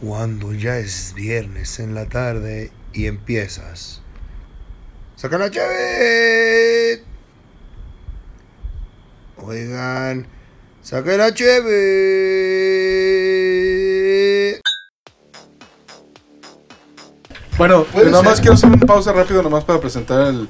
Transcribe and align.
Cuando 0.00 0.54
ya 0.54 0.78
es 0.78 1.12
viernes 1.14 1.80
en 1.80 1.94
la 1.94 2.06
tarde 2.06 2.70
y 2.92 3.06
empiezas. 3.06 4.00
¡Saca 5.16 5.38
la 5.38 5.50
cheve! 5.50 7.02
Oigan, 9.38 10.26
saca 10.82 11.16
la 11.16 11.34
cheve. 11.34 12.18
Bueno, 17.56 17.84
nada 17.92 18.22
más 18.22 18.40
quiero 18.40 18.54
hacer 18.54 18.70
una 18.70 18.86
pausa 18.86 19.12
rápido 19.12 19.42
nomás 19.42 19.64
para 19.64 19.80
presentar 19.80 20.28
el, 20.28 20.48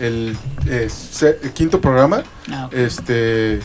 el, 0.00 0.36
eh, 0.66 0.88
el 1.42 1.52
quinto 1.52 1.80
programa. 1.80 2.24
Ah. 2.50 2.68
Este, 2.72 3.60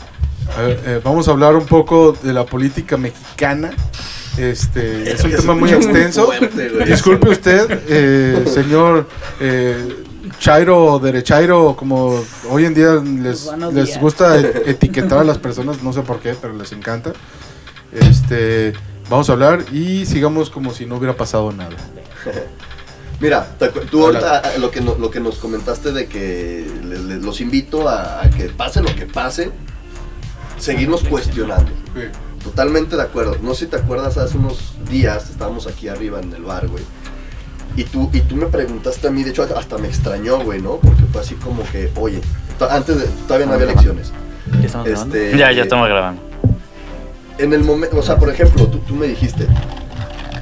a 0.55 0.61
ver, 0.61 0.79
eh, 0.85 1.01
vamos 1.03 1.27
a 1.27 1.31
hablar 1.31 1.55
un 1.55 1.65
poco 1.65 2.11
de 2.11 2.33
la 2.33 2.45
política 2.45 2.97
mexicana. 2.97 3.71
Este, 4.37 5.11
es 5.13 5.23
un 5.23 5.31
tema 5.31 5.53
muy 5.55 5.69
extenso. 5.71 6.29
Disculpe 6.85 7.29
usted, 7.29 7.81
eh, 7.87 8.45
señor 8.47 9.07
eh, 9.39 10.03
Chairo 10.39 10.85
o 10.93 10.99
Derechairo, 10.99 11.75
como 11.75 12.23
hoy 12.49 12.65
en 12.65 12.73
día 12.73 12.95
les, 12.95 13.47
les 13.73 13.99
gusta 13.99 14.39
e- 14.39 14.63
etiquetar 14.71 15.19
a 15.19 15.23
las 15.23 15.37
personas, 15.37 15.81
no 15.83 15.93
sé 15.93 16.01
por 16.01 16.19
qué, 16.19 16.35
pero 16.39 16.53
les 16.53 16.71
encanta. 16.71 17.13
Este, 17.91 18.73
vamos 19.09 19.29
a 19.29 19.33
hablar 19.33 19.65
y 19.71 20.05
sigamos 20.07 20.49
como 20.49 20.73
si 20.73 20.85
no 20.87 20.95
hubiera 20.97 21.15
pasado 21.15 21.51
nada. 21.51 21.75
Mira, 23.19 23.47
tú 23.91 24.05
ahorita 24.05 24.41
ah, 24.43 24.57
lo 24.59 24.71
que, 24.71 24.81
no- 24.81 24.95
lo 24.95 25.09
que 25.11 25.19
nos 25.19 25.35
comentaste 25.35 25.91
de 25.91 26.07
que 26.07 26.65
le- 26.83 26.99
le- 26.99 27.17
los 27.17 27.39
invito 27.39 27.87
a, 27.87 28.23
a 28.23 28.29
que 28.31 28.45
pase 28.45 28.81
lo 28.81 28.93
que 28.95 29.05
pase, 29.05 29.51
seguirnos 30.57 31.03
cuestionando. 31.03 31.71
Totalmente 32.43 32.95
de 32.95 33.01
acuerdo. 33.01 33.37
No 33.41 33.53
sé 33.53 33.65
si 33.65 33.71
te 33.71 33.77
acuerdas, 33.77 34.17
hace 34.17 34.37
unos 34.37 34.73
días 34.89 35.29
estábamos 35.29 35.65
aquí 35.67 35.87
arriba 35.87 36.19
en 36.19 36.33
el 36.33 36.43
bar, 36.43 36.67
güey. 36.67 36.83
Y 37.75 37.85
tú, 37.85 38.09
y 38.13 38.21
tú 38.21 38.35
me 38.35 38.45
preguntaste 38.47 39.07
a 39.07 39.11
mí, 39.11 39.23
de 39.23 39.31
hecho 39.31 39.47
hasta 39.57 39.77
me 39.77 39.87
extrañó, 39.87 40.39
güey, 40.43 40.61
¿no? 40.61 40.75
Porque 40.77 41.03
fue 41.11 41.21
así 41.21 41.35
como 41.35 41.63
que, 41.71 41.89
oye, 41.95 42.21
antes 42.69 42.97
de, 42.99 43.05
todavía 43.27 43.47
no 43.47 43.53
había 43.53 43.65
elecciones. 43.65 44.11
¿Ya 44.59 44.65
estamos 44.67 44.87
grabando? 44.87 45.15
Este, 45.15 45.37
Ya, 45.37 45.51
ya 45.51 45.63
estamos 45.63 45.87
grabando. 45.87 46.21
En 47.39 47.51
el 47.53 47.63
momento, 47.63 47.97
o 47.97 48.03
sea, 48.03 48.17
por 48.17 48.29
ejemplo, 48.29 48.67
tú, 48.67 48.77
tú 48.79 48.95
me 48.95 49.07
dijiste, 49.07 49.47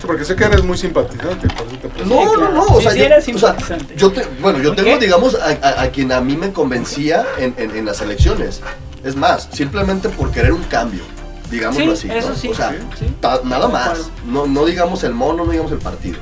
Sí, 0.02 0.08
porque 0.08 0.26
sé 0.26 0.36
que 0.36 0.44
eres 0.46 0.64
muy 0.64 0.78
simpatizante, 0.80 1.48
por 1.50 1.68
eso 1.68 1.78
te. 1.78 2.06
No, 2.06 2.36
no, 2.36 2.52
no, 2.52 2.64
o 2.64 2.78
Sí, 2.78 2.84
sea, 2.84 2.92
sí 2.94 2.98
yo, 3.00 3.06
eres 3.06 3.20
o 3.20 3.22
sea, 3.22 3.34
simpatizante. 3.56 3.96
yo 3.96 4.12
te- 4.12 4.26
bueno, 4.42 4.58
yo 4.58 4.74
¿Por 4.74 4.84
tengo, 4.84 4.98
qué? 5.00 5.06
digamos, 5.06 5.36
a, 5.36 5.46
a- 5.62 5.82
a 5.84 5.90
quien 5.92 6.12
a 6.12 6.20
mí 6.22 6.36
me 6.36 6.52
convencía 6.52 7.24
en, 7.38 7.54
en- 7.58 7.76
en 7.78 7.86
las 7.86 8.02
elecciones. 8.02 8.62
Es 9.04 9.16
más, 9.16 9.48
simplemente 9.54 10.10
por 10.10 10.32
querer 10.32 10.54
un 10.54 10.64
cambio, 10.64 11.04
digámoslo 11.52 11.96
Sí, 11.96 12.10
así. 12.10 12.18
eso 12.18 12.30
¿no? 12.30 12.36
sí. 12.36 12.48
O 12.48 12.56
sea, 12.56 12.76
Sí. 12.98 13.14
nada 13.44 13.68
más. 13.68 14.10
No, 14.26 14.48
no 14.48 14.66
digamos 14.66 15.04
el 15.04 15.14
mono, 15.14 15.46
no 15.46 15.52
digamos 15.52 15.72
el 15.72 15.78
partido. 15.80 16.18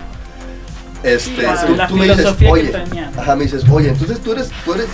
Este, 1.04 1.44
la- 1.44 1.66
tú, 1.66 1.76
la 1.76 1.88
tú 1.88 1.96
me 1.96 2.08
dices, 2.10 2.28
oye, 2.50 2.74
ajá, 3.18 3.36
me 3.36 3.44
dices, 3.46 3.64
oye, 3.72 3.88
entonces 3.90 4.20
tú 4.20 4.34
eres, 4.34 4.50
tú 4.66 4.74
eres 4.74 4.88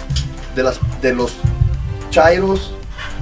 de 0.56 0.62
las, 0.64 0.80
de 1.02 1.14
los 1.16 1.32
chairos 2.12 2.74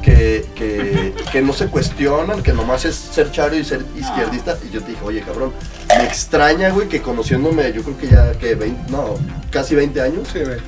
que, 0.02 0.45
que, 0.53 1.14
que 1.31 1.42
no 1.42 1.53
se 1.53 1.67
cuestionan, 1.67 2.44
que 2.44 2.52
nomás 2.52 2.83
es 2.83 2.95
ser 2.95 3.31
chairo 3.31 3.55
y 3.55 3.64
ser 3.64 3.86
izquierdista. 3.98 4.58
Y 4.67 4.73
yo 4.73 4.81
te 4.81 4.92
dije, 4.92 5.02
oye, 5.05 5.22
cabrón, 5.22 5.53
me 5.98 6.03
extraña, 6.03 6.72
güey, 6.72 6.89
que 6.89 7.02
conociéndome, 7.02 7.72
yo 7.72 7.83
creo 7.83 7.98
que 7.98 8.08
ya 8.09 8.33
que 8.33 8.55
20, 8.55 8.92
no, 8.92 9.16
casi 9.50 9.75
20 9.75 10.02
años, 10.02 10.27
Sí, 10.33 10.39
vete. 10.39 10.61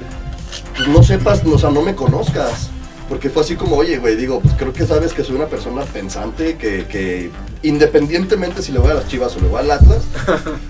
pues 0.77 0.87
no 0.87 1.03
sepas, 1.03 1.41
o 1.45 1.59
sea, 1.59 1.69
no 1.69 1.81
me 1.81 1.95
conozcas. 1.95 2.69
Porque 3.07 3.29
fue 3.29 3.43
así 3.43 3.55
como, 3.55 3.75
oye, 3.75 3.99
güey, 3.99 4.15
digo, 4.15 4.39
pues 4.39 4.55
creo 4.57 4.73
que 4.73 4.85
sabes 4.85 5.13
que 5.13 5.23
soy 5.23 5.35
una 5.35 5.45
persona 5.45 5.83
pensante, 5.83 6.57
que, 6.57 6.85
que 6.87 7.29
independientemente 7.61 8.61
si 8.61 8.71
le 8.71 8.79
voy 8.79 8.89
a 8.91 8.95
las 8.95 9.07
chivas 9.07 9.35
o 9.35 9.41
le 9.41 9.47
voy 9.47 9.59
al 9.59 9.69
Atlas, 9.71 9.99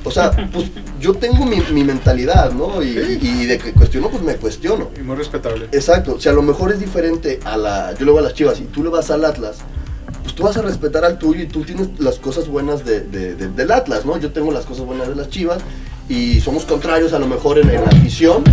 o 0.03 0.11
sea, 0.11 0.31
pues 0.51 0.65
yo 0.99 1.13
tengo 1.13 1.45
mi, 1.45 1.61
mi 1.71 1.83
mentalidad, 1.83 2.51
¿no? 2.51 2.81
Y, 2.83 2.93
Sí. 2.93 3.19
y 3.21 3.45
de 3.45 3.57
que 3.57 3.71
cuestiono, 3.71 4.09
pues 4.09 4.21
me 4.23 4.35
cuestiono. 4.35 4.89
Y 4.99 5.01
muy 5.03 5.15
respetable. 5.15 5.67
Exacto, 5.71 6.19
si 6.19 6.27
a 6.27 6.33
lo 6.33 6.41
mejor 6.41 6.71
es 6.73 6.79
diferente 6.79 7.39
a 7.45 7.55
la. 7.57 7.93
Yo 7.97 8.05
le 8.05 8.11
voy 8.11 8.19
a 8.19 8.23
las 8.23 8.33
chivas 8.33 8.59
y 8.59 8.63
tú 8.63 8.83
le 8.83 8.89
vas 8.89 9.11
al 9.11 9.23
Atlas, 9.23 9.57
pues 10.23 10.35
tú 10.35 10.43
vas 10.43 10.57
a 10.57 10.61
respetar 10.61 11.05
al 11.05 11.17
tuyo 11.19 11.41
y 11.43 11.47
tú 11.47 11.63
tienes 11.63 11.87
las 11.99 12.17
cosas 12.19 12.47
buenas 12.49 12.83
de, 12.83 12.99
de- 13.01 13.35
de- 13.35 13.47
del 13.47 13.71
Atlas, 13.71 14.05
¿no? 14.05 14.17
Yo 14.17 14.31
tengo 14.31 14.51
las 14.51 14.65
cosas 14.65 14.85
buenas 14.85 15.07
de 15.07 15.15
las 15.15 15.29
chivas 15.29 15.59
y 16.09 16.39
somos 16.41 16.65
contrarios 16.65 17.13
a 17.13 17.19
lo 17.19 17.27
mejor 17.27 17.59
en, 17.59 17.69
en 17.69 17.81
la 17.81 17.87
afición, 17.87 18.43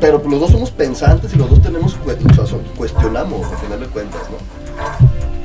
pero 0.00 0.22
los 0.28 0.40
dos 0.40 0.50
somos 0.50 0.70
pensantes 0.70 1.32
y 1.34 1.36
los 1.38 1.48
dos 1.50 1.62
tenemos. 1.62 1.96
O 2.04 2.34
sea, 2.34 2.46
son- 2.46 2.62
cuestionamos, 2.76 3.50
al 3.50 3.58
final 3.58 3.80
de 3.80 3.86
cuentas, 3.86 4.22
¿no? 4.30 4.36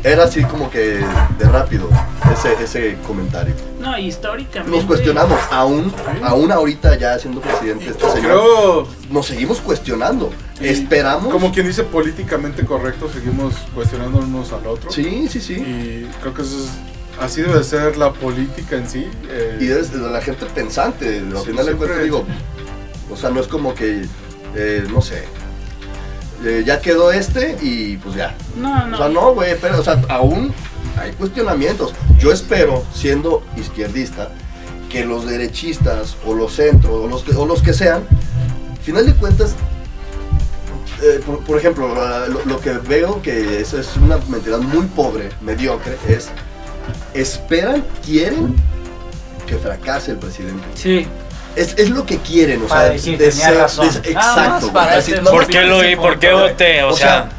Era 0.02 0.24
así 0.24 0.42
como 0.44 0.70
que 0.70 1.02
de 1.38 1.46
rápido 1.52 1.90
ese, 2.34 2.54
ese 2.64 2.98
comentario. 3.06 3.54
No, 3.82 3.98
históricamente. 3.98 4.76
Nos 4.78 4.86
cuestionamos, 4.86 5.38
aún, 5.52 5.94
aún 6.24 6.52
ahorita 6.54 6.98
ya 6.98 7.20
siendo 7.20 7.42
presidente 7.42 7.88
este 7.90 8.10
señor, 8.12 8.22
Creo, 8.22 8.88
nos 9.12 9.26
seguimos 9.26 9.60
cuestionando. 9.60 10.30
Y 10.62 10.68
Esperamos. 10.68 11.32
como 11.34 11.52
quien 11.52 11.68
dice 11.68 11.84
políticamente 11.84 12.66
correcto, 12.66 13.10
seguimos 13.14 13.56
cuestionándonos 13.76 14.54
al 14.54 14.68
otro. 14.68 14.90
Sí, 14.90 15.28
sí, 15.30 15.42
sí. 15.42 15.54
Y 15.56 16.10
creo 16.22 16.34
que 16.34 16.44
eso 16.44 16.58
es, 16.64 16.70
así 17.22 17.42
debe 17.42 17.62
ser 17.66 17.98
la 17.98 18.14
política 18.14 18.78
en 18.78 18.90
sí. 18.90 19.06
eh, 19.30 19.58
Y 19.60 19.66
de 19.66 20.10
la 20.10 20.22
gente 20.22 20.46
pensante, 20.46 21.20
al 21.20 21.38
Sí, 21.40 21.48
final 21.52 21.66
de 21.66 21.74
cuentas 21.74 22.04
digo, 22.04 22.24
o 23.12 23.16
sea, 23.16 23.30
no 23.30 23.40
es 23.40 23.48
como 23.48 23.74
que, 23.74 24.06
eh, 24.56 24.88
no 24.92 25.02
sé, 25.02 25.24
eh, 26.44 26.64
ya 26.66 26.82
quedó 26.82 27.12
este 27.12 27.58
y 27.62 27.98
pues 27.98 28.16
ya. 28.16 28.36
No, 28.56 28.88
no. 28.88 28.96
O 28.96 28.98
sea, 28.98 29.10
no, 29.10 29.34
güey, 29.34 29.58
pero, 29.60 29.80
o 29.80 29.84
sea, 29.84 30.02
aún 30.10 30.54
hay 30.98 31.12
cuestionamientos. 31.14 31.94
Yo 32.18 32.32
espero, 32.32 32.84
siendo 32.94 33.44
izquierdista, 33.58 34.30
que 34.90 35.06
los 35.06 35.26
derechistas 35.28 36.16
o 36.26 36.34
los 36.34 36.54
centros 36.54 36.94
o 36.94 37.08
los 37.08 37.24
que, 37.24 37.36
o 37.36 37.46
los 37.46 37.62
que 37.62 37.74
sean, 37.74 38.04
al 38.72 38.78
final 38.78 39.06
de 39.06 39.14
cuentas, 39.14 39.56
eh, 41.02 41.22
por, 41.26 41.40
por 41.44 41.58
ejemplo, 41.58 41.94
lo 42.46 42.60
que 42.60 42.72
veo 42.72 43.22
que 43.22 43.62
es, 43.62 43.74
es 43.74 43.96
una 43.98 44.18
mentalidad 44.30 44.60
muy 44.60 44.86
pobre, 44.88 45.30
mediocre, 45.42 45.98
es 46.08 46.30
esperan, 47.14 47.86
quieren 48.06 48.56
que 49.48 49.58
fracase 49.58 50.12
el 50.12 50.18
presidente. 50.18 50.64
Sí. 50.76 51.08
Es, 51.56 51.74
es 51.78 51.90
lo 51.90 52.06
que 52.06 52.18
quieren, 52.20 52.64
o 52.64 52.68
Para 52.68 52.82
sea, 52.84 52.90
decir, 52.92 53.18
de 53.18 53.30
tenía 53.30 53.46
ser- 53.46 53.58
razón. 53.58 53.90
de- 54.02 54.10
exacto. 54.12 54.60
güey, 54.62 54.74
para 54.74 54.96
decir, 54.98 55.16
ese- 55.16 55.24
no, 55.24 55.32
¿Por 55.32 55.48
qué 55.48 55.62
lo 55.64 55.80
vi? 55.80 55.96
¿Por 55.96 56.20
qué 56.20 56.32
voté? 56.34 56.84
O, 56.84 56.90
o 56.90 56.94
sea, 56.96 57.08
sea, 57.08 57.30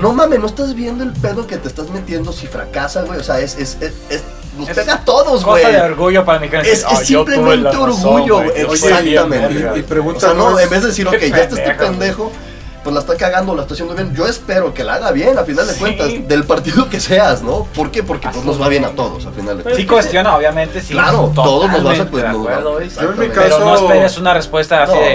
no 0.00 0.12
mames, 0.12 0.38
no 0.40 0.46
estás 0.46 0.74
viendo 0.74 1.02
el 1.04 1.12
pedo 1.12 1.46
que 1.46 1.56
te 1.56 1.68
estás 1.68 1.88
metiendo 1.90 2.32
si 2.32 2.46
fracasa, 2.46 3.02
güey. 3.02 3.20
O 3.20 3.24
sea, 3.24 3.38
es, 3.40 3.54
es, 3.56 3.76
es, 3.80 3.92
es- 4.10 4.22
nos 4.58 4.68
Es 4.68 4.76
pega 4.76 4.94
a 4.94 5.04
todos, 5.04 5.44
güey. 5.44 5.62
cosa 5.64 5.76
de 5.76 5.82
orgullo 5.82 6.24
para 6.24 6.40
mi 6.40 6.48
gente. 6.48 6.70
Es, 6.70 6.84
es 6.90 7.06
simplemente 7.06 7.68
orgullo, 7.76 8.36
güey. 8.42 8.50
Oye, 8.64 8.72
Exactamente. 8.72 9.54
y- 9.54 9.78
y 9.78 9.82
O 9.82 9.86
pregunta, 9.86 10.20
sea, 10.20 10.34
no, 10.34 10.58
en 10.58 10.68
vez 10.68 10.82
de 10.82 10.88
decir, 10.88 11.06
ok, 11.06 11.14
ya 11.18 11.26
está 11.38 11.40
este 11.56 11.74
pendejo, 11.74 11.84
pendejo, 11.84 12.32
pues 12.82 12.94
la 12.94 13.00
está 13.00 13.16
cagando, 13.16 13.54
la 13.54 13.62
está 13.62 13.74
haciendo 13.74 13.94
bien. 13.94 14.14
Yo 14.14 14.26
espero 14.26 14.72
que 14.72 14.84
la 14.84 14.94
haga 14.94 15.12
bien, 15.12 15.36
a 15.38 15.44
final 15.44 15.66
de 15.66 15.74
Sí. 15.74 15.80
cuentas, 15.80 16.08
del 16.28 16.44
partido 16.44 16.88
que 16.88 16.98
seas, 17.00 17.42
¿no? 17.42 17.64
¿Por 17.74 17.90
qué? 17.90 18.02
Porque 18.02 18.28
pues, 18.32 18.44
nos 18.44 18.60
va 18.60 18.68
bien 18.68 18.84
a 18.84 18.90
todos, 18.90 19.26
a 19.26 19.30
final 19.32 19.58
de 19.58 19.64
Pero 19.64 19.76
Sí 19.76 19.86
cuentas. 19.86 20.04
cuestiona, 20.06 20.36
obviamente, 20.36 20.80
sí. 20.80 20.94
Claro, 20.94 21.30
todos 21.34 21.70
nos 21.70 21.82
vas 21.84 22.00
a 22.00 22.04
pues, 22.06 22.24
acuerdo. 22.24 22.80
Yo 22.80 23.10
en 23.12 23.18
mi 23.18 23.28
Pero 23.28 23.58
no 23.58 23.72
caso- 23.72 23.84
esperes 23.86 24.18
una 24.18 24.34
respuesta 24.34 24.82
así 24.82 24.94
No. 24.94 25.00
de. 25.00 25.14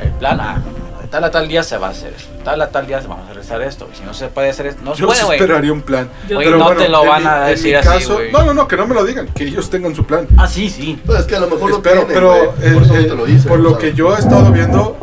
El 0.00 0.10
plan 0.18 0.40
A. 0.40 0.62
De 1.02 1.06
tal 1.08 1.24
a 1.24 1.30
tal 1.30 1.48
día 1.48 1.62
se 1.62 1.76
va 1.76 1.88
a 1.88 1.90
hacer 1.90 2.14
esto. 2.16 2.30
Tal 2.44 2.60
a 2.62 2.68
tal 2.70 2.86
día 2.86 3.00
vamos 3.06 3.28
a 3.28 3.32
realizar 3.32 3.60
esto. 3.62 3.88
Y 3.92 3.96
si 3.98 4.02
no 4.04 4.14
se 4.14 4.28
puede 4.28 4.48
hacer 4.50 4.66
esto, 4.68 4.80
no 4.84 4.94
se 4.94 5.00
Yo 5.00 5.06
puede, 5.08 5.20
esperaría 5.36 5.72
un 5.72 5.82
plan. 5.82 6.08
Yo- 6.28 6.38
Oye, 6.38 6.50
no 6.50 6.70
te 6.74 6.88
lo 6.88 7.04
van 7.04 7.22
mi- 7.22 7.28
a 7.28 7.40
decir 7.46 7.66
mi 7.72 7.74
así, 7.74 7.88
caso- 7.88 8.14
güey. 8.14 8.32
No, 8.32 8.44
no, 8.44 8.54
no, 8.54 8.68
que 8.68 8.76
no 8.76 8.86
me 8.86 8.94
lo 8.94 9.04
digan, 9.04 9.26
que 9.28 9.44
ellos 9.44 9.68
tengan 9.68 9.94
su 9.94 10.04
plan. 10.04 10.26
Ah, 10.38 10.46
sí, 10.46 10.70
sí. 10.70 11.00
Pues 11.04 11.20
es 11.20 11.26
que 11.26 11.36
a 11.36 11.40
lo 11.40 11.48
mejor 11.48 11.70
Espero, 11.72 11.96
lo 11.96 12.06
tienen, 12.06 12.14
pero 12.14 12.34
eh, 12.62 12.72
por 12.74 12.82
eso 12.84 12.94
eh, 12.96 13.04
te 13.04 13.14
lo 13.14 13.24
dicen, 13.26 13.48
por 13.48 13.58
lo 13.60 13.70
¿sabes? 13.72 13.84
que 13.90 13.94
yo 13.96 14.16
he 14.16 14.18
estado 14.20 14.52
viendo, 14.52 14.96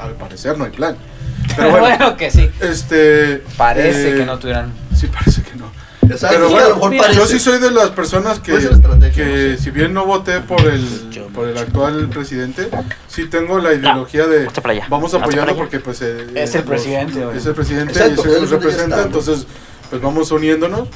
al 0.00 0.14
parecer 0.14 0.56
no 0.58 0.64
hay 0.64 0.70
plan. 0.70 0.96
Pero 1.56 1.70
bueno, 1.70 1.86
bueno, 1.86 2.16
que 2.16 2.30
sí. 2.30 2.48
este. 2.60 3.42
Parece 3.56 4.10
eh, 4.12 4.16
que 4.18 4.26
no 4.26 4.38
tuvieran. 4.38 4.72
Sí, 4.94 5.06
parece 5.06 5.42
que 5.42 5.56
no. 5.56 5.70
Exacto, 6.08 6.36
Pero 6.36 6.48
que 6.48 6.54
a 6.54 6.56
bueno, 6.56 6.68
lo 6.70 6.74
mejor 6.76 6.90
mira, 6.90 7.02
parece. 7.04 7.20
Yo 7.20 7.26
sí 7.26 7.38
soy 7.38 7.58
de 7.60 7.70
las 7.70 7.90
personas 7.90 8.40
que, 8.40 8.54
estrategia, 8.56 9.24
que 9.24 9.48
no 9.52 9.56
sé. 9.56 9.62
si 9.62 9.70
bien 9.70 9.94
no 9.94 10.06
voté 10.06 10.40
por 10.40 10.60
el, 10.66 10.82
por 11.34 11.46
el 11.48 11.56
actual 11.56 12.08
presidente, 12.08 12.68
sí 13.06 13.26
tengo 13.28 13.58
la 13.60 13.74
ideología 13.74 14.26
de 14.26 14.48
vamos 14.88 15.14
a 15.14 15.18
apoyarlo 15.18 15.56
porque 15.56 15.78
pues 15.78 16.02
eh, 16.02 16.26
Es 16.34 16.54
el 16.54 16.62
los- 16.62 16.68
presidente, 16.70 17.24
es 17.36 17.46
el 17.46 17.54
presidente 17.54 17.92
Exacto, 17.92 18.14
y 18.16 18.20
es 18.20 18.26
el 18.26 18.34
que 18.34 18.40
nos 18.40 18.50
representa, 18.50 19.02
entonces 19.02 19.46
pues 19.88 20.02
vamos 20.02 20.30
uniéndonos, 20.32 20.88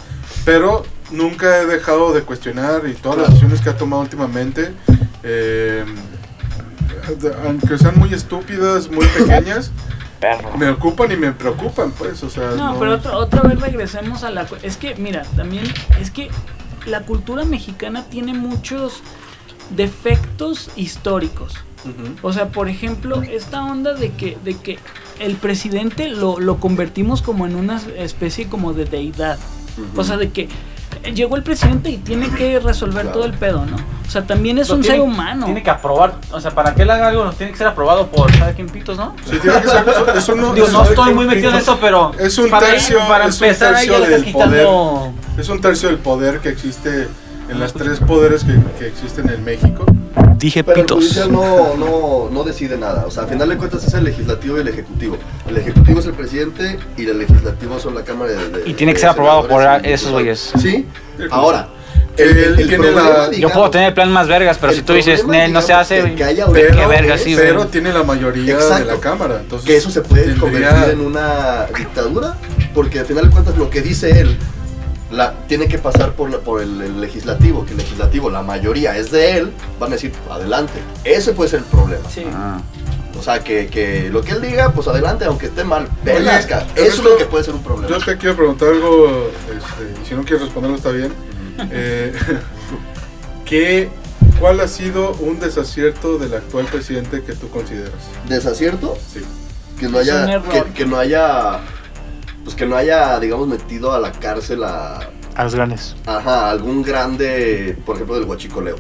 pero 0.44 0.84
nunca 1.12 1.58
he 1.62 1.66
dejado 1.66 2.12
de 2.12 2.22
cuestionar 2.22 2.82
y 2.88 2.94
todas 2.94 3.18
las 3.18 3.28
decisiones 3.28 3.60
que 3.60 3.70
ha 3.70 3.76
tomado 3.76 4.02
últimamente, 4.02 4.72
eh, 5.22 5.84
aunque 7.44 7.78
sean 7.78 7.98
muy 7.98 8.12
estúpidas, 8.12 8.90
muy 8.90 9.06
pequeñas, 9.06 9.70
me 10.58 10.68
ocupan 10.68 11.12
y 11.12 11.16
me 11.16 11.32
preocupan, 11.32 11.92
pues, 11.92 12.22
o 12.22 12.30
sea, 12.30 12.50
No, 12.50 12.78
pero 12.78 12.94
otra, 12.94 13.16
otra 13.16 13.42
vez 13.42 13.60
regresemos 13.60 14.24
a 14.24 14.30
la... 14.30 14.46
Es 14.62 14.76
que, 14.76 14.94
mira, 14.96 15.22
también 15.36 15.64
es 16.00 16.10
que 16.10 16.30
la 16.86 17.02
cultura 17.02 17.44
mexicana 17.44 18.04
tiene 18.10 18.34
muchos 18.34 19.02
defectos 19.70 20.70
históricos. 20.76 21.54
O 22.22 22.32
sea, 22.32 22.48
por 22.48 22.68
ejemplo, 22.68 23.22
esta 23.22 23.62
onda 23.62 23.92
de 23.92 24.10
que, 24.12 24.38
de 24.42 24.56
que 24.56 24.78
el 25.18 25.36
presidente 25.36 26.08
lo, 26.08 26.40
lo 26.40 26.58
convertimos 26.58 27.20
como 27.20 27.46
en 27.46 27.56
una 27.56 27.80
especie 27.96 28.48
como 28.48 28.72
de 28.72 28.86
deidad. 28.86 29.38
O 29.96 30.04
sea, 30.04 30.16
de 30.16 30.30
que 30.30 30.48
llegó 31.14 31.37
el 31.37 31.43
presidente 31.43 31.91
y 31.91 31.96
tiene 31.99 32.31
que 32.31 32.58
resolver 32.61 33.02
Claro. 33.02 33.19
todo 33.19 33.25
el 33.26 33.35
pedo, 33.35 33.64
¿no? 33.67 33.76
O 34.06 34.11
sea, 34.11 34.23
también 34.26 34.58
es 34.58 34.69
un 34.70 34.81
tiene- 34.82 34.96
ser 34.99 35.05
humano. 35.06 35.46
Tiene 35.46 35.62
que 35.62 35.70
aprobar, 35.70 36.14
o 36.31 36.41
sea, 36.41 36.50
para 36.52 36.75
que 36.75 36.82
él 36.82 36.91
haga 36.91 37.08
algo, 37.08 37.31
tiene 37.32 37.52
que 37.52 37.58
ser 37.58 37.67
aprobado 37.67 38.06
por 38.08 38.31
cada 38.38 38.52
quien 38.52 38.69
pitos, 38.69 38.96
¿no? 38.96 39.14
Sí, 39.29 39.38
tiene 39.41 39.61
que 39.61 39.69
ser- 39.69 39.88
eso- 39.88 40.12
eso 40.14 40.35
no- 40.35 40.52
Digo, 40.55 40.69
no 40.69 40.85
estoy 40.85 41.14
muy 41.14 41.26
metido 41.26 41.50
en 41.50 41.56
eso, 41.56 41.79
pero. 41.81 42.12
Es 42.19 42.37
un 42.38 42.50
para, 42.50 42.67
tercio- 42.67 43.06
para 43.08 43.26
es 43.26 43.41
empezar 43.41 43.75
tercio 43.75 44.00
del 44.00 44.25
quitando. 44.25 45.12
Es 45.38 45.49
un 45.49 45.61
tercio 45.61 45.88
del 45.88 45.99
poder 45.99 46.41
que 46.41 46.50
existe 46.50 47.08
en 47.49 47.61
las 47.61 47.73
tres 47.73 47.99
poderes 48.00 48.44
que, 48.44 48.58
que 48.79 48.87
existen 48.88 49.29
en 49.31 49.43
México. 49.44 49.85
Dije 50.44 50.62
Pero 50.62 50.82
el 50.82 50.87
judicial 50.87 51.32
no, 51.32 51.75
no, 51.79 52.29
no 52.31 52.44
decide 52.44 52.76
nada. 52.76 53.05
O 53.06 53.11
sea, 53.11 53.23
a 53.23 53.26
final 53.26 53.49
de 53.49 53.56
cuentas 53.56 53.82
es 53.87 53.94
el 53.94 54.05
legislativo 54.05 54.58
y 54.58 54.61
el 54.61 54.69
ejecutivo. 54.69 55.17
El 55.49 55.56
ejecutivo 55.56 56.00
es 56.00 56.05
el 56.06 56.12
presidente 56.12 56.79
y 56.99 57.06
el 57.06 57.19
legislativo 57.19 57.79
son 57.79 57.94
la 57.94 58.02
Cámara 58.05 58.32
de. 58.32 58.49
de- 58.50 58.69
Y 58.69 58.75
tiene 58.75 58.93
que 58.93 58.96
de 58.99 59.00
ser 59.00 59.08
aprobado 59.08 59.49
por 59.49 59.62
esos 59.87 60.12
güeyes. 60.12 60.52
Sí. 60.61 60.87
Ahora, 61.31 61.69
Que 62.14 62.25
él 62.25 62.56
tiene 62.56 62.76
la- 62.76 62.93
problema, 62.93 63.25
Yo 63.25 63.31
digamos, 63.31 63.56
puedo 63.56 63.70
tener 63.70 63.88
el 63.88 63.94
plan 63.94 64.12
más 64.12 64.29
vergas, 64.29 64.58
pero 64.61 64.73
el 64.73 64.79
si 64.79 64.85
tú 64.85 64.93
dices, 64.93 65.20
problema, 65.23 65.44
"Nel, 65.44 65.52
no 65.55 65.61
se 65.62 65.69
digamos, 65.69 65.82
hace, 65.87 65.94
que- 65.96 66.02
güey". 66.02 66.17
Pero, 66.52 66.69
ahorita 66.69 66.87
verga, 66.88 67.14
es 67.14 67.23
sí, 67.23 67.32
güey. 67.35 67.46
pero 67.46 67.67
tiene 67.69 67.93
la 67.94 68.02
mayoría 68.02 68.44
de 68.58 68.62
Exacto. 68.62 68.85
la 68.93 69.00
Cámara. 69.00 69.38
Entonces, 69.41 69.67
que 69.67 69.76
eso 69.79 69.88
se 69.91 70.02
puede 70.02 70.25
tendría- 70.25 70.41
convertir 70.43 70.91
en 70.93 71.00
una 71.00 71.67
dictadura, 71.75 72.37
porque 72.75 72.99
al 73.00 73.06
final 73.06 73.25
de 73.25 73.31
cuentas 73.31 73.56
lo 73.56 73.70
que 73.70 73.81
dice 73.81 74.20
él 74.20 74.37
la, 75.14 75.32
tiene 75.49 75.69
que 75.69 75.78
pasar 75.78 76.12
por, 76.12 76.31
la- 76.31 76.38
por 76.38 76.61
el, 76.62 76.81
el 76.82 77.00
legislativo, 77.00 77.64
que 77.64 77.72
el 77.72 77.78
legislativo, 77.78 78.31
la 78.31 78.43
mayoría 78.43 78.96
es 78.96 79.11
de 79.11 79.38
él, 79.38 79.52
van 79.78 79.90
a 79.90 79.94
decir, 79.94 80.12
adelante. 80.31 80.75
Ese 81.05 81.32
puede 81.32 81.50
ser 81.50 81.61
el 81.61 81.64
problema. 81.66 82.08
Sí. 82.11 82.25
Ah. 82.32 82.61
O 83.19 83.22
sea, 83.22 83.43
que, 83.44 83.69
que 83.69 84.11
lo 84.11 84.22
que 84.22 84.32
él 84.32 84.43
diga, 84.43 84.72
pues 84.72 84.88
adelante, 84.88 85.25
aunque 85.25 85.46
esté 85.46 85.62
mal. 85.64 85.88
Oye, 86.05 86.14
Velas, 86.14 86.46
cara. 86.46 86.66
pero 86.75 86.87
Eso 86.87 86.96
es 86.99 87.05
lo 87.05 87.16
que 87.16 87.25
puede 87.26 87.44
ser 87.44 87.55
un 87.55 87.62
problema. 87.62 87.88
Yo 87.96 88.05
te 88.05 88.16
quiero 88.19 88.37
preguntar 88.37 88.69
algo, 88.69 89.31
este, 89.49 90.02
y 90.02 90.06
si 90.08 90.14
no 90.14 90.22
quieres 90.25 90.43
responderlo 90.43 90.76
está 90.76 90.90
bien. 90.90 91.12
Eh, 91.70 92.12
¿qué, 93.44 93.88
¿Cuál 94.40 94.60
ha 94.60 94.69
sido 94.69 95.12
un 95.20 95.38
desacierto 95.38 96.19
del 96.19 96.34
actual 96.34 96.67
presidente 96.67 97.22
que 97.22 97.34
tú 97.34 97.49
consideras? 97.50 97.93
¿Desacierto? 98.28 98.96
Sí. 99.12 99.20
Que 99.78 99.88
no 99.88 100.00
Es 100.00 100.08
un 100.08 100.14
haya, 100.14 100.32
error. 100.34 100.49
que, 100.64 100.72
que 100.72 100.87
no 100.87 100.96
haya, 100.99 101.60
pues 102.44 102.55
que 102.55 102.67
no 102.67 102.76
haya, 102.76 103.19
digamos, 103.20 103.49
metido 103.49 103.93
a 103.93 103.99
la 103.99 104.12
cárcel 104.12 104.62
a, 104.64 105.00
A 105.35 105.44
los 105.44 105.55
grandes. 105.55 105.96
ajá, 106.06 106.50
algún 106.50 106.82
grande, 106.82 107.76
por 107.85 107.96
ejemplo, 107.96 108.14
del 108.17 108.25
guachicoleo. 108.26 108.76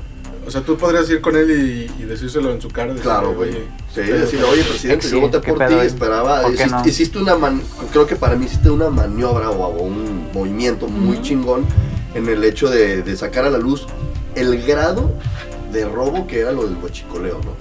O 0.46 0.50
sea, 0.50 0.60
tú 0.60 0.76
podrías 0.76 1.08
ir 1.08 1.22
con 1.22 1.36
él 1.36 1.50
y, 1.98 2.02
y 2.02 2.04
decírselo 2.06 2.52
en 2.52 2.60
su 2.60 2.68
cara. 2.68 2.88
decirle, 2.88 3.02
Claro, 3.10 3.32
güey. 3.34 3.48
"Oye, 3.50 3.66
Sí, 3.94 4.00
decirle, 4.02 4.44
oye, 4.44 4.62
presidente, 4.64 5.08
yo 5.08 5.20
voté 5.22 5.40
¿qué 5.40 5.52
por 5.54 5.66
ti, 5.66 5.74
eh? 5.74 5.84
esperaba. 5.86 6.42
¿Por 6.42 6.50
qué 6.50 6.56
Hiciste, 6.64 6.76
no? 6.82 6.86
hiciste 6.88 7.18
una 7.18 7.36
man- 7.36 7.62
creo 7.92 8.06
que 8.06 8.16
para 8.16 8.36
mí 8.36 8.44
hiciste 8.44 8.68
una 8.68 8.90
maniobra 8.90 9.48
o, 9.50 9.64
o 9.64 9.82
un 9.84 10.28
movimiento 10.34 10.86
muy 10.88 11.22
chingón 11.22 11.64
en 12.14 12.28
el 12.28 12.44
hecho 12.44 12.68
de, 12.68 13.02
de 13.02 13.16
sacar 13.16 13.44
a 13.46 13.50
la 13.50 13.56
luz 13.58 13.86
el 14.34 14.62
grado 14.66 15.12
de 15.72 15.86
robo 15.86 16.26
que 16.26 16.40
era 16.40 16.52
lo 16.52 16.64
del 16.64 16.74
guachicoleo, 16.76 17.40
¿no? 17.42 17.56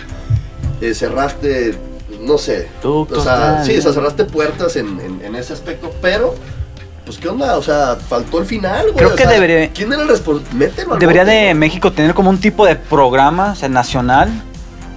Eh, 0.86 0.94
cerraste, 0.94 1.76
no 2.24 2.38
sé, 2.38 2.68
o 2.84 3.22
sea, 3.22 3.64
sí, 3.64 3.78
o 3.78 3.82
sea, 3.82 3.94
cerraste 3.94 4.26
puertas 4.26 4.76
en, 4.76 5.00
en- 5.00 5.22
en 5.24 5.36
ese 5.36 5.54
aspecto, 5.54 5.92
pero, 6.02 6.34
pues, 7.06 7.18
¿qué 7.18 7.28
onda? 7.30 7.58
O 7.58 7.62
sea, 7.64 7.98
faltó 8.08 8.40
el 8.40 8.46
final, 8.46 8.84
güey. 8.92 8.96
Creo 8.96 9.10
o 9.10 9.16
que 9.16 9.24
sea, 9.24 9.32
debería- 9.32 9.72
¿Quién 9.74 9.92
era 9.94 10.02
el 10.04 10.08
responsable? 10.08 10.72
Debería 11.00 11.24
bote, 11.24 11.36
de. 11.36 11.54
México 11.54 11.92
tener 11.92 12.14
como 12.14 12.30
un 12.30 12.40
tipo 12.40 12.66
de 12.66 12.76
programa 12.76 13.52
o 13.52 13.56
sea, 13.56 13.70
nacional 13.70 14.30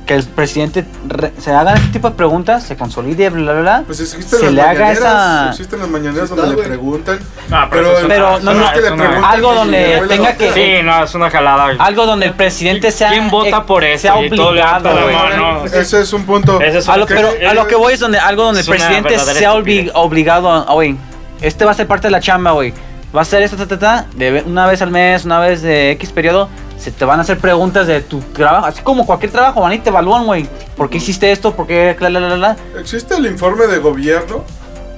que 0.07 0.15
el 0.15 0.23
presidente 0.23 0.85
re- 1.09 1.33
se 1.39 1.51
haga 1.51 1.75
este 1.75 1.89
tipo 1.89 2.09
de 2.09 2.15
preguntas, 2.15 2.63
se 2.63 2.77
consolide, 2.77 3.29
bla, 3.29 3.53
bla, 3.53 3.61
bla. 3.61 3.83
Pues 3.87 3.99
existen 4.01 4.39
Se 4.39 4.45
las 4.47 4.55
le 4.55 4.63
haga 4.63 4.93
esa- 4.93 5.49
existen 5.51 5.81
las 5.81 5.89
mañaneras 5.89 6.29
donde 6.31 6.57
le 6.57 6.63
preguntan. 6.63 7.19
No, 7.49 7.69
Pero, 7.71 7.93
Pero 8.07 8.31
no, 8.31 8.37
es 8.39 8.45
no, 8.45 8.51
una- 8.53 8.73
que 8.73 8.81
le 8.83 8.87
es 8.87 8.93
una- 8.93 9.29
Algo 9.31 9.55
donde 9.55 10.03
tenga 10.09 10.37
que- 10.37 10.53
Sí, 10.53 10.83
no, 10.85 11.03
es 11.05 11.15
una 11.15 11.29
jalada. 11.29 11.75
Algo 11.79 12.07
donde 12.07 12.27
el 12.27 12.35
presidente 12.35 12.93
sea 12.93 13.11
¿Quién 13.11 13.29
vota 13.31 13.67
por 13.67 13.83
eso? 13.83 14.03
sea 14.03 14.25
Y 14.25 14.31
todo 14.31 14.51
obligado, 14.51 14.91
mano. 15.13 15.65
Ese 15.67 16.01
es 16.01 16.13
un 16.13 16.25
punto. 16.25 16.61
Ese 16.61 16.79
es 16.79 16.89
A 16.89 16.97
lo, 16.97 17.07
pero 17.07 17.29
a 17.49 17.53
lo 17.55 17.67
que 17.67 17.75
voy 17.75 17.95
es 17.95 18.01
donde 18.01 18.19
algo 18.21 18.45
donde 18.45 18.61
el 18.61 18.67
presidente 18.67 19.19
sea 19.19 19.55
obligado 19.55 20.51
a, 20.51 20.73
güey, 20.73 20.97
este 21.41 21.65
va 21.65 21.73
a 21.73 21.75
ser 21.75 21.87
parte 21.89 22.07
de 22.07 22.13
la 22.13 22.21
chamba, 22.21 22.53
güey. 22.53 22.73
Va 23.17 23.23
a 23.23 23.25
ser 23.25 23.43
esto, 23.43 23.57
ta, 23.57 23.67
ta, 23.67 23.79
ta, 23.79 24.07
de 24.15 24.43
una 24.47 24.67
vez 24.67 24.83
al 24.83 24.91
mes, 24.91 25.25
una 25.25 25.39
vez 25.41 25.63
de 25.63 25.91
X 25.93 26.11
periodo, 26.13 26.49
se 26.79 26.91
te 26.91 27.05
van 27.05 27.19
a 27.19 27.23
hacer 27.23 27.39
preguntas 27.39 27.87
de 27.87 28.01
tu 28.03 28.21
trabajo, 28.21 28.67
así 28.67 28.83
como 28.83 29.07
cualquier 29.07 29.33
trabajo, 29.33 29.61
van 29.61 29.73
y 29.73 29.79
te 29.79 29.91
evalúan, 29.91 30.27
güey. 30.27 30.49
¿Por 30.77 30.91
qué 30.91 30.99
hiciste 30.99 31.31
esto? 31.33 31.55
¿Por 31.55 31.67
qué? 31.67 31.97
La, 32.01 32.11
la, 32.11 32.21
la, 32.21 32.37
la? 32.37 32.57
Existe 32.79 33.15
el 33.17 33.27
informe 33.27 33.67
de 33.67 33.79
gobierno 33.79 34.45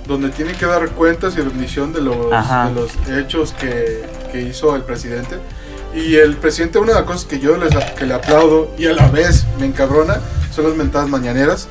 donde 0.07 0.31
tiene 0.31 0.53
que 0.55 0.67
dar 0.67 0.89
cuentas 0.91 1.37
y 1.37 1.41
rendición 1.41 1.93
de 1.93 2.01
los, 2.01 2.17
de 2.17 2.75
los 2.75 2.91
hechos 3.19 3.53
que, 3.53 4.05
que 4.33 4.41
hizo 4.41 4.75
el 4.75 4.83
presidente. 4.83 5.37
Y 5.95 6.17
el 6.17 6.37
presidente, 6.37 6.79
una 6.79 6.93
de 6.93 6.99
las 7.01 7.07
cosas 7.07 7.25
que 7.25 7.39
yo 7.39 7.57
les, 7.57 7.75
que 7.95 8.07
le 8.07 8.15
aplaudo 8.15 8.71
y 8.79 8.87
a 8.87 8.93
la 8.93 9.09
vez 9.09 9.47
me 9.59 9.67
encabrona 9.67 10.19
son 10.51 10.67
las 10.67 10.77
mentadas 10.77 11.09
mañaneras, 11.09 11.69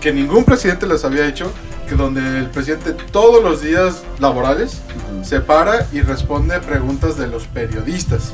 que 0.00 0.12
ningún 0.12 0.44
presidente 0.44 0.86
las 0.86 1.04
había 1.04 1.26
hecho, 1.26 1.50
que 1.88 1.94
donde 1.94 2.20
el 2.38 2.50
presidente 2.50 2.92
todos 2.92 3.42
los 3.42 3.62
días 3.62 4.02
laborales 4.18 4.80
se 5.22 5.40
para 5.40 5.86
y 5.92 6.00
responde 6.00 6.58
preguntas 6.60 7.16
de 7.16 7.26
los 7.26 7.44
periodistas. 7.46 8.32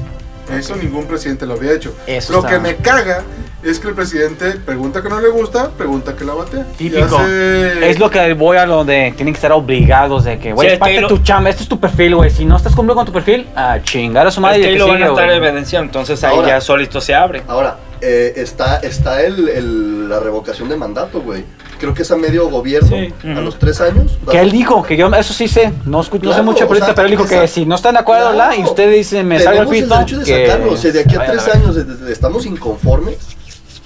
Eso 0.58 0.76
ningún 0.76 1.06
presidente 1.06 1.46
lo 1.46 1.54
había 1.54 1.72
hecho. 1.72 1.94
Eso 2.06 2.32
Lo 2.32 2.38
está- 2.40 2.50
que 2.50 2.58
me 2.58 2.76
caga 2.76 3.22
es 3.62 3.78
que 3.78 3.88
el 3.88 3.94
presidente 3.94 4.52
pregunta 4.52 5.02
que 5.02 5.08
no 5.08 5.20
le 5.20 5.28
gusta, 5.28 5.70
pregunta 5.70 6.16
que 6.16 6.24
la 6.24 6.34
batea. 6.34 6.66
Y 6.78 6.88
Típico. 6.90 7.18
hace- 7.18 7.90
Es 7.90 7.98
lo 7.98 8.10
que 8.10 8.32
voy 8.34 8.56
a 8.56 8.66
lo 8.66 8.84
de 8.84 9.12
tienen 9.16 9.34
que 9.34 9.38
estar 9.38 9.52
obligados 9.52 10.24
de 10.24 10.38
que, 10.38 10.52
güey, 10.52 10.68
Sí, 10.68 10.72
es 10.74 10.78
parte 10.78 10.94
de 10.94 11.00
Taylor- 11.02 11.08
tu 11.18 11.22
chamba, 11.24 11.50
este 11.50 11.62
es 11.64 11.68
tu 11.68 11.78
perfil, 11.78 12.16
güey. 12.16 12.30
Si 12.30 12.44
no 12.44 12.56
estás 12.56 12.74
cumpliendo 12.74 12.94
con 12.96 13.06
tu 13.06 13.12
perfil, 13.12 13.46
a 13.54 13.80
chingar 13.82 14.26
a 14.26 14.30
su 14.30 14.40
madre 14.40 14.60
Es 14.60 14.66
y 14.66 14.70
que 14.72 14.78
lo 14.78 14.86
van 14.86 14.96
a 14.96 14.98
sigue, 14.98 15.08
estar 15.10 15.24
güey. 15.26 15.36
evidenciando, 15.36 15.86
entonces 15.86 16.22
ahí 16.24 16.34
Ahora- 16.36 16.48
ya 16.48 16.60
solito 16.60 17.00
se 17.00 17.14
abre. 17.14 17.42
Ahora, 17.48 17.76
eh, 18.00 18.32
está, 18.36 18.78
está 18.78 19.22
el, 19.22 19.48
el- 19.48 20.08
la 20.08 20.20
revocación 20.20 20.68
de 20.68 20.76
mandato, 20.76 21.20
güey. 21.20 21.44
Creo 21.80 21.94
que 21.94 22.02
es 22.02 22.10
a 22.10 22.16
medio 22.16 22.48
gobierno, 22.50 22.88
Sí. 22.88 23.12
a 23.24 23.40
los 23.40 23.58
tres 23.58 23.80
años. 23.80 24.18
Que 24.30 24.38
él 24.40 24.50
dijo, 24.52 24.82
que 24.82 24.96
yo 24.96 25.08
eso 25.14 25.32
sí 25.32 25.48
sé, 25.48 25.72
no, 25.86 26.02
escu- 26.02 26.20
no 26.20 26.32
sé 26.34 26.42
mucho 26.42 26.64
o 26.64 26.68
política, 26.68 26.86
sea, 26.88 26.94
pero 26.94 27.06
él 27.06 27.12
dijo 27.12 27.26
que 27.26 27.48
si 27.48 27.64
no 27.66 27.74
están 27.74 27.94
de 27.94 28.00
acuerdo, 28.00 28.32
Claro. 28.32 28.50
¿la? 28.50 28.56
y 28.56 28.64
usted 28.64 28.92
dice, 28.92 29.24
me 29.24 29.40
salga 29.40 29.62
el 29.62 29.68
pito. 29.68 29.84
el 29.84 29.88
derecho 29.90 30.18
de 30.18 30.24
que 30.24 30.46
sacarlo. 30.46 30.72
O 30.72 30.76
sea, 30.76 30.92
de 30.92 31.00
aquí 31.00 31.14
a 31.14 31.18
vaya 31.18 31.32
tres 31.32 31.48
años 31.54 31.74
de- 31.74 31.84
de- 31.84 32.12
estamos 32.12 32.44
inconformes, 32.46 33.16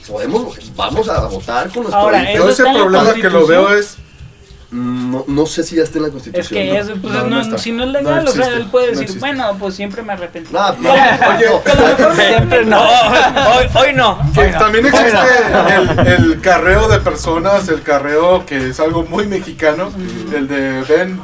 podemos, 0.08 0.56
vamos 0.76 1.08
a 1.08 1.26
votar 1.26 1.68
con 1.70 1.84
nuestro 1.84 1.98
Ahora. 2.00 2.34
Yo 2.34 2.48
ese 2.48 2.62
problema 2.64 3.14
que 3.14 3.30
lo 3.30 3.46
veo 3.46 3.72
es 3.74 3.96
No, 4.74 5.24
no 5.28 5.46
sé 5.46 5.62
si 5.62 5.76
ya 5.76 5.84
está 5.84 5.98
en 5.98 6.02
la 6.02 6.08
Es 6.08 6.12
constitución. 6.14 6.58
que 6.60 6.72
¿no? 6.72 6.78
es, 6.80 6.86
pues, 7.00 7.14
No, 7.14 7.26
no- 7.28 7.58
si 7.58 7.70
no 7.70 7.84
es 7.84 7.92
No 7.92 7.92
legal, 7.92 8.26
o 8.26 8.30
sea, 8.32 8.40
existe, 8.46 8.60
él 8.62 8.66
puede 8.72 8.86
no 8.86 8.90
decir, 8.90 9.02
existe. 9.04 9.20
bueno, 9.20 9.56
pues 9.58 9.74
siempre 9.76 10.02
me 10.02 10.12
arrepentí. 10.14 10.52
No, 10.52 10.72
no, 10.78 10.92
Oye, 10.92 11.46
Que 11.64 11.74
lo 11.74 11.86
mejor 11.86 12.16
Siempre 12.16 12.64
no. 12.66 12.80
hoy, 12.82 13.66
hoy 13.74 13.92
no. 13.94 14.18
que 14.34 14.46
también 14.48 14.86
existe 14.86 15.16
el, 15.76 16.06
el 16.24 16.40
carreo 16.40 16.88
de 16.88 16.98
personas, 16.98 17.68
el 17.68 17.82
carreo 17.82 18.44
que 18.46 18.70
es 18.70 18.80
algo 18.80 19.04
muy 19.04 19.26
mexicano, 19.28 19.92
el 20.34 20.48
de 20.48 20.82
ven, 20.88 21.20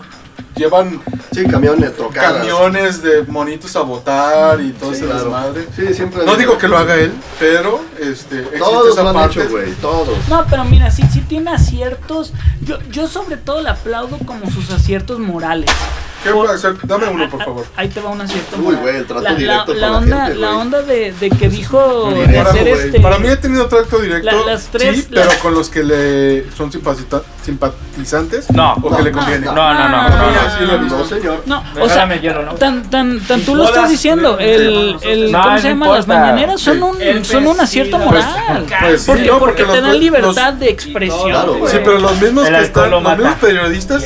llevan 0.56 1.00
Sí, 1.32 1.44
camiones, 1.46 1.94
trocadas. 1.96 2.38
camiones 2.38 3.02
de 3.02 3.22
monitos 3.22 3.74
a 3.76 3.82
votar 3.82 4.60
y 4.60 4.72
todo 4.72 4.90
Sí, 4.90 4.96
ese 4.96 5.04
claro. 5.06 5.20
desmadre. 5.24 5.66
Sí, 5.76 5.94
siempre. 5.94 6.24
No 6.24 6.34
digo 6.36 6.58
que 6.58 6.66
lo 6.68 6.76
haga 6.76 6.96
él, 6.96 7.12
pero 7.38 7.80
este, 8.00 8.40
existe 8.40 8.58
Todos 8.58 8.92
esa 8.92 9.02
lo 9.04 9.08
han 9.10 9.14
parte. 9.14 9.40
hecho, 9.40 9.50
güey. 9.50 9.72
Todos. 9.74 10.28
No, 10.28 10.44
pero 10.50 10.64
mira, 10.64 10.90
sí, 10.90 11.02
sí 11.12 11.20
tiene 11.20 11.50
aciertos. 11.52 12.32
Yo, 12.62 12.78
yo 12.90 13.06
sobre 13.06 13.36
todo 13.36 13.62
le 13.62 13.70
aplaudo 13.70 14.18
como 14.26 14.50
sus 14.50 14.70
aciertos 14.70 15.18
morales. 15.20 15.70
Dame 16.84 17.06
uno, 17.08 17.30
por 17.30 17.42
favor. 17.42 17.64
Ahí 17.76 17.88
te 17.88 18.00
va 18.00 18.10
un 18.10 18.20
acierto 18.20 18.56
Uy, 18.62 18.74
güey, 18.74 18.96
el 18.96 19.06
trato 19.06 19.22
la, 19.22 19.34
directo 19.34 19.74
la, 19.74 19.80
la 19.88 19.98
con 19.98 20.10
la 20.10 20.16
onda, 20.16 20.26
gente, 20.26 20.40
la 20.40 20.56
onda 20.56 20.82
de, 20.82 21.12
de 21.12 21.30
que 21.30 21.48
dijo 21.48 22.10
de 22.12 22.26
Para, 22.36 22.50
hacer 22.50 22.68
este. 22.68 23.00
para 23.00 23.18
mí 23.18 23.28
he 23.28 23.36
tenido 23.36 23.66
trato 23.68 23.98
directo, 23.98 24.26
La- 24.26 24.52
las 24.52 24.64
tres- 24.66 24.96
sí, 24.96 25.06
pero 25.10 25.30
con 25.42 25.54
los 25.54 25.70
que 25.70 25.82
le 25.82 26.50
son 26.52 26.70
simpatizantes 26.70 28.50
No. 28.50 28.74
o 28.74 28.82
que 28.82 28.90
No, 28.90 29.00
le 29.02 29.10
no, 29.12 29.18
conviene. 29.18 29.46
No, 29.46 29.54
no, 29.54 29.88
no. 29.88 30.08
No, 30.08 30.08
no, 30.10 30.98
no, 30.98 31.04
señor. 31.04 31.42
No, 31.46 31.62
o 31.80 31.88
sea, 31.88 32.06
hielo, 32.20 32.42
¿no? 32.42 32.54
tan, 32.54 32.82
tan, 32.90 33.20
tan 33.20 33.40
tú 33.42 33.54
lo 33.54 33.64
estás 33.64 33.88
diciendo. 33.88 34.38
El, 34.38 34.96
el, 35.02 35.32
No, 35.32 35.40
¿Cómo 35.42 35.54
no 35.54 35.60
se 35.60 35.68
llama? 35.68 35.88
Las 35.88 36.06
mañaneras 36.06 36.60
son 36.60 36.82
un, 36.82 37.24
son 37.24 37.46
un 37.46 37.60
acierto 37.60 37.98
vestido. 37.98 38.14
moral. 38.20 38.66
Pues 38.80 39.02
sí, 39.02 39.10
porque 39.10 39.30
porque, 39.38 39.64
te 39.64 39.80
dan 39.80 39.98
libertad 39.98 40.52
de 40.54 40.68
expresión. 40.68 41.46
Sí, 41.66 41.78
pero 41.84 41.98
los 41.98 42.20
mismos 42.20 42.48
que 42.48 42.58
están, 42.60 42.90
lo 42.90 43.00
los 43.00 43.16
mismos 43.16 43.34
periodistas, 43.36 44.04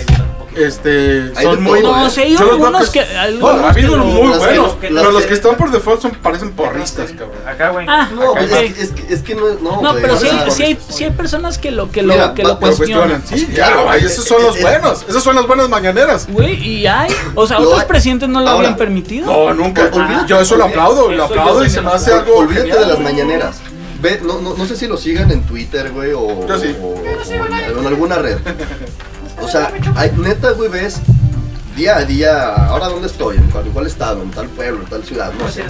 este, 0.56 1.32
Hay 1.36 1.44
son 1.44 1.62
muy. 1.62 1.80
todo, 1.82 1.96
No, 1.96 2.06
¿eh? 2.06 2.10
sí, 2.10 2.20
hay 2.22 2.36
algunos 2.36 2.90
que. 2.90 3.00
Ha 3.00 3.22
habido 3.70 3.96
muy 3.98 4.36
buenos, 4.38 4.76
pero 4.80 5.10
los 5.12 5.24
que- 5.24 5.34
están 5.34 5.56
por 5.56 5.70
default 5.70 6.02
son, 6.02 6.10
parecen 6.12 6.52
porristas, 6.52 7.10
cabrón. 7.12 7.38
Acá, 7.46 7.70
güey. 7.70 7.86
Ah, 7.88 8.08
No, 8.14 8.36
es, 8.36 8.50
que- 8.50 8.82
es 8.82 8.90
que, 8.90 9.14
es 9.14 9.22
que 9.22 9.34
no. 9.34 9.54
No, 9.60 9.82
No, 9.82 9.94
pero 9.94 10.16
sí, 10.18 10.28
hay- 10.28 10.50
sí 10.50 10.62
hay, 10.62 10.78
sí 10.88 11.04
hay 11.04 11.10
personas 11.10 11.58
que 11.58 11.70
lo, 11.70 11.90
que 11.90 12.02
lo, 12.02 12.14
que 12.34 12.42
va- 12.42 12.50
lo 12.50 12.58
cuestionan. 12.58 13.20
cuestionan. 13.22 13.22
Sí, 13.26 13.46
Claro, 13.54 13.92
esos 13.94 14.24
son 14.24 14.42
los 14.42 14.60
buenos. 14.60 15.04
Esas 15.08 15.22
son 15.22 15.34
las 15.36 15.46
buenas 15.46 15.68
mañaneras. 15.68 16.26
Güey, 16.30 16.54
y 16.66 16.86
hay. 16.86 17.12
O 17.34 17.46
sea, 17.46 17.58
otros 17.58 17.84
presidentes 17.84 18.28
no 18.28 18.40
lo 18.40 18.48
habían 18.50 18.76
permitido. 18.76 19.26
No, 19.26 19.54
nunca. 19.54 19.90
Yo 20.26 20.40
eso 20.40 20.56
lo 20.56 20.64
aplaudo, 20.64 21.10
lo 21.10 21.24
aplaudo 21.24 21.64
y 21.64 21.70
se 21.70 21.80
me 21.80 21.90
hace 21.90 22.12
algo. 22.12 22.36
Olvídate 22.36 22.68
de 22.78 22.86
las 22.86 23.00
mañaneras. 23.00 23.56
Ve, 24.00 24.20
no, 24.22 24.38
no, 24.40 24.54
no 24.54 24.66
sé 24.66 24.76
si 24.76 24.86
lo 24.86 24.98
sigan 24.98 25.30
en 25.30 25.42
Twitter, 25.44 25.90
güey, 25.90 26.12
o, 26.12 26.46
Yo 26.46 26.58
sí. 26.58 26.76
o- 26.78 26.88
o 26.88 27.46
en, 27.46 27.78
en 27.78 27.86
alguna 27.86 28.16
red. 28.16 28.36
O 29.42 29.48
sea, 29.48 29.72
hay, 29.96 30.10
neta, 30.16 30.50
güey, 30.52 30.70
ves 30.70 31.00
día 31.76 31.96
a 31.96 32.04
día, 32.04 32.54
ahora 32.68 32.86
dónde 32.88 33.08
estoy, 33.08 33.36
en 33.36 33.50
cuál, 33.50 33.66
en 33.66 33.72
cuál 33.72 33.86
estado, 33.88 34.22
en 34.22 34.30
tal 34.30 34.46
pueblo, 34.48 34.80
en 34.84 34.86
tal 34.88 35.02
ciudad, 35.04 35.32
no 35.38 35.48
sé. 35.48 35.64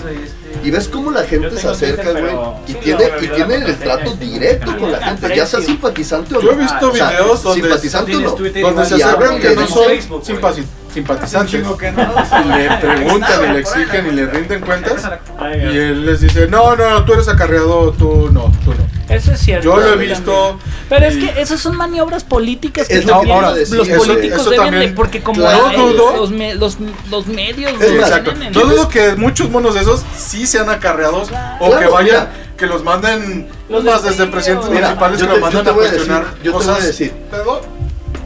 Y 0.62 0.70
ves 0.70 0.86
cómo 0.88 1.10
la 1.10 1.22
gente 1.24 1.56
se 1.58 1.66
acerca, 1.68 2.10
güey, 2.10 2.24
pero- 2.24 2.56
y 2.66 2.72
Sí, 2.72 2.78
tiene, 2.82 3.08
no, 3.08 3.22
y 3.24 3.28
tiene 3.28 3.54
el 3.54 3.76
trato 3.78 4.14
directo 4.16 4.76
con 4.78 4.92
la 4.92 4.98
gente, 4.98 5.34
ya 5.34 5.46
sea 5.46 5.60
simpatizante 5.62 6.36
o 6.36 6.40
Yo 6.42 6.50
he 6.52 6.56
no. 6.56 6.60
visto 6.62 6.90
O 6.90 6.94
sea, 6.94 7.08
videos 7.10 7.42
donde- 7.42 7.62
simpatizante 7.62 8.16
o 8.16 8.20
no. 8.20 8.30
Donde 8.30 8.84
se 8.86 9.02
hablan 9.04 9.40
que 9.40 9.54
no 9.54 9.66
son 9.66 9.84
Facebook, 9.86 10.22
güey. 10.24 10.36
simpati- 10.38 10.64
simpatizantes. 10.94 11.62
no. 11.62 11.76
Le 11.76 12.70
preguntan 12.80 13.50
y 13.50 13.52
le 13.52 13.58
exigen 13.60 14.06
y 14.06 14.10
le 14.12 14.26
rinden 14.26 14.60
cuentas. 14.60 15.08
Y 15.42 15.76
él 15.76 16.06
les 16.06 16.20
dice, 16.20 16.46
no, 16.48 16.74
no, 16.76 16.88
no, 16.90 17.04
tú 17.04 17.12
eres 17.12 17.28
acarreado, 17.28 17.92
tú 17.92 18.30
no, 18.32 18.50
tú 18.64 18.72
no. 18.72 18.94
Eso 19.14 19.32
es 19.32 19.40
cierto. 19.40 19.64
Yo 19.64 19.76
lo 19.76 19.92
he 19.92 19.96
visto. 19.96 20.58
Pero 20.88 21.04
es 21.06 21.16
que 21.16 21.40
esas 21.40 21.60
son 21.60 21.76
maniobras 21.76 22.24
políticas 22.24 22.88
que 22.88 23.00
también 23.00 23.42
los, 23.42 23.54
decir, 23.54 23.76
los 23.76 23.88
eso- 23.88 23.98
políticos 24.06 24.40
eso 24.40 24.50
deben 24.50 24.66
también. 24.70 24.90
de, 24.90 24.96
porque 24.96 25.22
como 25.22 25.40
Claro, 25.40 25.70
dudo. 25.76 26.16
los, 26.16 26.30
me- 26.30 26.54
los, 26.54 26.78
los 27.10 27.26
medios 27.26 27.72
Exacto. 27.82 28.30
tienen 28.32 28.52
Yo 28.52 28.62
en- 28.62 28.68
dudo 28.70 28.88
que 28.88 29.14
muchos 29.16 29.50
monos 29.50 29.74
de 29.74 29.80
esos 29.82 30.02
sí 30.16 30.46
sean 30.46 30.70
acarreados 30.70 31.28
o 31.60 31.66
Claro, 31.66 31.78
que 31.80 31.86
vayan, 31.86 32.06
mira. 32.06 32.32
que 32.56 32.66
los 32.66 32.82
manden 32.82 33.48
Los 33.68 33.84
más 33.84 34.02
desde 34.04 34.26
presidentes 34.26 34.70
Mira, 34.70 34.88
municipales 34.94 35.20
yo 35.20 35.26
que 35.26 35.32
te- 35.34 35.40
lo 35.40 35.40
yo 35.40 35.46
mandan 35.46 35.64
te 35.64 35.70
a 35.70 35.72
voy 35.74 35.84
a 35.86 35.88
cuestionar 35.90 36.24
decir- 36.24 36.36
yo 36.42 36.42
te 36.52 36.56
voy 36.56 36.64
a 36.64 36.66
cosas. 36.68 36.86
decir. 36.86 37.12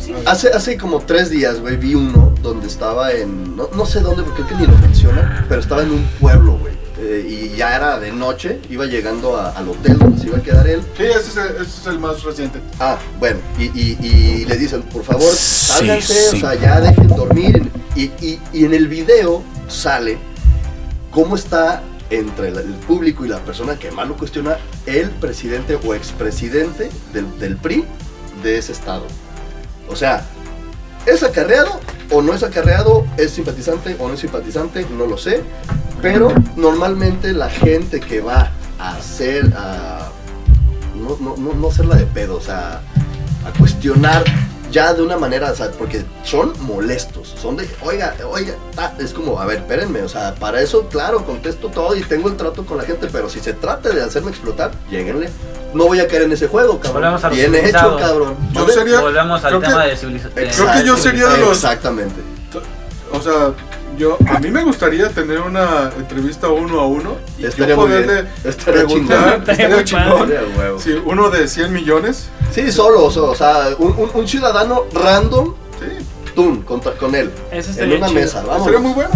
Sí. 0.09 0.15
Hace, 0.27 0.49
hace 0.49 0.77
como 0.79 1.01
tres 1.01 1.31
días, 1.31 1.61
güey, 1.61 1.77
vi 1.77 1.95
uno 1.95 2.35
donde 2.43 2.67
estaba 2.67 3.13
en. 3.13 3.57
No, 3.57 3.69
no 3.75 3.85
sé 3.87 4.01
dónde, 4.01 4.23
porque 4.23 4.43
creo 4.43 4.59
que 4.59 4.67
ni 4.67 4.73
lo 4.73 4.79
menciona, 4.79 5.45
pero 5.49 5.61
estaba 5.61 5.83
en 5.83 5.91
un 5.93 6.05
pueblo, 6.21 6.59
güey. 6.59 6.73
eh, 7.01 7.25
y 7.53 7.57
ya 7.57 7.77
era 7.77 8.01
de 8.01 8.11
noche, 8.11 8.59
iba 8.71 8.85
llegando 8.87 9.37
a- 9.37 9.51
al 9.51 9.69
hotel 9.69 9.99
donde 9.99 10.19
se 10.21 10.27
iba 10.29 10.39
a 10.39 10.43
quedar 10.43 10.67
él. 10.67 10.81
Sí, 10.97 11.05
ese 11.05 11.19
es, 11.19 11.37
el, 11.37 11.47
ese 11.63 11.81
es 11.81 11.87
el 11.87 11.99
más 12.01 12.23
reciente. 12.25 12.59
Ah, 12.81 12.99
bueno, 13.21 13.39
y, 13.59 13.65
y, 13.67 13.99
y 14.03 14.45
le 14.47 14.57
dicen, 14.57 14.83
por 14.83 15.05
favor, 15.05 15.33
sálganse, 15.33 16.31
o 16.37 16.41
sea, 16.41 16.55
ya 16.55 16.81
dejen 16.81 17.07
dormir. 17.09 17.71
Y, 17.95 18.05
y, 18.25 18.41
y 18.53 18.65
en 18.65 18.75
el 18.75 18.89
video 18.89 19.43
sale 19.69 20.19
cómo 21.13 21.37
está 21.37 21.83
entre 22.11 22.49
el, 22.49 22.57
el 22.59 22.73
público 22.87 23.25
y 23.25 23.29
la 23.29 23.39
persona 23.45 23.79
que 23.79 23.91
más 23.91 24.09
lo 24.09 24.17
cuestiona 24.17 24.57
el 24.87 25.11
presidente 25.11 25.79
o 25.85 25.95
expresidente 25.95 26.91
del, 27.13 27.39
del 27.39 27.57
PRI 27.59 27.85
de 28.43 28.59
ese 28.59 28.73
estado. 28.73 29.05
O 29.91 29.97
sea, 29.97 30.25
¿es 31.07 31.23
acarreado 31.23 31.81
o 32.11 32.23
no 32.23 32.35
es 32.35 32.43
acarreado? 32.43 33.07
¿Es 33.17 33.33
simpatizante 33.33 33.97
o 33.99 34.09
no 34.09 34.15
es 34.15 34.21
simpatizante? 34.21 34.87
No 34.97 35.07
lo 35.07 35.19
sé. 35.19 35.43
Pero 36.01 36.33
normalmente 36.57 37.33
la 37.33 37.51
gente 37.51 38.01
que 38.01 38.21
va 38.21 38.53
a 38.79 38.97
hacer, 38.97 39.53
a 39.57 40.11
no, 40.95 41.17
no, 41.21 41.37
no, 41.37 41.55
no 41.55 41.69
hacerla 41.69 41.97
de 41.97 42.07
pedo, 42.07 42.37
o 42.37 42.41
sea, 42.41 42.81
a 43.45 43.59
cuestionar 43.59 44.25
ya 44.71 44.93
de 44.95 45.03
una 45.03 45.17
manera, 45.17 45.51
o 45.51 45.55
sea, 45.55 45.71
porque 45.71 46.05
son 46.25 46.53
molestos, 46.61 47.35
son 47.41 47.57
de, 47.57 47.69
oiga, 47.83 48.15
oiga, 48.31 48.55
ta", 48.75 48.95
es 48.99 49.13
como, 49.13 49.41
a 49.41 49.47
ver, 49.47 49.59
espérenme, 49.59 50.03
o 50.03 50.09
sea, 50.09 50.35
para 50.35 50.61
eso, 50.61 50.89
claro, 50.89 51.25
contesto 51.25 51.69
todo 51.69 51.97
y 51.97 52.03
tengo 52.03 52.29
el 52.29 52.37
trato 52.37 52.65
con 52.67 52.79
la 52.79 52.85
gente, 52.85 53.09
pero 53.11 53.29
si 53.29 53.41
se 53.41 53.53
trata 53.53 53.91
de 53.91 54.03
hacerme 54.03 54.31
explotar, 54.31 54.71
lléguenle. 54.91 55.31
No 55.75 55.85
voy 55.85 56.01
a 56.01 56.09
caer 56.09 56.23
en 56.23 56.33
ese 56.33 56.49
juego, 56.49 56.81
cabrón. 56.81 57.19
A 57.23 57.29
Bien 57.29 57.55
hecho, 57.55 57.97
cabrón. 57.99 58.37
Yo 58.53 58.63
¿Vale? 58.63 58.73
sería- 58.73 59.01
Volvemos 59.01 59.45
al 59.45 59.61
tema 59.61 59.83
que- 59.85 59.91
de 59.91 59.97
civilización. 59.97 60.33
Creo 60.35 60.73
que 60.73 60.85
yo 60.87 60.97
sería 60.97 61.29
de 61.29 61.39
los- 61.39 61.51
Exactamente. 61.57 62.21
O 63.13 63.21
sea, 63.21 63.53
yo 63.99 64.17
a 64.27 64.39
mí 64.39 64.51
me 64.51 64.63
gustaría 64.65 65.09
tener 65.11 65.41
una 65.41 65.91
entrevista 65.99 66.49
uno 66.49 66.81
a 66.81 66.87
uno 66.87 67.17
y 67.39 67.45
Estaría 67.47 67.75
yo 67.75 67.81
muy 67.83 67.89
bien. 67.91 68.03
poderle 68.07 68.31
Estaría 68.45 68.85
preguntar, 68.87 69.19
chingón. 69.45 69.51
estaría 69.51 69.85
chingón. 69.85 70.31
Sí, 70.79 70.95
uno 71.05 71.29
de 71.31 71.49
100 71.49 71.73
millones. 71.73 72.29
Sí, 72.51 72.71
solo, 72.73 73.05
o 73.05 73.11
sea, 73.11 73.23
o 73.23 73.35
sea, 73.35 73.69
un, 73.79 73.93
un- 73.99 74.11
un 74.15 74.29
ciudadano 74.29 74.85
random, 74.95 75.55
Sí, 75.81 76.05
tú, 76.35 76.65
contra- 76.65 76.93
con 76.95 77.15
él, 77.15 77.31
Eso 77.53 77.71
en 77.81 77.93
una 77.93 78.07
chido. 78.09 78.21
mesa, 78.21 78.43
vamos. 78.47 78.65
sería 78.65 78.81
muy 78.81 78.93
bueno. 78.95 79.11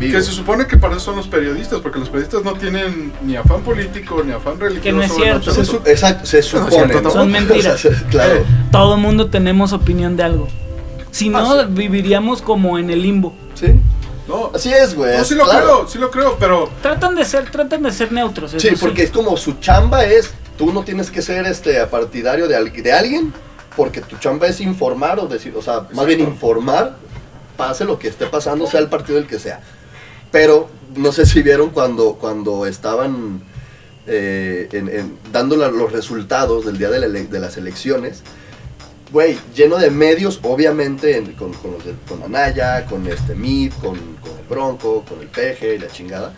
Que 0.00 0.12
se 0.22 0.32
supone 0.32 0.66
que 0.66 0.78
para 0.78 0.94
eso 0.94 1.04
son 1.04 1.16
los 1.16 1.28
periodistas, 1.28 1.80
porque 1.80 1.98
los 1.98 2.08
periodistas 2.08 2.42
no 2.42 2.54
tienen 2.54 3.12
ni 3.22 3.36
afán 3.36 3.60
político 3.60 4.22
ni 4.24 4.32
afán 4.32 4.58
religioso. 4.58 4.82
Que 4.82 4.92
no 4.92 5.02
es 5.02 5.12
cierto. 5.12 5.52
Se 5.52 5.62
su- 5.66 5.76
exacto, 5.84 6.24
se 6.24 6.38
No 6.38 6.42
supone. 6.42 7.02
¿no? 7.02 7.10
Son 7.10 7.30
mentiras. 7.30 7.74
O 7.84 7.90
sea, 7.90 8.02
claro. 8.08 8.42
Todo 8.72 8.96
mundo 8.96 9.28
tenemos 9.28 9.74
opinión 9.74 10.16
de 10.16 10.22
algo. 10.22 10.48
Si 11.10 11.28
no, 11.28 11.38
Ah, 11.38 11.64
sí. 11.66 11.72
viviríamos 11.74 12.40
como 12.40 12.78
en 12.78 12.88
el 12.88 13.02
limbo. 13.02 13.34
Sí. 13.52 13.66
No, 14.30 14.50
Así 14.54 14.72
es, 14.72 14.94
güey. 14.94 15.18
no, 15.18 15.24
sí 15.24 15.34
lo 15.34 15.44
claro. 15.44 15.64
creo, 15.64 15.88
sí 15.88 15.98
lo 15.98 16.10
creo, 16.10 16.36
pero 16.38 16.70
Tratan 16.82 17.14
de 17.16 17.24
ser, 17.24 17.50
tratan 17.50 17.82
de 17.82 17.90
ser 17.92 18.12
neutros. 18.12 18.52
Sí, 18.56 18.68
porque 18.80 19.02
es 19.02 19.10
como 19.10 19.36
su 19.36 19.54
chamba 19.54 20.04
es, 20.04 20.30
tú 20.56 20.72
no 20.72 20.84
tienes 20.84 21.10
que 21.10 21.20
ser 21.20 21.46
este 21.46 21.84
partidario 21.86 22.46
de, 22.46 22.54
al- 22.56 22.72
de 22.72 22.92
alguien, 22.92 23.32
porque 23.76 24.00
tu 24.00 24.16
chamba 24.18 24.46
es 24.46 24.60
informar 24.60 25.18
o 25.18 25.26
decir, 25.26 25.52
o 25.56 25.62
sea, 25.62 25.86
más 25.94 26.06
bien 26.06 26.20
informar, 26.20 26.96
pase 27.56 27.84
lo 27.84 27.98
que 27.98 28.08
esté 28.08 28.26
pasando, 28.26 28.66
sea 28.68 28.80
el 28.80 28.88
partido 28.88 29.18
el 29.18 29.26
que 29.26 29.38
sea. 29.38 29.60
Pero 30.30 30.68
no 30.94 31.10
sé 31.12 31.26
si 31.26 31.42
vieron 31.42 31.70
cuando, 31.70 32.14
cuando 32.14 32.66
estaban 32.66 33.42
eh, 34.06 34.68
en- 34.72 34.88
en- 34.88 35.18
dando 35.32 35.56
la- 35.56 35.68
los 35.68 35.92
resultados 35.92 36.64
del 36.64 36.78
día 36.78 36.88
de, 36.90 37.00
la 37.00 37.08
de 37.08 37.40
las 37.40 37.56
elecciones, 37.56 38.22
güey, 39.12 39.38
lleno 39.54 39.76
de 39.78 39.90
medios, 39.90 40.40
obviamente, 40.42 41.16
en- 41.16 41.32
con, 41.32 41.52
con 41.54 41.72
los 41.72 41.84
de- 41.84 41.94
con 42.08 42.22
Anaya, 42.22 42.86
con 42.86 43.06
este 43.06 43.34
MIP, 43.34 43.72
con, 43.80 43.96
con 44.16 44.30
el 44.38 44.46
Bronco, 44.48 45.04
con 45.08 45.20
el 45.20 45.26
Peje 45.28 45.74
y 45.74 45.78
la 45.78 45.88
chingada. 45.88 46.32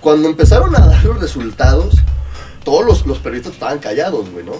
Cuando 0.00 0.28
empezaron 0.28 0.74
a 0.76 0.86
dar 0.86 1.04
los 1.04 1.20
resultados, 1.20 1.96
todos 2.64 2.84
los, 2.84 3.06
los 3.06 3.18
periodistas 3.18 3.54
estaban 3.54 3.78
callados, 3.78 4.30
güey, 4.30 4.44
¿no? 4.44 4.52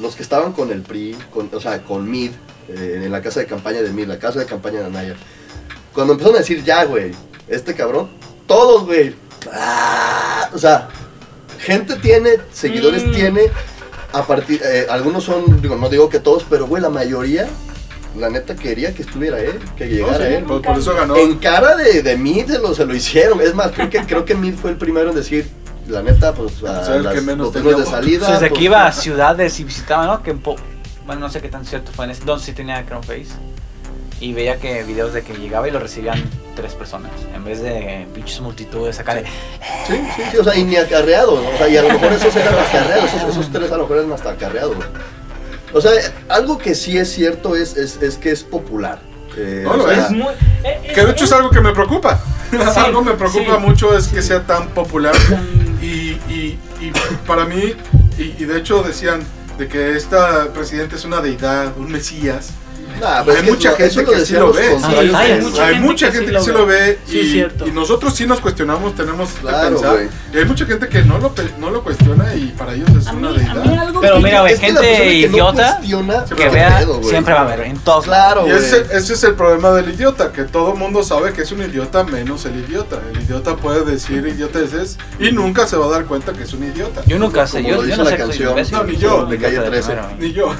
Los 0.00 0.14
que 0.16 0.22
estaban 0.22 0.52
con 0.52 0.70
el 0.70 0.82
PRI, 0.82 1.16
con, 1.32 1.50
o 1.52 1.60
sea, 1.60 1.82
con 1.82 2.08
MID, 2.10 2.30
eh, 2.68 3.02
en 3.04 3.10
la 3.12 3.20
casa 3.20 3.40
de 3.40 3.46
campaña 3.46 3.82
de 3.82 3.90
MID, 3.90 4.06
la 4.06 4.18
casa 4.18 4.38
de 4.38 4.46
campaña 4.46 4.80
de 4.80 4.86
Anaya. 4.86 5.16
Cuando 5.92 6.12
empezaron 6.12 6.36
a 6.36 6.40
decir, 6.40 6.62
ya, 6.64 6.84
güey, 6.84 7.10
este 7.48 7.74
cabrón, 7.74 8.10
todos, 8.46 8.84
güey, 8.86 9.14
¡ah! 9.52 10.48
o 10.54 10.58
sea, 10.58 10.88
gente 11.58 11.96
tiene, 11.96 12.36
seguidores 12.52 13.04
Mm. 13.06 13.12
tiene, 13.12 13.40
a 14.12 14.26
partir, 14.26 14.60
eh, 14.64 14.86
algunos 14.90 15.24
son, 15.24 15.60
digo, 15.62 15.76
no 15.76 15.88
digo 15.88 16.08
que 16.08 16.20
todos, 16.20 16.44
pero, 16.48 16.66
güey, 16.66 16.82
la 16.82 16.90
mayoría, 16.90 17.48
la 18.18 18.28
neta 18.30 18.56
quería 18.56 18.92
que 18.94 19.02
estuviera 19.02 19.38
él, 19.40 19.58
que 19.76 19.86
no, 19.86 19.90
llegara 19.90 20.26
sí, 20.26 20.34
él. 20.34 20.44
por, 20.44 20.62
por 20.62 20.78
eso 20.78 20.94
ganó. 20.94 21.16
En 21.16 21.38
cara 21.38 21.76
de, 21.76 22.02
de 22.02 22.16
Mid 22.16 22.46
se 22.46 22.58
lo, 22.58 22.74
se 22.74 22.84
lo 22.84 22.94
hicieron. 22.94 23.40
Es 23.40 23.54
más, 23.54 23.70
creo 23.72 23.88
que, 23.90 24.00
creo 24.04 24.24
que 24.24 24.34
Mid 24.34 24.54
fue 24.54 24.70
el 24.70 24.76
primero 24.76 25.10
en 25.10 25.16
decir, 25.16 25.48
la 25.88 26.02
neta, 26.02 26.32
pues 26.34 26.62
a 26.64 26.84
Ser 26.84 26.96
el 26.96 27.02
las 27.04 27.14
que 27.14 27.20
menos 27.20 27.52
botellas 27.52 27.78
de 27.78 27.86
salida. 27.86 28.18
Pues 28.26 28.32
desde 28.32 28.48
pues, 28.48 28.58
que 28.58 28.64
iba 28.64 28.86
a 28.86 28.92
ciudades 28.92 29.58
y 29.60 29.64
visitaba, 29.64 30.06
¿no? 30.06 30.22
Que 30.22 30.30
en 30.30 30.38
po- 30.40 30.56
bueno, 31.06 31.22
no 31.22 31.30
sé 31.30 31.40
qué 31.40 31.48
tan 31.48 31.64
cierto 31.64 31.90
fue 31.92 32.04
en 32.04 32.12
ese 32.12 32.20
entonces 32.20 32.46
sí 32.46 32.52
tenía 32.52 32.84
Face 32.84 33.26
Y 34.20 34.32
veía 34.32 34.58
que 34.60 34.84
videos 34.84 35.12
de 35.12 35.22
que 35.22 35.34
llegaba 35.34 35.66
y 35.66 35.70
lo 35.72 35.80
recibían 35.80 36.22
tres 36.60 36.74
personas. 36.74 37.10
En 37.34 37.44
vez 37.44 37.62
de 37.62 38.06
pinches 38.14 38.40
multitudes 38.40 38.98
acá 38.98 39.14
de. 39.14 39.22
Sí, 39.86 39.94
sí, 40.16 40.22
sí, 40.30 40.36
o 40.36 40.44
sea, 40.44 40.54
y 40.56 40.64
ni 40.64 40.76
acarreado. 40.76 41.40
¿no? 41.40 41.48
O 41.48 41.56
sea, 41.58 41.68
y 41.68 41.76
a 41.76 41.82
lo 41.82 41.88
mejor 41.88 42.12
esos 42.12 42.34
eran 42.36 42.54
acarreados. 42.54 43.12
Esos, 43.14 43.30
esos 43.30 43.52
tres 43.52 43.70
a 43.72 43.76
lo 43.76 43.82
mejor 43.84 43.98
eran 43.98 44.12
hasta 44.12 44.30
acarreados. 44.30 44.76
O 45.72 45.80
sea, 45.80 45.92
algo 46.28 46.58
que 46.58 46.74
sí 46.74 46.98
es 46.98 47.12
cierto 47.12 47.54
es, 47.56 47.76
es, 47.76 48.02
es 48.02 48.16
que 48.18 48.30
es 48.32 48.42
popular. 48.42 48.98
Eh, 49.36 49.62
No, 49.64 49.72
o 49.82 49.88
sea, 49.88 50.04
Es 50.06 50.10
muy- 50.10 50.34
eh, 50.64 50.92
Que 50.94 51.04
de 51.04 51.12
hecho 51.12 51.24
es 51.24 51.32
algo 51.32 51.50
que 51.50 51.60
me 51.60 51.72
preocupa. 51.72 52.20
Sí, 52.50 52.56
algo 52.76 53.02
me 53.02 53.12
preocupa 53.12 53.54
sí. 53.56 53.66
mucho 53.66 53.96
es 53.96 54.08
que 54.08 54.20
sea 54.22 54.42
tan 54.46 54.68
popular. 54.70 55.14
Y, 55.80 56.18
y, 56.28 56.58
y 56.80 56.92
para 57.26 57.44
mí, 57.44 57.74
y, 58.18 58.22
y 58.38 58.44
de 58.44 58.58
hecho 58.58 58.82
decían 58.82 59.20
de 59.58 59.68
que 59.68 59.96
esta 59.96 60.52
presidente 60.52 60.96
es 60.96 61.04
una 61.04 61.20
deidad, 61.20 61.76
un 61.78 61.90
mesías. 61.90 62.50
Nah, 63.00 63.24
pues 63.24 63.36
hay 63.38 63.44
que 63.44 63.50
mucha 63.50 63.72
gente 63.72 64.04
que 64.04 64.26
sí 64.26 64.34
lo 64.34 64.52
ve. 64.52 64.76
hay 65.14 65.40
mucha 65.40 65.66
hay 65.66 65.78
mucha 65.80 66.12
gente 66.12 66.32
que 66.32 66.40
sí 66.40 66.50
lo 66.50 66.66
ve 66.66 66.98
y, 67.08 67.70
nosotros 67.72 68.14
sí 68.14 68.26
nos 68.26 68.40
cuestionamos, 68.40 68.94
tenemos 68.94 69.30
que 69.32 69.40
Claro, 69.40 69.76
pensar. 69.76 69.92
güey. 69.94 70.08
Y 70.32 70.38
hay 70.38 70.44
mucha 70.44 70.66
gente 70.66 70.88
que 70.88 71.02
no 71.02 71.18
lo, 71.18 71.32
no 71.58 71.70
lo 71.70 71.82
cuestiona 71.82 72.34
y 72.34 72.54
para 72.56 72.74
ellos 72.74 72.88
es 72.98 73.06
A 73.06 73.12
una 73.12 73.30
mí 73.30 73.38
deidad. 73.38 73.92
Pero 74.00 74.16
que- 74.16 74.22
mira, 74.22 74.40
güey, 74.40 74.54
que 74.54 74.60
gente 74.60 74.80
que 74.80 75.28
no 75.28 75.36
idiota 75.36 75.80
que 76.28 76.34
Que 76.36 76.48
vea, 76.48 76.78
pedo, 76.78 77.02
siempre 77.02 77.34
va 77.34 77.40
a 77.40 77.42
haber 77.44 77.60
en 77.60 77.78
todos. 77.78 78.04
Claro, 78.04 78.46
Y 78.46 78.50
ese, 78.50 78.84
ese 78.92 79.14
es 79.14 79.24
el 79.24 79.34
problema 79.34 79.70
del 79.72 79.90
idiota, 79.90 80.32
que 80.32 80.44
todo 80.44 80.74
mundo 80.74 81.02
sabe 81.02 81.32
que 81.32 81.42
es 81.42 81.52
un 81.52 81.62
idiota 81.62 82.04
menos 82.04 82.44
el 82.44 82.56
idiota. 82.58 82.98
El 83.12 83.22
idiota 83.22 83.56
puede 83.56 83.84
decir 83.84 84.26
idioteces 84.26 84.98
y 85.18 85.32
nunca 85.32 85.66
se 85.66 85.76
va 85.76 85.86
a 85.86 85.90
dar 85.90 86.04
cuenta 86.06 86.32
que 86.32 86.44
es 86.44 86.52
un 86.52 86.64
idiota. 86.64 87.02
Yo 87.06 87.18
nunca 87.18 87.46
sé, 87.46 87.62
yo, 87.62 87.76
no 87.76 87.82
la 87.82 88.10
sé 88.10 88.16
que 88.16 88.22
canción. 88.22 88.54
No, 88.72 88.84
ni 88.84 88.96
yo. 88.96 89.26
De 89.26 89.38
Calle 89.38 89.52
idiota 89.54 89.70
13. 89.70 89.92
primero. 89.92 90.16
Ni 90.18 90.32
yo. 90.32 90.54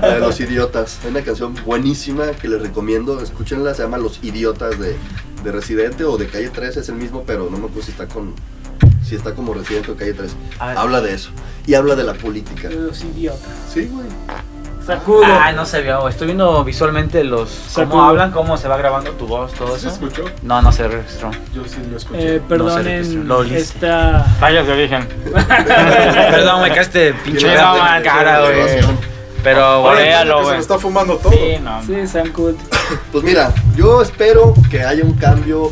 De 0.00 0.18
los 0.18 0.40
idiotas. 0.40 0.98
Hay 1.04 1.10
una 1.10 1.22
canción 1.22 1.54
buenísima 1.70 2.32
que 2.32 2.48
les 2.48 2.60
recomiendo. 2.60 3.20
Escúchenla, 3.20 3.74
se 3.74 3.84
llama 3.84 3.96
Los 3.96 4.18
Idiotas 4.24 4.76
de, 4.80 4.96
de 5.44 5.52
Residente 5.52 6.04
o 6.04 6.16
de 6.18 6.26
Calle 6.26 6.50
13. 6.50 6.80
Es 6.80 6.88
el 6.88 6.96
mismo, 6.96 7.22
pero 7.24 7.44
no 7.44 7.58
me 7.58 7.66
acuerdo 7.66 7.82
si 7.82 7.92
está 7.92 8.06
con. 8.06 8.34
Si 9.06 9.14
está 9.14 9.34
como 9.36 9.54
Residente 9.54 9.92
o 9.92 9.96
Calle 9.96 10.14
13. 10.14 10.34
A 10.58 10.66
ver. 10.66 10.78
Habla 10.78 11.00
de 11.00 11.14
eso. 11.14 11.30
Y 11.68 11.74
habla 11.74 11.94
de 11.94 12.02
la 12.02 12.14
política. 12.14 12.68
Los 12.70 13.04
idiotas. 13.04 13.40
Sí, 13.72 13.86
güey. 13.86 14.06
Sacudo. 14.84 15.22
Ay, 15.24 15.54
no 15.54 15.64
se 15.64 15.82
vio, 15.82 16.08
estoy 16.08 16.26
viendo 16.26 16.64
visualmente 16.64 17.22
los 17.22 17.48
Sacudo. 17.50 17.90
cómo 17.90 18.04
hablan, 18.08 18.32
cómo 18.32 18.56
se 18.56 18.66
va 18.66 18.76
grabando 18.76 19.12
tu 19.12 19.26
voz, 19.26 19.52
todo 19.52 19.74
¿Sí 19.76 19.82
se 19.82 19.88
eso. 19.88 19.94
escuchó? 19.94 20.24
No, 20.42 20.60
no 20.62 20.72
se 20.72 20.88
registró. 20.88 21.30
Yo 21.54 21.62
sí 21.66 21.76
lo 21.88 21.98
escuché. 21.98 22.36
Eh, 22.36 22.40
perdonen 22.48 23.28
Lo 23.28 23.38
oliste. 23.38 23.58
esta. 23.60 24.24
Fallas 24.40 24.66
de 24.66 24.72
origen. 24.72 25.06
Perdón, 25.46 26.62
me 26.62 26.74
caíste 26.74 27.14
pinche 27.24 27.46
la 27.54 28.00
cara, 28.02 28.40
güey. 28.40 29.09
Pero 29.42 29.84
que 29.96 30.04
se 30.04 30.24
lo 30.26 30.52
está 30.54 30.78
fumando 30.78 31.16
todo. 31.16 31.32
Sí, 31.32 31.54
no. 31.62 31.82
Sí, 31.82 32.06
Sam 32.06 32.32
Cool. 32.32 32.56
Pues 33.12 33.22
mira, 33.22 33.52
yo 33.76 34.02
espero 34.02 34.52
que 34.68 34.82
haya 34.82 35.04
un 35.04 35.12
cambio 35.14 35.70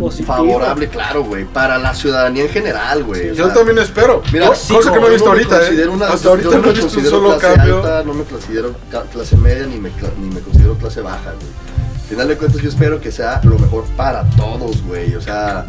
Positivo. 0.00 0.34
favorable, 0.34 0.88
claro, 0.88 1.22
güey, 1.22 1.44
para 1.44 1.78
la 1.78 1.94
ciudadanía 1.94 2.42
en 2.42 2.48
general, 2.48 3.04
güey. 3.04 3.30
o 3.30 3.34
Yo 3.34 3.44
sea, 3.46 3.54
también 3.54 3.78
espero. 3.78 4.20
Mira, 4.32 4.52
sí, 4.54 4.74
cosa 4.74 4.92
que 4.92 4.98
no 4.98 5.06
he 5.06 5.10
visto 5.10 5.28
ahorita, 5.28 5.64
¿eh? 5.68 5.86
una- 5.88 6.08
Hasta 6.08 6.28
ahorita 6.30 6.50
yo 6.50 6.58
no 6.58 6.68
he 6.68 6.72
visto 6.72 6.86
un 6.86 6.90
considero 6.92 7.10
solo 7.10 7.38
clase 7.38 7.56
cambio. 7.56 7.76
alta, 7.76 8.02
no 8.04 8.14
me 8.14 8.24
considero 8.24 8.74
clase 9.12 9.36
media 9.36 9.64
ni 9.66 9.76
me, 9.78 9.90
ni 10.20 10.34
me 10.34 10.40
considero 10.40 10.74
clase 10.74 11.00
baja, 11.02 11.32
güey. 11.38 11.66
Al 12.02 12.08
final 12.10 12.28
de 12.28 12.36
cuentas 12.36 12.60
yo 12.62 12.68
espero 12.68 13.00
que 13.00 13.12
sea 13.12 13.40
lo 13.44 13.58
mejor 13.60 13.84
para 13.96 14.24
todos, 14.30 14.82
güey. 14.82 15.14
O 15.14 15.20
sea, 15.20 15.66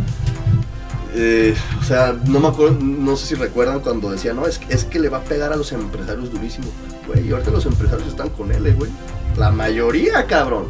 eh, 1.14 1.56
o 1.80 1.84
sea, 1.84 2.16
no 2.26 2.40
me 2.40 2.48
acuerdo, 2.48 2.78
no 2.80 3.16
sé 3.16 3.28
si 3.28 3.36
recuerdan 3.36 3.80
cuando 3.80 4.10
decía, 4.12 4.34
no, 4.34 4.46
es, 4.46 4.60
es 4.70 4.86
que 4.86 5.00
le 5.00 5.10
va 5.10 5.20
a 5.20 5.24
pegar 5.24 5.54
a 5.54 5.56
los 5.56 5.72
empresarios 5.72 6.32
durísimo. 6.32 6.68
Güey, 7.08 7.28
y 7.28 7.32
ahorita 7.32 7.52
los 7.52 7.66
empresarios 7.66 8.08
están 8.08 8.30
con 8.30 8.52
él, 8.52 8.76
güey. 8.76 8.92
La 9.38 9.52
mayoría, 9.52 10.26
cabrón. 10.26 10.68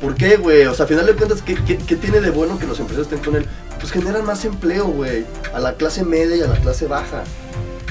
¿Por 0.00 0.14
qué, 0.14 0.36
güey? 0.36 0.64
O 0.66 0.74
sea, 0.74 0.84
al 0.84 0.88
final 0.88 1.06
de 1.06 1.14
cuentas, 1.14 1.42
¿qué, 1.42 1.54
qué, 1.54 1.96
tiene 1.96 2.20
de 2.20 2.30
bueno 2.30 2.58
que 2.58 2.66
los 2.66 2.80
empresarios 2.80 3.12
estén 3.12 3.24
con 3.24 3.36
él? 3.36 3.46
Pues 3.78 3.92
generan 3.92 4.24
más 4.24 4.44
empleo, 4.44 4.86
güey. 4.86 5.26
A 5.54 5.60
la 5.60 5.74
clase 5.74 6.04
media 6.04 6.36
y 6.36 6.40
a 6.40 6.46
la 6.46 6.56
clase 6.56 6.86
baja. 6.86 7.22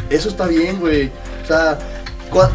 Eso 0.10 0.30
está 0.30 0.48
bien, 0.48 0.80
güey. 0.80 1.12
O 1.44 1.48
sea, 1.48 1.78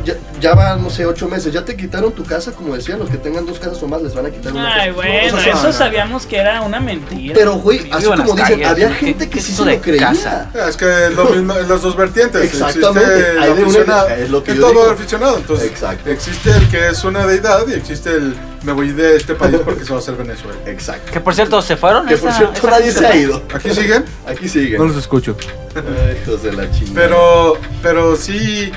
ya, 0.04 0.14
ya 0.40 0.54
van, 0.54 0.82
no 0.82 0.90
sé, 0.90 1.04
ocho 1.06 1.28
meses. 1.28 1.52
Ya 1.52 1.64
te 1.64 1.76
quitaron 1.76 2.12
tu 2.12 2.24
casa, 2.24 2.52
como 2.52 2.74
decían, 2.76 2.98
los 2.98 3.08
que 3.10 3.16
tengan 3.16 3.44
dos 3.46 3.58
casas 3.58 3.82
o 3.82 3.88
más 3.88 4.02
les 4.02 4.14
van 4.14 4.26
a 4.26 4.30
quitar 4.30 4.52
una 4.52 4.72
Ay, 4.74 4.80
casa. 4.90 4.92
bueno, 4.92 5.12
No, 5.32 5.36
o 5.36 5.40
sea, 5.40 5.52
eso 5.52 5.62
no, 5.62 5.68
no. 5.68 5.72
sabíamos 5.72 6.26
que 6.26 6.36
era 6.36 6.60
una 6.62 6.80
mentira. 6.80 7.34
Pero, 7.34 7.54
güey, 7.54 7.90
así 7.90 8.06
como 8.06 8.22
dicen, 8.22 8.36
calles, 8.36 8.66
había 8.68 8.88
¿qué- 8.88 8.94
gente 8.94 9.24
qué 9.28 9.30
que 9.30 9.40
sí 9.40 9.52
se 9.52 9.64
de 9.64 9.74
lo 9.76 9.80
creía. 9.82 10.00
casa? 10.08 10.50
Es 10.68 10.76
que 10.76 11.06
es 11.06 11.12
lo 11.14 11.24
mismo 11.26 11.54
en 11.56 11.68
las 11.68 11.82
dos 11.82 11.96
vertientes. 11.96 12.42
Exactamente, 12.44 13.10
Existe 13.10 13.30
el 13.32 13.38
hay 13.38 13.46
de 13.46 13.52
una- 13.52 13.62
aficionado. 13.62 14.08
es 14.10 14.30
lo 14.30 14.44
que 14.44 14.52
y 14.52 14.54
yo 14.56 14.60
todo 14.60 14.70
digo. 14.72 14.90
aficionado. 14.92 15.36
Entonces, 15.38 15.66
Exacto. 15.70 16.10
existe 16.10 16.50
el 16.50 16.68
que 16.68 16.88
es 16.88 17.04
una 17.04 17.26
deidad 17.26 17.66
y 17.68 17.72
existe 17.74 18.10
el 18.10 18.36
me 18.64 18.72
voy 18.72 18.92
de 18.92 19.16
este 19.16 19.34
país 19.34 19.56
porque 19.62 19.84
se 19.84 19.90
va 19.90 19.96
a 19.96 19.98
hacer 19.98 20.14
Venezuela. 20.14 20.56
Exacto. 20.66 21.12
Que 21.12 21.20
por 21.20 21.34
cierto, 21.34 21.60
¿se 21.60 21.76
fueron? 21.76 22.06
Que 22.06 22.16
por 22.16 22.32
cierto, 22.32 22.54
esa 22.58 22.70
nadie 22.70 22.92
se 22.92 23.06
ha 23.06 23.14
ido. 23.14 23.42
¿Aquí 23.52 23.70
siguen? 23.74 24.04
Aquí 24.26 24.48
siguen. 24.48 24.78
No 24.78 24.86
los 24.86 24.96
escucho. 24.96 25.36
Ay, 25.74 26.18
hijos 26.22 26.42
de 26.42 26.52
la 26.52 26.70
chingada. 26.70 26.94
Pero, 26.94 27.58
pero 27.82 28.16
sí, 28.16 28.72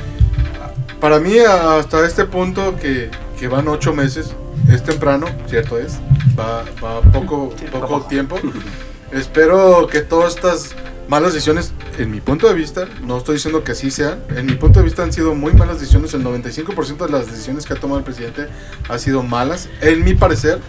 para 0.99 1.19
mí 1.19 1.37
hasta 1.39 2.05
este 2.05 2.25
punto 2.25 2.75
que, 2.75 3.09
que 3.39 3.47
van 3.47 3.67
ocho 3.67 3.93
meses, 3.93 4.35
es 4.71 4.83
temprano, 4.83 5.27
cierto 5.47 5.77
es, 5.77 5.99
va, 6.37 6.63
va 6.83 7.01
poco, 7.01 7.53
poco 7.71 8.01
tiempo. 8.03 8.37
Espero 9.11 9.87
que 9.87 10.01
todas 10.01 10.35
estas 10.35 10.75
malas 11.07 11.33
decisiones, 11.33 11.73
en 11.97 12.11
mi 12.11 12.19
punto 12.19 12.47
de 12.47 12.53
vista, 12.53 12.87
no 13.03 13.17
estoy 13.17 13.35
diciendo 13.35 13.63
que 13.63 13.71
así 13.71 13.91
sean, 13.91 14.21
en 14.35 14.45
mi 14.45 14.55
punto 14.55 14.79
de 14.79 14.85
vista 14.85 15.03
han 15.03 15.13
sido 15.13 15.33
muy 15.33 15.53
malas 15.53 15.79
decisiones, 15.79 16.13
el 16.13 16.23
95% 16.23 17.05
de 17.05 17.09
las 17.09 17.27
decisiones 17.27 17.65
que 17.65 17.73
ha 17.73 17.79
tomado 17.79 17.99
el 17.99 18.03
presidente 18.03 18.47
ha 18.89 18.97
sido 18.97 19.23
malas, 19.23 19.69
en 19.81 20.03
mi 20.03 20.13
parecer. 20.13 20.59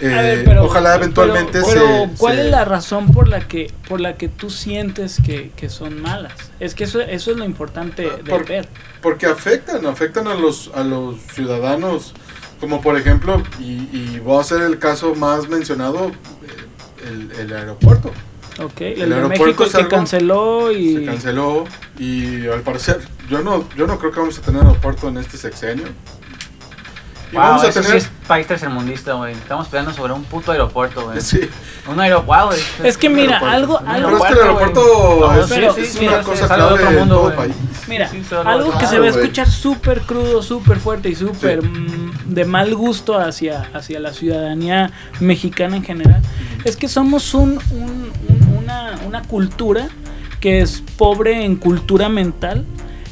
A 0.00 0.04
ver, 0.22 0.38
Eh, 0.38 0.42
pero- 0.44 0.64
ojalá 0.64 0.96
eventualmente 0.96 1.60
pero, 1.62 1.66
pero, 1.66 1.86
se... 2.12 2.18
¿cuál 2.18 2.34
se- 2.36 2.44
es 2.46 2.50
la 2.50 2.64
razón 2.64 3.12
por 3.12 3.28
la 3.28 3.46
que 3.46 3.72
por 3.88 4.00
la 4.00 4.16
que 4.16 4.28
tú 4.28 4.50
sientes 4.50 5.18
que, 5.24 5.50
que 5.56 5.68
son 5.68 6.02
malas? 6.02 6.32
Es 6.60 6.74
que 6.74 6.84
eso, 6.84 7.00
eso 7.00 7.30
es 7.30 7.36
lo 7.36 7.44
importante 7.44 8.02
de 8.02 8.08
Ah, 8.10 8.18
Por- 8.28 8.46
ver. 8.46 8.68
Porque 9.00 9.26
afectan, 9.26 9.86
afectan 9.86 10.26
a 10.28 10.34
los, 10.34 10.70
a 10.74 10.82
los 10.82 11.16
ciudadanos. 11.32 12.14
Como 12.60 12.80
por 12.80 12.96
ejemplo, 12.96 13.42
y, 13.60 13.88
y 13.92 14.20
voy 14.24 14.38
a 14.38 14.40
hacer 14.40 14.62
el 14.62 14.78
caso 14.78 15.14
más 15.14 15.48
mencionado, 15.48 16.06
eh, 16.08 17.06
el, 17.08 17.30
el 17.40 17.52
aeropuerto. 17.52 18.10
Ok, 18.62 18.80
El 18.80 19.02
el, 19.02 19.08
de 19.10 19.14
aeropuerto 19.16 19.64
México 19.64 19.78
que 19.78 19.88
canceló 19.88 20.70
y 20.72 20.94
Se 20.96 21.04
canceló 21.04 21.64
y 21.98 22.46
al 22.46 22.60
parecer, 22.62 23.00
yo 23.28 23.42
no, 23.42 23.68
yo 23.76 23.86
no 23.88 23.98
creo 23.98 24.12
que 24.12 24.20
vamos 24.20 24.38
a 24.38 24.42
tener 24.42 24.62
aeropuerto 24.62 25.08
en 25.08 25.18
este 25.18 25.36
sexenio. 25.36 25.86
Y 27.34 27.36
Wow, 27.36 27.42
vamos 27.46 27.64
a 27.64 27.68
eso 27.68 27.80
tener... 27.82 28.00
sí 28.00 28.06
es 28.06 28.26
país 28.28 28.46
tercermundista, 28.46 29.14
güey. 29.14 29.32
Estamos 29.32 29.66
peleando 29.66 29.92
sobre 29.92 30.12
un 30.12 30.22
puto 30.22 30.52
aeropuerto, 30.52 31.02
güey. 31.06 31.20
Sí, 31.20 31.40
Un 31.90 31.98
aeropuerto, 31.98 32.46
güey. 32.46 32.60
Es 32.84 32.96
que 32.96 33.08
mira, 33.08 33.38
aeropuerto. 33.40 33.56
algo, 33.56 33.78
algo 33.92 34.08
pero 34.08 34.16
es 34.18 34.24
que 34.24 34.32
el 34.32 34.38
aeropuerto, 34.38 35.16
güey. 35.16 35.40
es, 35.40 35.48
No, 35.48 35.54
pero- 35.56 35.76
es 35.76 35.92
sí, 35.92 36.06
una 36.06 36.18
sí, 36.20 36.24
cosa 36.24 36.46
clave 36.46 36.72
otro 36.74 36.88
en 36.90 36.98
mundo, 37.00 37.14
todo 37.16 37.28
el 37.30 37.34
país. 37.34 37.54
Mira, 37.88 38.10
algo 38.46 38.70
que 38.78 38.86
se 38.86 38.96
claro, 38.96 39.00
va 39.02 39.06
a 39.06 39.10
escuchar 39.10 39.50
súper 39.50 40.00
crudo, 40.02 40.42
súper 40.42 40.78
fuerte 40.78 41.08
y 41.08 41.14
súper 41.16 41.62
mm, 41.62 42.12
de 42.26 42.44
mal 42.44 42.74
gusto 42.76 43.18
hacia, 43.18 43.68
hacia 43.74 43.98
la 44.00 44.12
ciudadanía 44.14 44.92
mexicana 45.20 45.76
en 45.76 45.82
general, 45.84 46.22
es 46.64 46.76
que 46.76 46.88
somos 46.88 47.34
un, 47.34 47.58
un- 47.72 48.12
un- 48.28 48.58
una, 48.62 48.92
una 49.06 49.22
cultura 49.22 49.88
que 50.40 50.60
es 50.62 50.82
pobre 50.96 51.44
en 51.44 51.56
cultura 51.56 52.08
mental. 52.08 52.64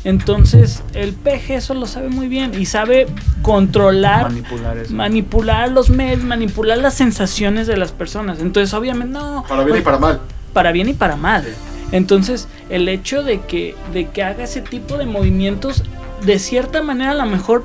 Entonces, 0.04 0.82
el 0.94 1.12
PG 1.12 1.50
eso 1.52 1.74
lo 1.74 1.86
sabe 1.86 2.08
muy 2.08 2.26
bien 2.28 2.52
y 2.60 2.66
sabe 2.66 3.06
controlar 3.42 4.24
Manipular 4.30 4.78
eso. 4.78 4.92
manipular 4.94 5.70
los 5.70 5.90
medios, 5.90 6.24
manipular 6.24 6.78
las 6.78 6.94
sensaciones 6.94 7.66
de 7.66 7.76
las 7.76 7.92
personas. 7.92 8.40
Entonces, 8.40 8.74
obviamente, 8.74 9.12
no. 9.18 9.44
Para 9.48 9.62
bien 9.64 9.78
y 9.78 9.80
para 9.80 9.98
mal. 9.98 10.20
para 10.52 10.72
bien 10.72 10.88
y 10.88 10.94
para 10.94 11.16
mal. 11.16 11.44
Entonces, 11.92 12.48
el 12.68 12.88
hecho 12.88 13.22
de 13.22 13.40
que, 13.42 13.76
de 13.92 14.08
que 14.08 14.22
haga 14.22 14.44
ese 14.44 14.60
tipo 14.62 14.96
de 14.98 15.04
movimientos, 15.06 15.84
de 16.24 16.38
cierta 16.38 16.82
manera, 16.82 17.12
a 17.12 17.14
lo 17.14 17.26
mejor, 17.26 17.64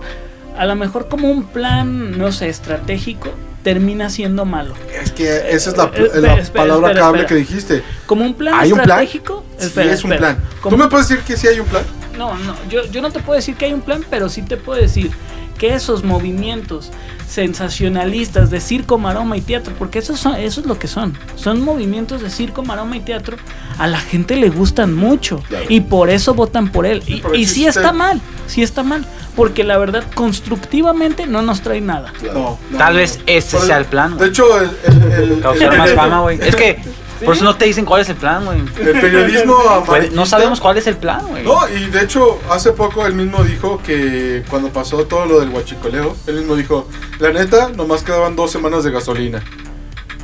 a 0.58 0.66
lo 0.66 0.76
mejor 0.76 1.08
como 1.08 1.30
un 1.32 1.44
plan, 1.44 2.18
no 2.18 2.32
sé, 2.32 2.50
estratégico, 2.50 3.30
termina 3.64 4.10
siendo 4.10 4.46
malo. 4.46 4.74
Es 5.02 5.12
que 5.12 5.50
esa 5.52 5.72
es 5.72 5.78
la, 5.78 5.86
Eh, 5.86 6.04
espera, 6.06 6.20
la 6.22 6.34
espera, 6.36 6.64
palabra 6.64 6.88
espera, 6.90 6.94
clave 6.94 7.18
espera. 7.20 7.28
que 7.28 7.36
dijiste. 7.36 7.84
Como 8.06 8.26
un 8.26 8.34
plan 8.34 8.54
¿Hay 8.56 8.72
un 8.72 8.78
plan? 8.80 8.90
estratégico. 9.00 9.44
Sí, 9.58 9.66
espera, 9.66 9.92
es 9.92 10.04
un 10.04 10.12
plan. 10.12 10.38
¿Tú 10.70 10.78
me 10.78 10.88
puedes 10.88 11.08
decir 11.10 11.24
que 11.24 11.36
sí 11.36 11.48
hay 11.48 11.60
un 11.60 11.66
plan? 11.68 11.84
No, 12.18 12.34
no, 12.36 12.56
yo, 12.70 12.86
yo 12.86 13.02
no 13.02 13.12
te 13.12 13.20
puedo 13.20 13.36
decir 13.38 13.56
que 13.56 13.66
hay 13.66 13.74
un 13.74 13.82
plan, 13.82 14.04
pero 14.10 14.30
sí 14.30 14.42
te 14.42 14.58
puedo 14.58 14.80
decir 14.82 15.12
que 15.58 15.74
esos 15.74 16.04
movimientos 16.04 16.92
sensacionalistas 17.28 18.50
de 18.50 18.60
circo, 18.62 18.98
maroma 18.98 19.38
y 19.38 19.42
teatro, 19.42 19.74
porque 19.78 20.00
eso, 20.00 20.16
son, 20.16 20.36
eso 20.36 20.62
es 20.62 20.68
lo 20.68 20.78
que 20.78 20.88
son, 20.88 21.18
son 21.36 21.62
movimientos 21.62 22.22
de 22.22 22.30
circo, 22.30 22.64
maroma 22.64 22.96
y 22.98 23.00
teatro, 23.00 23.38
a 23.80 23.88
la 23.88 24.00
gente 24.00 24.36
le 24.38 24.50
gustan 24.50 24.94
mucho 24.94 25.44
Claro. 25.48 25.66
y 25.70 25.82
por 25.82 26.10
eso 26.10 26.34
votan 26.34 26.70
por 26.72 26.86
él. 26.86 27.04
Y, 27.34 27.46
sí 27.48 27.66
está 27.66 27.92
mal, 27.92 28.22
sí 28.48 28.62
está 28.62 28.84
mal, 28.84 29.06
porque 29.36 29.64
la 29.64 29.78
verdad 29.78 30.04
constructivamente 30.14 31.26
no 31.26 31.42
nos 31.42 31.62
trae 31.62 31.82
nada. 31.82 32.14
Claro. 32.20 32.40
No. 32.40 32.60
no, 32.72 32.78
Tal 32.78 32.94
no, 32.94 33.00
vez 33.00 33.18
no. 33.18 33.24
ese 33.28 33.58
Por 33.58 33.66
sea 33.66 33.78
el 33.78 33.86
plan, 33.86 34.18
De 34.18 34.28
hecho, 34.28 34.46
el, 34.62 34.70
el- 34.86 35.32
el- 35.34 35.40
Causar 35.42 35.74
el- 35.74 35.78
más 35.80 35.92
fama, 35.94 36.22
güey. 36.22 36.40
Es 36.42 36.56
que 36.56 36.80
por 37.26 37.36
eso 37.36 37.44
no 37.44 37.56
te 37.56 37.66
dicen 37.66 37.86
cuál 37.86 38.02
es 38.02 38.10
el 38.10 38.16
plan, 38.16 38.46
güey. 38.46 38.60
El 38.80 39.00
periodismo 39.02 39.56
No 40.14 40.26
sabemos 40.26 40.60
cuál 40.60 40.78
es 40.78 40.88
el 40.88 40.98
plan, 40.98 41.26
güey. 41.28 41.44
No, 41.44 41.68
y 41.70 41.86
de 41.90 42.02
hecho, 42.04 42.40
hace 42.50 42.72
poco 42.72 43.06
él 43.06 43.14
mismo 43.14 43.44
dijo 43.44 43.82
que 43.84 44.44
cuando 44.50 44.70
pasó 44.70 45.06
todo 45.06 45.26
lo 45.26 45.40
del 45.40 45.50
huachicoleo, 45.50 46.16
él 46.28 46.36
mismo 46.36 46.56
dijo, 46.56 46.88
la 47.20 47.32
neta, 47.32 47.70
nomás 47.70 48.04
quedaban 48.04 48.36
dos 48.36 48.52
semanas 48.52 48.84
de 48.84 48.92
gasolina. 48.92 49.42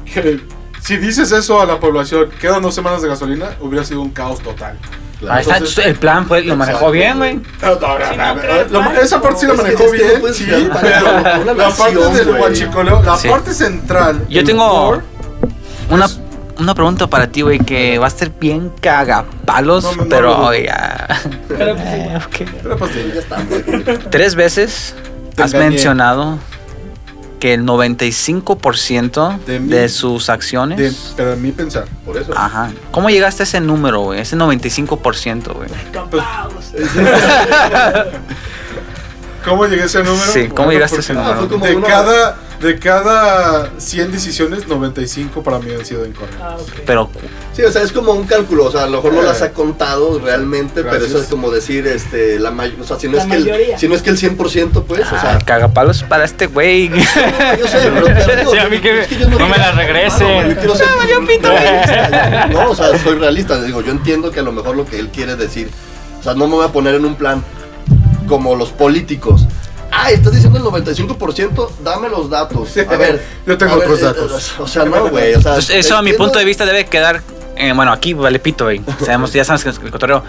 Que 0.06 0.40
si 0.82 0.98
dices 0.98 1.32
eso 1.32 1.62
a 1.62 1.66
la 1.66 1.80
población, 1.80 2.30
quedan 2.40 2.62
dos 2.62 2.76
semanas 2.76 3.02
de 3.02 3.08
gasolina, 3.08 3.56
hubiera 3.62 3.86
sido 3.86 4.02
un 4.02 4.12
caos 4.12 4.40
total. 4.42 4.78
Está, 5.22 5.40
entonces- 5.56 5.86
el 5.86 5.96
plan 5.96 6.28
fue, 6.28 6.44
lo 6.44 6.58
manejó 6.58 6.78
Exacto, 6.80 6.92
bien, 6.92 7.18
güey. 7.18 7.36
No, 7.62 7.80
no, 7.80 8.82
no, 8.84 8.92
Sí, 8.92 8.98
esa 9.02 9.22
parte 9.22 9.40
sí 9.40 9.48
la 9.48 9.54
manejó 9.54 9.90
bien, 9.90 10.22
sí, 10.34 10.46
pero 10.82 11.54
la 11.56 11.70
parte 11.70 11.96
del 11.96 12.30
huachicoleo, 12.32 13.02
la 13.02 13.18
Sí. 13.18 13.30
parte 13.30 13.54
central. 13.54 14.26
Yo 14.28 14.44
tengo 14.44 15.02
una, 15.90 16.06
Es- 16.06 16.20
una 16.60 16.74
pregunta 16.76 17.08
para 17.08 17.28
ti, 17.28 17.42
güey, 17.42 17.60
que 17.60 17.98
va 18.00 18.08
a 18.08 18.10
ser 18.10 18.32
bien 18.40 18.72
cagapalos, 18.82 19.84
No, 19.98 20.06
pero 20.10 20.38
no. 20.38 20.54
ya. 20.54 21.08
Pero, 21.48 21.76
pues, 21.76 21.88
Eh, 21.88 22.20
pero 22.62 22.78
pues, 22.78 22.92
Ya 22.96 23.20
está. 23.20 23.38
Tres 24.10 24.36
veces 24.36 24.96
Te 25.36 25.44
has 25.44 25.54
engañé. 25.54 25.72
mencionado 25.72 26.38
que 27.40 27.54
el 27.56 27.66
95% 27.66 29.38
De 29.46 29.60
de, 29.60 29.90
sus 29.90 30.30
acciones. 30.30 30.78
de- 30.78 30.94
pero 31.18 31.34
en 31.34 31.42
mi 31.42 31.52
pensar. 31.52 31.86
Por 32.06 32.16
eso. 32.18 32.32
Ajá. 32.38 32.72
¿Cómo 32.92 33.10
llegaste 33.10 33.44
a 33.44 33.46
ese 33.46 33.60
número, 33.60 34.00
güey? 34.02 34.22
Ese 34.22 34.36
95%, 34.38 35.54
güey. 35.54 35.70
¿Cómo 39.46 39.66
llegué 39.66 39.82
a 39.82 39.86
ese 39.86 40.04
número? 40.04 40.32
Sí, 40.32 40.48
¿cómo 40.48 40.72
llegaste 40.72 40.98
a 40.98 41.00
ese 41.00 41.14
Ah, 41.18 41.46
como 41.50 41.66
De 41.66 41.82
cada, 41.82 42.38
de 42.64 42.80
cada 42.80 43.72
100 43.78 44.12
decisiones, 44.12 44.68
95 44.68 45.44
para 45.44 45.60
mí 45.60 45.72
han 45.72 45.86
sido 45.86 46.06
incorrectas. 46.06 46.42
ah, 46.42 46.58
ok. 46.60 46.72
Pero 46.86 47.10
Sí, 47.54 47.62
o 47.62 47.72
sea, 47.72 47.84
es 47.84 47.92
como 47.92 48.14
un 48.14 48.26
cálculo, 48.26 48.66
o 48.66 48.72
sea, 48.72 48.86
a 48.86 48.88
lo 48.88 48.98
mejor 48.98 49.14
no 49.14 49.22
las 49.22 49.44
ha 49.44 49.52
contado 49.52 50.18
realmente, 50.20 50.84
pero 50.84 51.06
eso 51.06 51.20
es 51.20 51.28
como 51.28 51.52
decir, 51.52 51.86
este, 51.86 52.40
la 52.40 52.50
mayoría, 52.50 52.82
o 52.84 52.88
sea, 52.88 52.98
si 52.98 53.08
no, 53.08 53.18
La 53.18 53.24
es 53.24 53.30
que 53.30 53.36
el, 53.36 53.80
si 53.80 53.88
no 53.88 53.94
es 53.94 54.02
que 54.02 54.10
el 54.10 54.18
100%, 54.18 54.84
pues, 54.86 55.02
o 55.06 55.10
sea, 55.10 55.36
ah, 55.36 55.40
cagapalos 55.46 56.02
para 56.02 56.24
este 56.26 56.48
güey. 56.48 56.90
yo 56.90 57.68
sé, 57.68 57.92
pero 57.94 58.06
te 58.06 58.36
digo, 58.38 58.52
Sí, 58.52 58.58
a 58.58 58.68
mí 58.70 58.80
que 58.80 59.02
es 59.02 59.10
yo 59.20 59.30
no 59.30 59.48
me 59.48 59.58
la 59.58 59.72
regrese. 59.74 60.26
Claro, 60.26 60.50
yo 60.50 60.56
quiero 60.58 60.76
ser 60.76 60.88
realista, 61.06 62.48
No, 62.48 62.72
o 62.72 62.76
sea, 62.76 62.98
soy 62.98 63.20
realista, 63.20 63.62
digo, 63.62 63.82
yo 63.82 63.92
entiendo 63.92 64.32
que 64.32 64.40
a 64.40 64.44
lo 64.44 64.52
mejor 64.52 64.76
lo 64.76 64.86
que 64.86 64.98
él 64.98 65.10
quiere 65.10 65.36
decir, 65.36 65.70
o 66.20 66.24
sea, 66.24 66.34
no 66.34 66.48
me 66.48 66.56
voy 66.56 66.66
a 66.66 66.70
poner 66.70 66.96
en 66.96 67.06
un 67.06 67.16
plan 67.16 67.44
como 68.28 68.56
los 68.56 68.70
políticos. 68.70 69.46
Ah, 69.96 70.10
estás 70.12 70.34
diciendo 70.34 70.58
el 70.58 70.66
95%, 70.66 71.70
dame 71.84 72.10
los 72.10 72.30
datos. 72.30 72.76
A 72.78 72.98
ver, 72.98 73.24
Yo 73.46 73.58
tengo 73.58 73.76
ver, 73.78 73.86
otros 73.86 74.00
eh, 74.02 74.06
datos. 74.06 74.54
O 74.60 74.68
sea, 74.68 74.86
no, 74.86 75.10
güey, 75.10 75.36
o 75.36 75.42
sea, 75.42 75.52
Entonces, 75.52 75.76
eso 75.86 75.96
a 75.96 76.02
mi 76.02 76.14
punto 76.14 76.40
de 76.40 76.46
vista 76.46 76.66
debe 76.66 76.86
quedar. 76.86 77.22
eh, 77.56 77.72
bueno, 77.74 77.92
aquí 77.92 78.14
vale 78.14 78.40
pito, 78.40 78.66
güey. 78.66 78.82
Sabemos, 79.00 79.32
ya 79.34 79.46
sabes 79.46 79.64
que 79.64 79.70
el 79.70 79.92
cotorreo. 79.92 80.24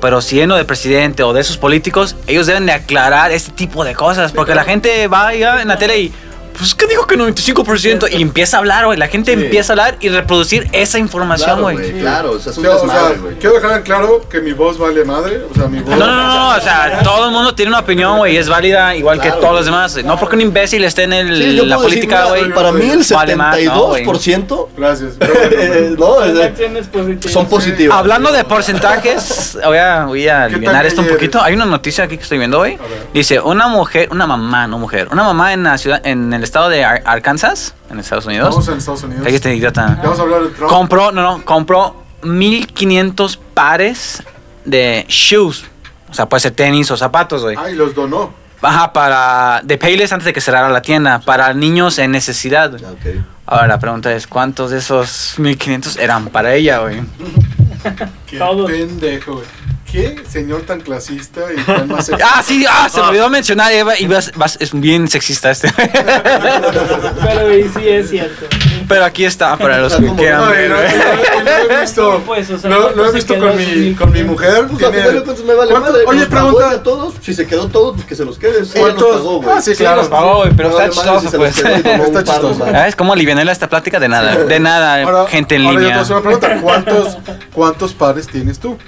pero 0.00 0.20
siendo 0.20 0.54
de 0.54 0.64
presidente 0.64 1.22
o 1.24 1.32
de 1.32 1.40
esos 1.40 1.58
políticos, 1.58 2.14
ellos 2.28 2.46
deben 2.46 2.66
de 2.66 2.72
aclarar 2.72 3.32
este 3.32 3.50
tipo 3.50 3.84
de 3.84 3.94
cosas, 3.94 4.30
porque 4.32 4.54
la 4.54 4.64
gente 4.64 5.08
va 5.08 5.34
ya 5.34 5.60
en 5.60 5.68
la 5.68 5.78
tele 5.78 5.98
y, 5.98 6.12
pues, 6.56 6.74
¿qué 6.74 6.86
dijo 6.86 7.06
que 7.06 7.16
95%? 7.16 8.08
Y 8.10 8.22
empieza 8.22 8.56
a 8.56 8.60
hablar, 8.60 8.84
güey, 8.86 8.98
la 8.98 9.08
gente 9.08 9.34
Sí. 9.34 9.42
empieza 9.42 9.72
a 9.72 9.74
hablar 9.74 9.96
y 10.00 10.08
reproducir 10.08 10.68
esa 10.72 10.98
información, 10.98 11.46
Claro, 11.50 11.62
güey. 11.62 11.76
güey, 11.76 12.00
claro, 12.00 12.32
o 12.32 12.38
sea, 12.38 12.52
es 12.52 12.58
un 12.58 12.64
Yo, 12.64 12.76
o 12.76 12.78
sea, 12.78 12.86
desmadre, 12.86 13.18
güey. 13.18 13.34
quiero 13.36 13.54
dejar 13.56 13.76
en 13.78 13.82
claro 13.82 14.28
que 14.28 14.40
mi 14.40 14.52
voz 14.52 14.78
vale 14.78 15.04
madre. 15.04 15.42
O 15.50 15.54
sea, 15.54 15.66
mi 15.68 15.80
voz. 15.80 15.96
No, 15.96 16.06
no, 16.06 16.14
no, 16.16 16.26
no, 16.34 16.56
o 16.56 16.60
sea, 16.60 17.00
todo 17.02 17.26
el 17.26 17.32
mundo 17.32 17.54
tiene 17.54 17.70
una 17.70 17.80
opinión, 17.80 18.18
güey, 18.18 18.34
y 18.34 18.36
es 18.36 18.48
válida 18.48 18.94
igual 18.94 19.20
que 19.20 19.28
Claro, 19.28 19.40
todos 19.40 19.54
los 19.54 19.64
demás. 19.66 20.04
No 20.04 20.18
porque 20.18 20.36
un 20.36 20.42
imbécil 20.42 20.84
esté 20.84 21.04
en 21.04 21.12
el- 21.12 21.36
Sí, 21.42 21.56
yo 21.56 21.64
la 21.64 21.76
política, 21.78 22.24
güey. 22.26 22.50
Para 22.52 22.72
mí 22.72 22.88
el 22.90 23.02
vale 23.14 23.36
más, 23.36 23.56
¿no, 23.64 23.86
güey? 23.86 24.04
72% 24.04 24.68
Gracias. 24.76 25.12
eh, 25.20 25.94
no, 25.98 26.06
Son 26.16 26.28
es 26.28 26.34
de- 26.34 26.44
acciones 26.44 26.86
positivas. 26.88 27.32
son 27.32 27.46
positivas. 27.46 27.96
Hablando 27.98 28.32
de 28.32 28.44
porcentajes, 28.44 29.58
voy 29.64 29.78
a, 29.78 30.04
voy 30.06 30.28
a 30.28 30.48
¿Qué 30.48 30.54
aliviar 30.54 30.72
tan 30.74 30.86
esto 30.86 31.00
un 31.02 31.08
poquito. 31.08 31.40
Hay 31.42 31.54
una 31.54 31.64
noticia 31.64 32.04
aquí 32.04 32.16
que 32.16 32.22
estoy 32.22 32.38
viendo 32.38 32.58
hoy. 32.58 32.78
Dice, 33.14 33.40
una 33.40 33.68
mujer, 33.68 34.08
una 34.10 34.26
mamá, 34.26 34.66
no 34.66 34.78
mujer, 34.78 35.08
una 35.10 35.22
mamá 35.24 35.52
en 35.52 35.64
la 35.64 35.78
ciudad, 35.78 36.00
en 36.04 36.32
el 36.32 36.41
estado 36.44 36.68
de 36.68 36.84
Ar- 36.84 37.02
Arkansas, 37.04 37.74
en 37.90 37.98
Estados 37.98 38.26
Unidos. 38.26 38.50
Vamos 38.50 38.68
en 38.68 38.78
Estados 38.78 39.02
Unidos. 39.02 39.26
Ahí 39.26 39.34
este 39.34 39.54
idiota. 39.54 39.98
Vamos 40.02 40.18
a 40.18 40.22
hablar 40.22 40.42
de 40.42 40.48
Trump. 40.50 40.70
Compró, 40.70 41.12
no, 41.12 41.22
no, 41.22 41.44
compró 41.44 42.02
1500 42.22 43.36
pares 43.54 44.22
de 44.64 45.04
shoes. 45.08 45.64
O 46.10 46.14
sea, 46.14 46.28
puede 46.28 46.40
ser 46.40 46.52
tenis 46.52 46.90
o 46.90 46.96
zapatos, 46.96 47.42
güey. 47.42 47.56
Ah, 47.58 47.70
y 47.70 47.74
los 47.74 47.94
donó. 47.94 48.32
Ajá, 48.60 48.92
para. 48.92 49.60
De 49.64 49.76
Payless 49.76 50.12
antes 50.12 50.24
de 50.26 50.32
que 50.32 50.40
cerrara 50.40 50.68
la 50.68 50.82
tienda. 50.82 51.18
Para 51.20 51.52
niños 51.54 51.98
en 51.98 52.12
necesidad. 52.12 52.72
Ah. 52.84 53.22
Ahora 53.46 53.66
la 53.66 53.78
pregunta 53.80 54.12
es: 54.12 54.26
¿cuántos 54.26 54.70
de 54.70 54.78
esos 54.78 55.34
1500 55.38 55.96
eran 55.96 56.28
para 56.28 56.54
ella, 56.54 56.78
güey? 56.78 57.00
Qué 58.26 58.38
pendejo, 58.66 59.32
güey. 59.34 59.44
Qué 59.92 60.16
señor 60.26 60.62
tan 60.62 60.80
clasista 60.80 61.42
y 61.54 61.60
tan 61.64 61.86
más 61.86 62.06
sexy. 62.06 62.22
Ah, 62.24 62.42
sí, 62.42 62.64
ah, 62.66 62.88
se 62.90 62.98
me 63.02 63.08
olvidó 63.08 63.28
mencionar. 63.28 63.70
Eva, 63.72 63.92
y 63.98 64.06
vas- 64.06 64.32
vas- 64.36 64.56
es 64.58 64.72
bien 64.72 65.06
sexista 65.06 65.50
este. 65.50 65.70
Pero 67.22 67.54
y 67.58 67.64
sí 67.68 67.88
es 67.88 68.08
cierto. 68.10 68.46
Pero 68.88 69.04
aquí 69.04 69.24
está 69.26 69.56
para 69.58 69.78
los 69.78 69.94
que 69.94 70.06
quieran 70.14 70.44
Ay, 70.44 70.52
ver, 70.52 70.70
no, 70.70 70.76
güey. 70.76 70.88
no, 70.88 71.44
no, 71.44 71.64
lo 71.68 71.74
he 71.74 71.80
visto. 71.82 72.22
Pues, 72.26 72.50
o 72.50 72.58
sea, 72.58 72.70
lo 72.70 72.82
¿cuánto 72.82 73.04
he 73.04 73.08
se 73.08 73.14
visto 73.16 73.34
quedó 73.34 73.48
con 73.48 73.56
mi, 73.58 73.94
con 73.94 74.12
mi 74.12 74.22
mujer. 74.22 74.66
Pues 74.70 74.82
a 74.82 74.90
tiene- 74.90 75.10
cuentas 75.10 75.38
me 75.44 75.54
vale 75.54 75.70
¿Cuánto- 75.70 75.90
madre. 75.92 76.04
Oye, 76.06 76.26
pregunta. 76.26 76.70
a 76.70 76.82
todos. 76.82 77.14
Si 77.20 77.34
se 77.34 77.46
quedó 77.46 77.68
todo, 77.68 77.92
pues 77.94 78.06
que 78.06 78.14
se 78.16 78.24
los 78.24 78.38
quede. 78.38 78.60
Nos 78.60 78.70
¿Cuántos? 78.70 79.16
pagó, 79.16 79.40
güey. 79.42 79.56
Ah, 79.56 79.60
sí, 79.62 79.72
Sí, 79.72 79.76
claro. 79.82 79.96
los 79.98 80.08
pagó, 80.08 80.36
güey, 80.38 80.50
pero 80.56 80.70
Me 80.70 80.74
está 80.86 81.02
vale 81.02 81.12
madre 81.12 81.20
si 81.20 81.26
chistoso, 81.26 81.30
se 81.30 81.36
pues. 81.36 81.56
los 81.56 81.64
quedó 81.64 81.78
y 81.78 81.82
tomó 81.82 82.04
Está 82.04 82.06
un 82.20 82.24
par 82.24 82.34
chistoso. 82.34 82.64
¿Sabes 82.72 82.96
cómo 82.96 83.12
aliviarle 83.12 83.52
esta 83.52 83.68
plática? 83.68 84.00
De 84.00 84.08
nada, 84.08 84.36
de 84.36 84.58
nada, 84.60 85.02
Ahora, 85.02 85.26
gente 85.30 85.56
en 85.56 85.66
ahora 85.66 85.74
yo 85.74 85.78
te 85.80 85.84
voy 85.84 85.84
a 85.84 85.88
línea. 85.88 86.00
hacer 86.02 86.16
una 86.16 86.22
pregunta. 86.22 86.58
¿Cuántos, 86.62 87.18
¿Cuántos 87.52 87.92
pares 87.92 88.26
tienes 88.26 88.58
tú? 88.58 88.78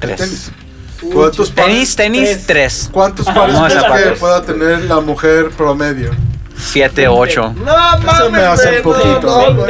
Tres. 0.00 0.16
tenis? 0.16 0.50
¿Cuántos 1.12 1.50
pares? 1.50 1.96
Tenis, 1.96 1.96
tenis, 1.96 2.46
tres. 2.46 2.88
¿Cuántos 2.92 3.26
pares 3.26 3.54
No, 3.54 3.66
crees 3.66 4.04
que 4.04 4.10
pueda 4.12 4.42
tener 4.42 4.84
la 4.84 5.00
mujer 5.00 5.50
promedio? 5.50 6.10
Siete, 6.58 7.06
ocho. 7.06 7.52
No 7.52 7.64
mames, 7.64 8.32
me 8.32 8.40
hace 8.40 8.80
güey, 8.80 8.82
poquito. 8.82 9.52
No. 9.52 9.62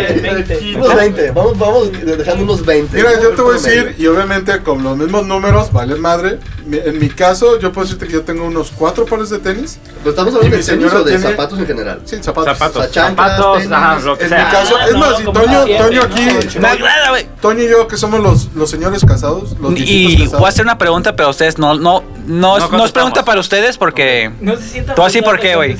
Unos 0.77 0.95
20. 0.95 1.31
Vamos, 1.33 1.59
vamos 1.59 1.91
dejando 1.93 2.45
unos 2.45 2.65
20. 2.65 2.97
Mira, 2.97 3.21
yo 3.21 3.31
te 3.31 3.43
voy 3.43 3.59
a 3.59 3.61
decir, 3.61 3.95
y 3.99 4.07
obviamente 4.07 4.63
con 4.63 4.83
los 4.85 4.97
mismos 4.97 5.27
números, 5.27 5.73
vale 5.73 5.97
madre. 5.97 6.39
Mi- 6.67 6.79
En 6.79 6.99
mi 6.99 7.09
caso, 7.09 7.59
yo 7.61 7.73
puedo 7.73 7.87
decirte 7.87 8.07
que 8.07 8.13
yo 8.15 8.23
tengo 8.23 8.45
unos 8.45 8.73
cuatro 8.77 9.05
pares 9.07 9.31
de 9.31 9.39
tenis. 9.39 9.79
Pero 9.99 10.11
estamos 10.11 10.35
hablando 10.35 10.57
mi 10.57 10.63
de 10.63 10.69
tenis 10.69 10.93
o 10.93 11.05
de 11.05 11.13
tiene- 11.17 11.31
zapatos 11.31 11.59
en 11.61 11.67
general. 11.67 12.01
Sí, 12.05 12.17
zapatos. 12.21 12.53
Zapatos. 12.59 12.77
O 12.77 12.81
sea, 12.83 12.91
chanclas, 12.91 13.31
Zapatos, 13.31 13.59
tenis. 13.59 13.73
ajá, 13.73 13.99
lo 14.01 14.19
que 14.19 14.25
En 14.25 14.31
mi 14.31 14.37
sea. 14.37 14.51
caso, 14.51 14.77
Ah, 14.81 14.87
es 14.87 14.93
no, 14.93 14.99
más, 14.99 15.21
y 15.21 15.25
como 15.25 15.41
Toño, 15.41 15.61
Toño 15.79 16.01
¿no? 16.03 16.07
aquí. 16.07 16.59
Me 16.59 16.69
agrada, 16.69 17.11
güey. 17.11 17.27
Toño 17.41 17.63
y 17.63 17.69
yo 17.69 17.87
que 17.89 17.97
somos 17.97 18.21
los, 18.21 18.49
los 18.55 18.69
señores 18.71 19.05
casados, 19.05 19.57
los 19.61 19.73
Y 19.73 19.75
viejitos 19.75 20.17
voy 20.17 20.23
a 20.23 20.25
casados. 20.31 20.49
hacer 20.49 20.65
una 20.65 20.79
pregunta, 20.79 21.15
pero 21.17 21.31
ustedes 21.31 21.59
no, 21.59 21.75
no, 21.75 22.03
no, 22.03 22.03
no, 22.27 22.57
es 22.59 22.65
contestamos. 22.65 22.93
pregunta 22.93 23.25
para 23.25 23.41
ustedes 23.41 23.79
porque. 23.79 24.33
No 24.41 24.57
se 24.57 24.63
sienta 24.69 24.95
Tú 24.95 25.03
así 25.03 25.23
por 25.23 25.39
qué, 25.39 25.55
güey. 25.57 25.77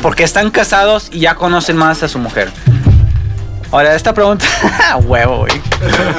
Porque 0.00 0.24
están 0.24 0.50
casados 0.50 1.08
y 1.12 1.20
ya 1.20 1.34
conocen 1.34 1.76
más 1.76 2.02
a 2.02 2.08
su 2.08 2.18
mujer. 2.18 2.50
Ahora, 3.72 3.94
esta 3.94 4.12
pregunta. 4.12 4.44
huevo, 5.04 5.38
güey. 5.38 5.52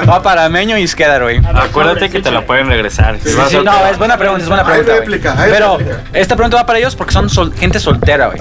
Va 0.08 0.22
para 0.22 0.48
Meño 0.48 0.78
y 0.78 0.86
Skedar, 0.88 1.22
güey. 1.22 1.40
Acuérdate 1.54 2.08
que 2.08 2.20
te 2.22 2.30
la 2.30 2.46
pueden 2.46 2.68
regresar. 2.68 3.18
Sí, 3.22 3.30
Sí, 3.48 3.58
no, 3.62 3.86
es 3.86 3.98
buena 3.98 4.16
pregunta, 4.16 4.42
es 4.42 4.48
buena 4.48 4.64
pregunta. 4.64 4.92
réplica, 4.94 5.36
Pero 5.36 5.76
réplica. 5.78 6.00
esta 6.14 6.34
pregunta 6.34 6.56
va 6.56 6.66
para 6.66 6.78
ellos 6.78 6.96
porque 6.96 7.12
son 7.12 7.28
sol- 7.28 7.52
gente 7.54 7.78
soltera, 7.78 8.28
güey. 8.34 8.38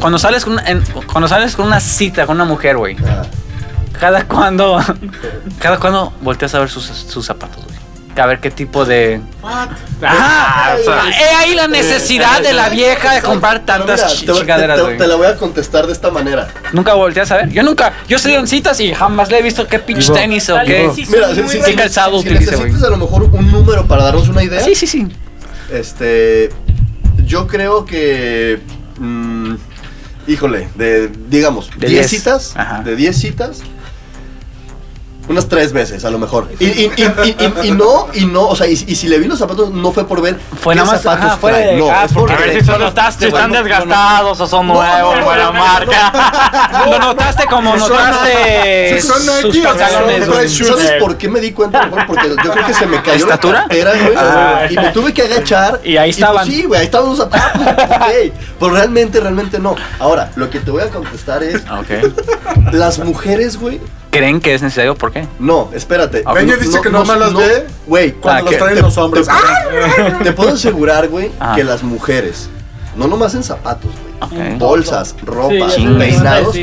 Cuando 0.00 0.18
sales 0.18 0.44
con 0.44 0.54
una, 0.54 0.62
en- 0.68 0.82
cuando 1.12 1.28
sales 1.28 1.54
con 1.54 1.66
una 1.66 1.78
cita 1.80 2.26
con 2.26 2.36
una 2.36 2.44
mujer, 2.44 2.76
güey. 2.76 2.96
Ah, 3.06 3.22
Cada 4.00 4.24
cuando. 4.24 4.80
Cada 5.60 5.78
cuando 5.78 6.12
volteas 6.22 6.54
a 6.54 6.58
ver 6.60 6.68
sus, 6.70 6.84
sus 6.86 7.24
zapatos. 7.26 7.64
A 8.20 8.26
ver 8.26 8.38
qué 8.40 8.50
tipo 8.50 8.84
de. 8.84 9.20
Ah, 9.42 10.76
o 10.78 10.84
sea, 10.84 11.02
He 11.08 11.34
ahí 11.36 11.54
la 11.54 11.68
necesidad 11.68 12.40
de 12.42 12.52
la 12.52 12.68
vieja 12.68 13.14
de 13.14 13.22
comprar 13.22 13.60
tantas 13.64 14.20
mira, 14.20 14.34
te, 14.34 14.40
chingaderas, 14.40 14.76
te- 14.76 14.82
güey. 14.82 14.96
te 14.98 15.06
la 15.06 15.14
voy 15.16 15.26
a 15.26 15.36
contestar 15.36 15.86
de 15.86 15.92
esta 15.92 16.10
manera. 16.10 16.48
Nunca 16.72 16.94
volteas 16.94 17.30
a 17.32 17.38
ver. 17.38 17.48
Yo 17.50 17.62
nunca. 17.62 17.92
Yo 18.08 18.16
estoy 18.16 18.34
en 18.34 18.46
citas 18.46 18.78
y 18.80 18.94
jamás 18.94 19.30
le 19.30 19.38
he 19.38 19.42
visto 19.42 19.66
qué 19.66 19.78
pinche 19.78 20.06
Ivo. 20.06 20.14
tenis 20.14 20.48
o 20.50 20.54
Tal 20.54 20.66
qué. 20.66 20.86
vez 20.86 20.94
sí 20.96 21.06
Mira, 21.08 21.26
son 21.28 21.34
si, 21.36 21.42
muy 21.42 21.50
si- 21.50 21.58
¿Qué 21.58 21.64
si- 21.64 21.70
ricos. 21.70 21.82
calzado 21.82 22.22
si 22.22 22.28
necesitas 22.30 22.82
a 22.82 22.90
lo 22.90 22.96
mejor 22.98 23.22
un 23.24 23.50
número 23.50 23.86
para 23.86 24.04
darnos 24.04 24.28
una 24.28 24.42
idea. 24.42 24.60
Sí, 24.60 24.74
sí, 24.74 24.86
sí. 24.86 25.08
Este, 25.72 26.50
yo 27.26 27.46
creo 27.46 27.84
que, 27.84 28.60
mm, 28.98 29.54
híjole, 30.26 30.68
de, 30.74 31.08
digamos, 31.28 31.70
De 31.78 31.86
10 31.88 31.90
diez. 31.90 32.10
citas, 32.10 32.52
Ajá. 32.56 32.82
de 32.82 32.96
10 32.96 33.16
citas, 33.16 33.60
unas 35.30 35.48
tres 35.48 35.72
veces 35.72 36.04
a 36.04 36.10
lo 36.10 36.18
mejor. 36.18 36.48
Y, 36.58 36.64
y- 36.66 36.92
y- 36.96 37.02
y- 37.02 37.36
y- 37.64 37.68
y 37.68 37.70
no, 37.70 38.08
y 38.12 38.26
no, 38.26 38.46
o 38.48 38.56
sea, 38.56 38.66
y, 38.66 38.72
y 38.72 38.94
si 38.96 39.08
le 39.08 39.18
vi 39.18 39.26
los 39.26 39.38
zapatos 39.38 39.70
no 39.70 39.92
fue 39.92 40.06
por 40.06 40.20
ver 40.20 40.38
Fue 40.60 40.74
qué 40.74 40.80
nada 40.80 40.92
más, 40.92 41.02
zapatos 41.02 41.26
ajá, 41.26 41.36
fue 41.38 41.52
de- 41.52 41.76
no, 41.76 41.88
ah, 41.90 42.04
es 42.04 42.12
porque- 42.12 42.34
A 42.34 42.36
ver 42.36 42.60
si, 42.60 42.64
son, 42.66 42.80
notaste, 42.80 43.24
si 43.26 43.28
están 43.28 43.52
desgastados 43.52 44.40
o 44.40 44.46
son 44.46 44.66
No, 44.66 44.74
nuevos, 44.74 45.16
no, 45.18 45.24
buena 45.24 45.44
no, 45.44 45.52
no, 45.52 45.58
marca. 45.58 46.82
Lo 46.90 46.98
notaste 46.98 47.46
como 47.46 47.76
notaste 47.76 49.00
son 49.00 49.20
sus 49.22 49.54
Nike. 49.54 49.68
¿Sabes 50.64 50.92
por 51.00 51.16
qué 51.16 51.28
me 51.28 51.40
di 51.40 51.52
cuenta? 51.52 51.88
Porque 52.06 52.28
yo 52.28 52.50
creo 52.52 52.66
que 52.66 52.74
se 52.74 52.86
me 52.86 53.02
cayó 53.02 53.24
¿Estatura? 53.24 53.52
la 53.62 53.68
cartera, 53.68 53.92
güey. 53.92 54.14
Ah. 54.16 54.62
y 54.70 54.74
me 54.76 54.88
tuve 54.90 55.12
que 55.12 55.22
agachar. 55.22 55.80
Y 55.84 55.96
ahí 55.96 56.10
pues, 56.10 56.18
estaban. 56.18 56.46
sí, 56.46 56.64
güey, 56.64 56.80
ahí 56.80 56.86
estaban 56.86 57.08
los 57.08 57.18
zapatos. 57.18 57.62
Pero 58.58 58.72
realmente, 58.72 59.20
realmente 59.20 59.58
no. 59.58 59.74
Ahora, 59.98 60.30
lo 60.36 60.50
que 60.50 60.60
te 60.60 60.70
voy 60.70 60.82
a 60.82 60.88
contestar 60.88 61.42
es: 61.42 61.62
Ok. 61.70 62.72
las 62.72 62.98
mujeres, 62.98 63.56
güey. 63.58 63.80
¿Creen 64.10 64.40
que 64.40 64.54
es 64.54 64.62
necesario? 64.62 64.94
¿Por 64.96 65.12
qué? 65.12 65.26
No, 65.38 65.70
espérate. 65.72 66.22
Ah, 66.26 66.34
Peña 66.34 66.56
dice 66.56 66.80
que 66.80 66.90
nomás 66.90 67.18
las 67.18 67.32
ve 67.32 67.66
Güey, 67.86 68.12
cuando 68.12 68.40
Ah, 68.40 68.42
los 68.42 68.50
¿qué? 68.50 68.56
traen 68.58 68.74
te- 68.76 68.82
los 68.82 68.98
hombres. 68.98 69.28
te- 69.28 70.24
Te 70.24 70.32
puedo 70.32 70.50
asegurar, 70.54 71.08
güey, 71.08 71.30
Ah. 71.38 71.52
que 71.54 71.62
las 71.64 71.82
mujeres, 71.84 72.50
no 72.96 73.06
nomás 73.06 73.34
en 73.34 73.42
zapatos, 73.44 73.90
güey, 74.28 74.50
Ok. 74.52 74.58
bolsas, 74.58 75.14
ropa, 75.24 75.70
Sí, 75.70 75.86
peinados, 75.98 76.56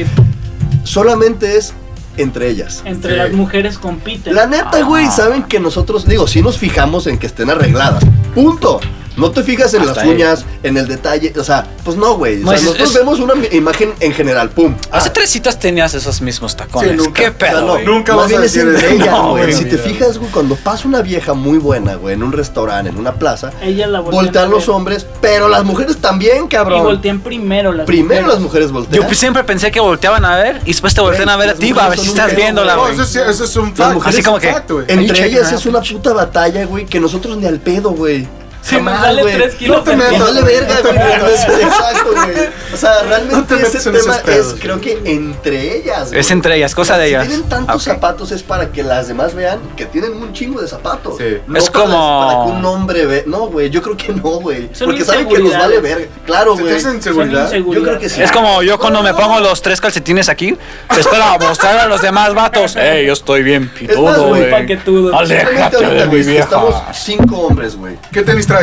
solamente 0.84 1.58
es 1.58 1.74
entre 2.18 2.50
ellas. 2.50 2.82
Entre 2.86 3.12
Sí. 3.14 3.18
las 3.18 3.32
mujeres 3.32 3.78
compiten. 3.78 4.34
La 4.34 4.48
neta, 4.48 4.82
güey, 4.82 5.06
Ah. 5.06 5.12
saben 5.12 5.44
que 5.44 5.60
nosotros, 5.60 6.06
digo, 6.06 6.28
sí 6.28 6.42
nos 6.42 6.58
fijamos 6.58 7.06
en 7.08 7.18
que 7.20 7.28
estén 7.28 7.50
arregladas. 7.50 8.04
Punto. 8.34 8.80
No 9.18 9.32
te 9.32 9.44
fijas 9.44 9.74
en 9.74 9.82
Hasta 9.82 9.96
las 9.96 10.04
ahí. 10.04 10.10
uñas, 10.12 10.46
en 10.64 10.78
el 10.78 10.88
detalle, 10.88 11.34
o 11.38 11.44
sea, 11.44 11.66
pues 11.84 11.98
no, 11.98 12.16
güey. 12.16 12.44
O 12.44 12.48
sea, 12.48 12.56
es- 12.56 12.64
nosotros 12.64 12.90
es- 12.90 12.96
vemos 12.96 13.20
una 13.20 13.34
imagen 13.52 13.94
en 14.00 14.14
general, 14.14 14.50
pum. 14.50 14.76
Hace 14.92 15.10
Ah, 15.10 15.14
tres 15.14 15.30
citas 15.32 15.60
tenías 15.60 15.94
esos 15.96 16.22
mismos 16.22 16.56
tacones. 16.56 16.92
Sí, 16.92 16.98
nunca. 16.98 17.14
¿Qué 17.14 17.28
o 17.28 17.30
sea, 17.30 17.38
pedo, 17.38 17.62
no? 17.62 17.80
Nunca 17.80 18.16
más 18.16 18.26
vas 18.32 18.40
a 18.40 18.42
decir 18.42 18.68
eso. 18.68 19.06
No, 19.12 19.32
güey. 19.32 19.44
güey, 19.46 19.54
si 19.54 19.66
te 19.66 19.78
fijas, 19.78 20.18
güey, 20.20 20.30
cuando 20.32 20.56
pasa 20.56 20.88
una 20.88 21.02
vieja 21.02 21.34
muy 21.34 21.58
buena, 21.58 21.96
güey, 21.96 22.14
en 22.14 22.24
un 22.24 22.32
restaurante, 22.32 22.90
en 22.92 22.98
una 22.98 23.16
plaza, 23.16 23.52
Ella 23.62 23.88
la 23.88 24.02
voltean 24.02 24.50
los 24.52 24.70
hombres, 24.70 25.06
pero 25.20 25.48
las 25.48 25.64
mujeres 25.64 25.98
también, 25.98 26.46
Y 26.46 26.48
cabrón. 26.50 26.84
voltean 26.84 27.20
primero 27.20 27.72
las 27.72 27.86
Primero 27.88 28.08
mujeres. 28.22 28.28
las 28.34 28.40
mujeres 28.40 28.72
voltean. 28.72 29.02
Yo 29.02 29.08
pues, 29.08 29.18
siempre 29.18 29.44
pensé 29.44 29.72
que 29.72 29.80
volteaban 29.80 30.26
a 30.26 30.36
ver 30.36 30.62
y 30.64 30.68
después 30.68 30.94
te 30.94 31.02
voltean 31.02 31.30
a 31.30 31.38
ver 31.38 31.50
a 31.50 31.54
ti 31.56 31.70
mujeres 31.70 31.84
a 31.86 31.90
ver 31.90 32.00
si 32.00 32.08
estás 32.10 32.28
pedo, 32.28 32.36
viéndola, 32.38 32.76
No, 32.76 32.82
güey. 32.82 32.96
sí- 32.98 33.20
ese 33.20 33.44
es 33.44 33.56
un 33.56 33.76
fact. 33.76 34.00
Así 34.06 34.22
como 34.22 34.38
que- 34.38 34.54
Entre 34.88 35.26
ellas 35.26 35.52
es 35.52 35.66
una 35.66 35.82
puta 35.82 36.14
batalla, 36.14 36.66
güey, 36.66 36.86
que 36.86 37.00
nosotros 37.00 37.36
ni 37.38 37.48
al 37.48 37.60
pedo, 37.60 37.90
güey. 37.92 38.28
Si 38.68 38.82
nos 38.82 39.00
sale 39.00 39.22
güey. 39.22 39.36
3 39.36 39.56
kilos 39.56 39.78
No 39.78 39.84
te 39.84 39.96
metas, 39.96 40.20
vale 40.20 40.42
verga, 40.42 40.80
güey. 40.82 40.96
Exacto, 41.62 42.12
güey. 42.14 42.50
O 42.74 42.78
sea, 42.78 42.90
No 42.92 43.00
te 43.02 43.08
realmente 43.08 43.56
ese 43.78 43.92
tema 43.92 44.16
es, 44.28 44.56
creo 44.60 44.82
que 44.82 45.02
entre 45.06 45.78
ellas. 45.78 46.10
güey. 46.10 46.20
Es 46.20 46.32
entre 46.32 46.56
ellas, 46.58 46.76
cosa 46.76 46.98
de 46.98 47.06
si 47.08 47.10
ellas. 47.14 47.28
tienen 47.28 47.48
tantos 47.50 47.88
Ah, 47.88 47.94
zapatos 47.94 48.32
es 48.32 48.44
para 48.44 48.72
que 48.72 48.84
las 48.84 49.08
demás 49.08 49.34
vean 49.36 49.60
que 49.76 49.86
tienen 49.86 50.14
un 50.14 50.34
chingo 50.34 50.62
de 50.62 50.68
zapatos. 50.68 51.16
Sí. 51.18 51.38
No 51.48 51.58
Es 51.58 51.70
para, 51.70 51.86
como- 51.86 52.28
para 52.28 52.44
que 52.44 52.58
un 52.60 52.66
hombre 52.66 53.06
ve. 53.06 53.24
No, 53.26 53.48
güey, 53.48 53.70
yo 53.70 53.82
creo 53.82 53.96
que 53.96 54.10
no, 54.14 54.22
güey. 54.40 54.68
Porque 54.68 55.06
saben 55.06 55.28
que 55.28 55.40
nos 55.40 55.54
vale 55.58 55.80
verga. 55.80 56.06
Claro, 56.26 56.56
¿Se 56.58 56.64
te 56.64 56.70
güey. 56.82 56.96
inseguridad? 56.96 57.52
Yo 57.54 57.84
creo 57.84 58.00
que 58.00 58.10
sí. 58.10 58.22
Es 58.22 58.32
como 58.32 58.62
yo 58.64 58.78
cuando 58.78 59.02
me 59.02 59.14
pongo 59.14 59.40
los 59.40 59.62
tres 59.62 59.80
calcetines 59.80 60.30
aquí, 60.30 60.58
espero 60.98 61.24
a 61.24 61.38
mostrar 61.38 61.78
a 61.78 61.86
los 61.88 62.02
demás 62.02 62.34
vatos. 62.34 62.76
Ey, 62.76 63.06
yo 63.08 63.14
estoy 63.14 63.44
bien 63.44 63.72
Es 63.76 63.80
pitudo, 63.80 64.28
güey, 64.30 64.52
Aléjate 64.52 65.78
ahorita, 65.78 65.94
de 65.94 66.06
mi 66.08 66.24
vieja. 66.24 66.44
Estamos 66.44 66.76
cinco 66.94 67.38
hombres, 67.40 67.76
güey. 67.76 67.98
¿Qué 68.12 68.22
tenis 68.24 68.46
traes? 68.48 68.57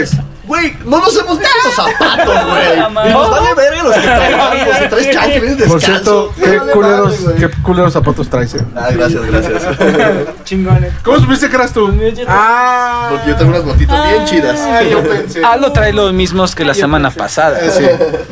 Güey, 0.46 0.76
no 0.84 0.98
nos 1.00 1.16
hemos 1.18 1.38
visto 1.38 1.54
los 1.64 1.74
zapatos, 1.74 2.34
güey. 2.50 3.08
Y 3.08 3.12
nos 3.14 3.30
vale 3.30 3.54
verga 3.54 3.82
los 3.82 3.94
que. 3.94 4.00
Si 4.02 4.88
traes 4.90 5.10
chanclas, 5.10 5.56
descalzo. 5.56 5.68
Por 5.72 5.80
cierto, 5.80 6.32
qué 6.36 6.58
culeros, 6.72 7.16
qué 7.38 7.90
zapatos 7.94 8.28
traes, 8.28 8.54
eh. 8.56 8.60
Ah, 8.76 8.88
gracias, 8.90 9.22
gracias. 9.24 9.62
Chingones. 10.44 10.92
¿Cómo 11.02 11.18
supiste 11.18 11.48
que 11.48 11.56
eras 11.56 11.72
tú? 11.72 11.90
Ah, 12.28 13.06
Porque 13.12 13.28
yo 13.30 13.36
tengo 13.36 13.52
unas 13.52 13.64
botitas 13.64 14.06
bien 14.10 14.24
chidas. 14.26 14.60
Ah, 14.60 14.82
yo 14.82 15.02
pensé. 15.02 15.42
Aldo 15.42 15.72
trae 15.72 15.94
los 15.94 16.12
mismos 16.12 16.54
que 16.54 16.66
la 16.66 16.74
semana 16.74 17.10
pasada. 17.10 17.58
Eh, 17.60 17.70
sí. 17.74 17.84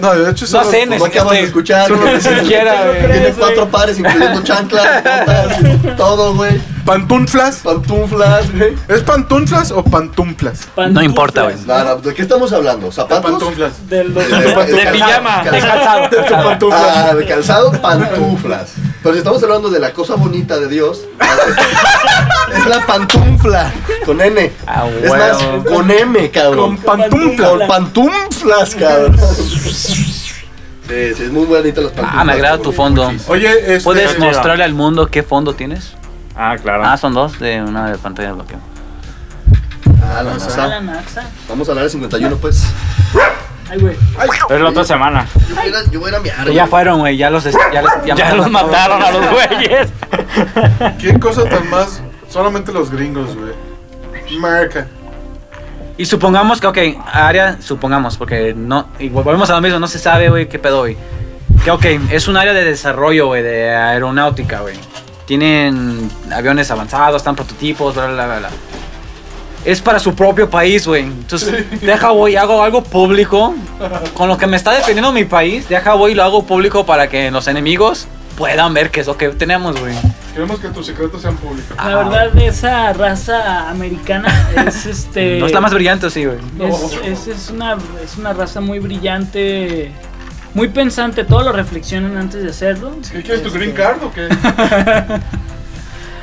No, 0.03 0.12
de 0.14 0.31
hecho, 0.33 0.44
No 0.44 0.51
son 0.51 0.70
sé, 0.70 0.85
los- 0.85 0.96
Como 0.96 1.07
acabas 1.07 1.33
de 1.33 1.42
escuchar, 1.44 1.88
Son 1.88 1.98
güey. 1.98 2.12
los 2.14 2.27
que. 2.27 2.40
Tiene 2.40 3.33
cuatro 3.38 3.68
pares, 3.70 3.98
incluyendo 3.98 4.42
chanclas, 4.42 5.03
botas, 5.03 5.96
todo, 5.96 6.35
güey. 6.35 6.61
¿Pantuflas? 6.85 7.57
Pantuflas, 7.59 8.53
güey. 8.53 8.75
¿Es 8.88 9.03
pantuflas 9.03 9.71
o 9.71 9.85
pantuflas? 9.85 10.68
No 10.90 11.01
importa, 11.03 11.45
güey. 11.45 11.55
¿De 12.03 12.14
qué 12.14 12.23
estamos 12.23 12.53
hablando? 12.53 12.87
De 12.87 12.92
¿Zapatos? 12.92 13.31
pantuflas. 13.31 13.88
De 13.88 14.05
los 14.05 14.14
De- 14.29 14.73
De 14.73 14.87
pijama. 14.92 15.45
De 15.45 15.61
calzado. 15.61 16.09
Ah, 16.73 17.14
de 17.14 17.25
calzado, 17.27 17.73
pantuflas. 17.81 18.73
Pero 19.03 19.14
si 19.14 19.18
estamos 19.18 19.42
hablando 19.42 19.71
de 19.71 19.79
la 19.81 19.92
cosa 19.92 20.14
bonita 20.16 20.59
de 20.59 20.68
Dios, 20.68 21.03
es 22.57 22.66
la 22.66 22.85
pantufla. 22.87 23.73
Con 24.05 24.21
N. 24.21 24.53
Ah, 24.66 24.87
Es 25.03 25.11
más, 25.11 25.40
huevo. 25.40 25.64
con 25.64 25.90
M, 25.90 26.31
cabrón. 26.31 26.77
Con 26.77 26.99
pantuflas. 27.01 27.51
Con 27.51 27.66
pantuflas, 27.68 28.75
cabrón. 28.75 29.18
Sí, 30.88 31.14
sí, 31.16 31.23
es 31.23 31.31
muy 31.31 31.47
bonita 31.47 31.81
las 31.81 31.92
pantuflas. 31.92 32.21
Ah, 32.21 32.25
me 32.25 32.33
agrada 32.33 32.59
tu 32.59 32.73
fondo. 32.73 33.12
Oye, 33.29 33.51
este. 33.75 33.81
¿Puedes 33.85 34.18
mostrarle 34.18 34.64
al 34.64 34.75
mundo 34.75 35.07
qué 35.07 35.23
fondo 35.23 35.55
tienes? 35.55 35.92
Ah, 36.37 36.57
claro. 36.61 36.83
Ah, 36.85 36.97
son 36.97 37.14
dos 37.14 37.38
de 37.38 37.61
una 37.62 37.90
de 37.90 37.99
pantalla 37.99 38.29
de 38.29 38.35
bloqueo. 38.35 38.59
Ah, 40.03 40.23
la 40.23 40.33
NASA. 40.35 40.66
la 40.66 40.81
Naxa. 40.81 41.25
Vamos 41.49 41.68
a 41.68 41.73
hablar 41.73 41.85
de 41.85 41.90
51, 41.90 42.37
pues. 42.37 42.66
Ay, 43.71 43.79
güey. 43.81 43.97
Pero 44.49 44.57
es 44.59 44.62
la 44.64 44.71
otra 44.71 44.85
semana. 44.85 45.27
Yo 45.49 45.55
voy 45.55 45.64
a 45.64 45.68
ir 45.68 45.75
a, 45.75 45.90
yo 45.90 46.01
voy 46.01 46.09
a, 46.09 46.12
ir 46.12 46.16
a 46.16 46.21
miar, 46.21 46.51
Ya 46.51 46.66
fueron, 46.66 46.99
güey. 47.01 47.16
Ya 47.16 47.31
los, 47.31 47.45
ya 47.45 47.83
les- 47.83 48.05
ya 48.05 48.14
Ya 48.16 48.35
los 48.35 48.51
mataron 48.51 49.03
a 49.03 49.11
los 49.11 49.31
güeyes. 49.31 49.88
¿Qué 50.99 51.18
cosa 51.18 51.45
tan 51.45 51.68
más? 51.71 52.03
Solamente 52.29 52.73
los 52.73 52.90
gringos, 52.90 53.35
güey. 53.37 53.53
Marca. 54.38 54.87
Y 55.99 56.07
supongamos 56.07 56.61
que, 56.61 56.66
ok, 56.66 56.79
área, 57.12 57.59
supongamos, 57.61 58.16
porque 58.16 58.55
no, 58.57 58.88
y 58.99 59.11
volvemos 59.11 59.51
a 59.51 59.55
lo 59.55 59.61
mismo, 59.61 59.79
no 59.79 59.87
se 59.87 59.99
sabe, 59.99 60.31
güey, 60.31 60.49
qué 60.49 60.59
pedo, 60.59 60.81
güey. 60.81 60.97
Que, 61.64 61.71
ok, 61.71 61.85
es 62.11 62.29
un 62.29 62.37
área 62.38 62.55
de 62.55 62.64
desarrollo, 62.64 63.27
güey, 63.27 63.42
de 63.42 63.71
aeronáutica, 63.71 64.61
güey. 64.61 64.75
Tienen 65.33 66.11
aviones 66.31 66.71
avanzados, 66.71 67.23
están 67.23 67.35
prototipos, 67.35 67.95
bla, 67.95 68.07
bla, 68.09 68.27
bla, 68.27 68.38
bla. 68.38 68.51
Es 69.64 69.81
para 69.81 69.99
su 69.99 70.14
propio 70.14 70.51
país, 70.51 70.87
güey. 70.87 71.05
Entonces, 71.05 71.81
deja, 71.81 72.11
güey, 72.11 72.37
hago 72.37 72.62
algo 72.62 72.85
público. 72.85 73.55
Con 74.12 74.29
lo 74.29 74.37
que 74.37 74.47
me 74.47 74.59
está 74.59 74.73
defendiendo 74.73 75.11
mi 75.11 75.25
país, 75.25 75.66
deja, 75.71 75.95
güey, 75.95 76.14
lo 76.14 76.23
hago 76.23 76.45
público 76.45 76.85
para 76.85 77.09
que 77.09 77.31
los 77.31 77.49
enemigos 77.49 78.09
puedan 78.37 78.75
ver 78.75 78.90
qué 78.90 79.01
es 79.01 79.07
lo 79.07 79.16
que 79.16 79.31
tenemos, 79.31 79.81
güey. 79.81 79.95
Queremos 80.35 80.61
que 80.61 80.68
tus 80.68 80.85
secretos 80.85 81.23
sean 81.23 81.38
públicos. 81.38 81.79
La 81.79 81.97
verdad, 81.97 82.37
esa 82.37 82.92
raza 82.92 83.71
americana 83.71 84.51
es 84.66 84.85
este. 84.87 85.38
No 85.38 85.47
está 85.47 85.62
más 85.62 85.73
brillante, 85.73 86.11
sí, 86.11 86.27
güey. 86.27 86.37
Es, 86.61 86.99
es, 87.07 87.27
es 87.29 87.49
una, 87.49 87.79
es 88.05 88.18
una 88.18 88.35
raza 88.35 88.61
muy 88.61 88.81
brillante, 88.81 89.92
muy 90.55 90.69
pensante, 90.69 91.25
todo 91.25 91.43
lo 91.43 91.53
reflexionan 91.53 92.17
antes 92.17 92.43
de 92.43 92.51
hacerlo. 92.51 92.93
¿Qué 93.11 93.23
quieres, 93.23 93.43
tu 93.43 93.51
green 93.51 93.73
card 93.73 94.03
o 94.03 94.12
qué? 94.12 94.29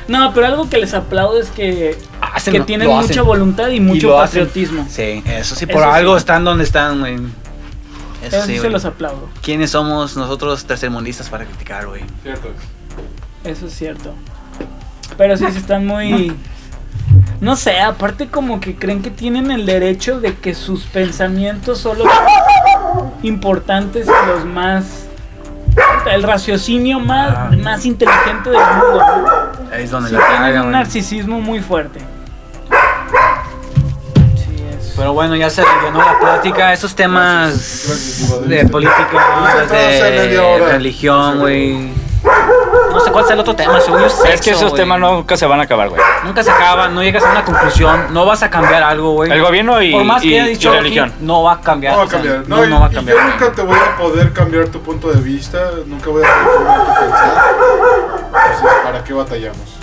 No, 0.08 0.34
pero 0.34 0.46
algo 0.48 0.68
que 0.68 0.78
les 0.78 0.92
aplaudo 0.92 1.40
es 1.40 1.50
que, 1.50 1.96
Hacen- 2.20 2.52
que 2.52 2.60
tienen 2.62 2.90
hacen. 2.90 3.06
mucha 3.10 3.22
voluntad 3.22 3.68
y 3.68 3.76
Y 3.76 3.80
mucho 3.80 4.18
hacen. 4.18 4.40
patriotismo. 4.42 4.86
Sí, 4.90 5.22
eso 5.24 5.54
sí, 5.54 5.66
por 5.66 5.82
Eso 5.82 5.92
algo 5.92 6.14
sí. 6.14 6.18
están 6.18 6.42
donde 6.44 6.64
están, 6.64 6.98
güey. 6.98 7.14
Eso 8.24 8.38
Eso 8.38 8.46
sí, 8.46 8.58
se 8.58 8.68
los 8.70 8.84
aplaudo, 8.84 9.28
¿Quiénes 9.40 9.70
somos 9.70 10.16
nosotros 10.16 10.64
tercermundistas 10.64 11.28
para 11.28 11.44
criticar, 11.44 11.86
güey? 11.86 12.02
Cierto. 12.24 12.48
eso 13.44 13.66
es 13.66 13.72
cierto. 13.72 14.12
Pero 15.16 15.36
sí, 15.36 15.44
están 15.44 15.86
muy... 15.86 16.32
No 17.40 17.54
sé, 17.56 17.78
aparte 17.80 18.26
como 18.26 18.58
que 18.60 18.74
creen 18.74 19.02
que 19.02 19.10
tienen 19.10 19.50
el 19.52 19.64
derecho 19.64 20.20
de 20.20 20.34
que 20.34 20.54
sus 20.54 20.84
pensamientos 20.86 21.78
son 21.78 21.98
los 21.98 22.08
importantes 23.22 24.06
y 24.06 24.26
los 24.28 24.44
más... 24.44 24.84
El 26.10 26.22
raciocinio 26.22 26.98
más, 26.98 27.32
Ah. 27.36 27.50
más 27.62 27.84
inteligente 27.86 28.50
del 28.50 28.58
mundo. 28.58 28.98
¿no? 28.98 29.74
Ahí 29.74 29.84
es 29.84 29.90
donde 29.90 30.08
Sí, 30.10 30.16
la 30.16 30.26
tienen 30.26 30.62
un 30.62 30.72
narcisismo 30.72 31.40
muy 31.40 31.60
fuerte. 31.60 32.00
Pero 34.96 35.12
bueno, 35.14 35.34
ya 35.36 35.48
se 35.48 35.62
llenó 35.84 35.98
la 35.98 36.18
plática. 36.18 36.72
Esos 36.72 36.94
temas 36.94 37.52
Gracias, 37.52 38.28
Gracias, 38.30 38.48
de 38.48 38.68
política, 38.68 39.66
de 39.70 40.72
religión, 40.72 41.38
güey. 41.38 41.90
No 42.92 43.00
sé 43.00 43.12
cuál 43.12 43.24
es 43.24 43.30
el 43.30 43.38
otro 43.40 43.54
tema, 43.54 43.80
según 43.80 44.00
yo 44.00 44.06
Es 44.06 44.40
que 44.40 44.50
esos 44.50 44.70
güey. 44.70 44.82
temas 44.82 44.98
nunca 45.00 45.36
se 45.36 45.46
van 45.46 45.60
a 45.60 45.62
acabar, 45.64 45.88
güey. 45.88 46.00
Nunca 46.24 46.42
se 46.42 46.50
acaban, 46.50 46.94
no 46.94 47.02
llegas 47.02 47.22
a 47.24 47.30
una 47.30 47.44
conclusión, 47.44 48.06
no 48.12 48.26
vas 48.26 48.42
a 48.42 48.50
cambiar 48.50 48.82
algo, 48.82 49.12
güey. 49.12 49.30
El 49.30 49.42
gobierno 49.42 49.80
y, 49.80 49.92
Por 49.92 50.04
más 50.04 50.22
que 50.22 50.28
y- 50.28 50.34
haya 50.34 50.46
y 50.46 50.50
dicho 50.50 50.70
aquí, 50.70 50.78
religión. 50.78 51.12
no 51.20 51.42
va 51.42 51.52
a 51.54 51.60
cambiar. 51.60 51.92
No 51.92 51.98
va 51.98 52.04
a 52.04 52.06
o 52.06 52.10
sea, 52.10 52.18
cambiar. 52.20 52.48
No, 52.48 52.56
No, 52.56 52.66
no 52.66 52.80
va 52.80 52.86
a 52.86 52.88
y- 52.88 52.92
y 52.92 52.94
cambiar. 52.96 53.16
yo 53.18 53.24
nunca 53.24 53.52
te 53.52 53.62
voy 53.62 53.78
a 53.78 53.96
poder 53.96 54.32
cambiar 54.32 54.68
tu 54.68 54.80
punto 54.80 55.08
de 55.12 55.20
vista. 55.20 55.58
Nunca 55.86 56.10
voy 56.10 56.22
a 56.24 56.26
poder 56.26 56.56
cambiar 56.56 56.86
tu 56.86 57.00
pensar. 57.00 57.44
Entonces, 58.26 58.78
¿para 58.84 59.04
qué 59.04 59.12
batallamos? 59.12 59.76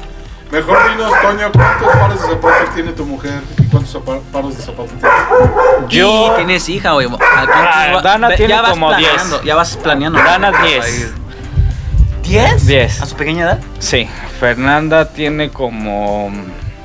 Mejor 0.51 0.77
dinos, 0.89 1.11
Toño, 1.21 1.51
¿cuántos 1.51 1.95
pares 1.97 2.21
de 2.21 2.27
zapatos 2.29 2.73
tiene 2.73 2.91
tu 2.93 3.05
mujer? 3.05 3.41
¿Y 3.59 3.63
cuántos 3.67 3.93
zapa- 3.95 4.21
pares 4.31 4.55
de 4.57 4.63
zapatos 4.63 4.91
tienes? 4.91 5.89
Yo- 5.89 6.31
Y 6.33 6.35
tienes 6.37 6.69
hija, 6.69 6.91
güey. 6.93 7.07
Ah, 7.19 7.99
Dana 8.01 8.29
tiene 8.35 8.55
como 8.69 8.87
planeando, 8.87 9.37
10. 9.39 9.43
Ya 9.43 9.55
vas 9.55 9.75
planeando. 9.77 10.19
Dana, 10.19 10.51
Vas 10.51 10.59
a 10.61 10.63
10. 10.63 11.13
Ir. 12.29 12.39
¿10? 12.41 12.55
10. 12.61 13.01
¿A 13.01 13.05
su 13.05 13.15
pequeña 13.15 13.43
edad? 13.45 13.59
Sí, 13.79 14.07
Fernanda 14.39 15.07
tiene 15.09 15.49
como. 15.49 16.31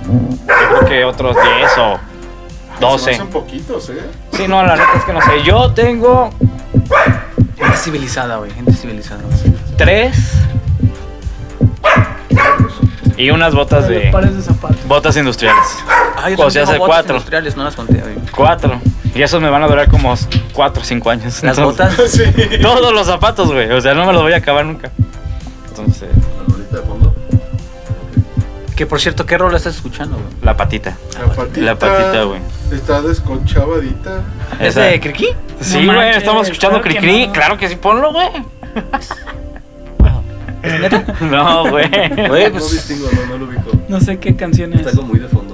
Yo 0.07 0.79
creo 0.79 0.89
que 0.89 1.05
otros 1.05 1.37
10 1.37 1.71
o 1.79 1.99
Se 1.99 2.01
me 2.75 2.81
12. 2.81 3.11
hacen 3.13 3.27
poquitos, 3.29 3.89
¿eh? 3.91 4.03
Sí, 4.33 4.49
no, 4.49 4.63
la 4.65 4.77
neta 4.77 4.89
es 4.97 5.05
que 5.05 5.13
no 5.13 5.21
sé. 5.21 5.43
Yo 5.45 5.73
tengo 5.73 6.31
Gente 7.57 7.77
civilizada, 7.77 8.37
güey. 8.39 8.51
Gente 8.51 8.73
civilizada. 8.73 9.21
3 9.77 10.17
y 13.17 13.31
unas 13.31 13.55
botas 13.55 13.89
de 13.89 14.11
pares 14.11 14.35
de 14.37 14.43
zapatos. 14.43 14.87
Botas 14.89 15.17
industriales. 15.17 15.63
Ah, 16.17 16.29
yo 16.31 16.37
O 16.45 16.51
sea, 16.51 16.63
hace 16.65 16.73
botas 16.79 16.87
cuatro. 16.89 17.15
industriales, 17.15 17.57
no 17.57 17.65
las 17.65 17.75
conté, 17.77 17.99
güey. 17.99 18.15
4. 18.35 18.81
Y 19.15 19.23
esos 19.23 19.41
me 19.41 19.51
van 19.51 19.63
a 19.63 19.69
durar 19.69 19.89
como 19.89 20.15
4 20.55 20.83
o 20.83 20.85
5 20.85 21.11
años. 21.11 21.43
Las 21.43 21.59
Entonces- 21.59 21.97
botas. 21.97 22.11
Sí. 22.11 22.59
Todos 22.61 22.93
los 22.93 23.07
zapatos, 23.07 23.53
güey. 23.53 23.71
O 23.71 23.81
sea, 23.81 23.95
no 23.95 24.07
me 24.07 24.13
los 24.13 24.23
voy 24.23 24.33
a 24.33 24.37
acabar 24.39 24.65
nunca. 24.65 24.91
Entonces, 25.79 26.09
La 26.15 26.55
rolita 26.55 26.77
de 26.77 26.83
fondo. 26.83 27.15
Que 28.77 28.87
por 28.87 29.01
cierto, 29.01 29.25
¿qué 29.27 29.37
rol 29.39 29.55
estás 29.55 29.77
escuchando, 29.77 30.17
güey? 30.17 30.29
la 30.43 30.57
patita. 30.57 30.97
La 31.19 31.27
patita. 31.35 31.61
La 31.61 31.79
patita, 31.79 32.23
güey. 32.25 32.41
Está 32.73 33.03
desconchavadita. 33.03 34.23
¿Es 34.61 34.75
de 34.75 34.99
Kriki? 35.01 35.29
Sí, 35.61 35.79
No 35.81 35.85
güey, 35.93 35.97
manches, 35.97 36.17
estamos 36.19 36.47
escuchando 36.49 36.81
claro 36.81 36.95
que 36.95 37.01
Cricri. 37.01 37.27
no. 37.27 37.33
Claro 37.33 37.59
que 37.59 37.69
sí, 37.69 37.77
ponlo, 37.77 38.13
güey. 38.13 38.29
No, 41.21 41.69
güey. 41.71 41.89
Güey, 42.29 42.45
No 42.47 42.51
pues 42.53 42.71
distingo, 42.71 43.09
no, 43.13 43.27
no 43.27 43.39
lo 43.39 43.47
ubico. 43.47 43.71
No 43.89 44.01
sé 44.01 44.19
qué 44.19 44.37
canción 44.37 44.73
es. 44.75 44.81
Está 44.81 44.93
como 44.93 45.09
muy 45.09 45.19
de 45.19 45.27
fondo. 45.29 45.52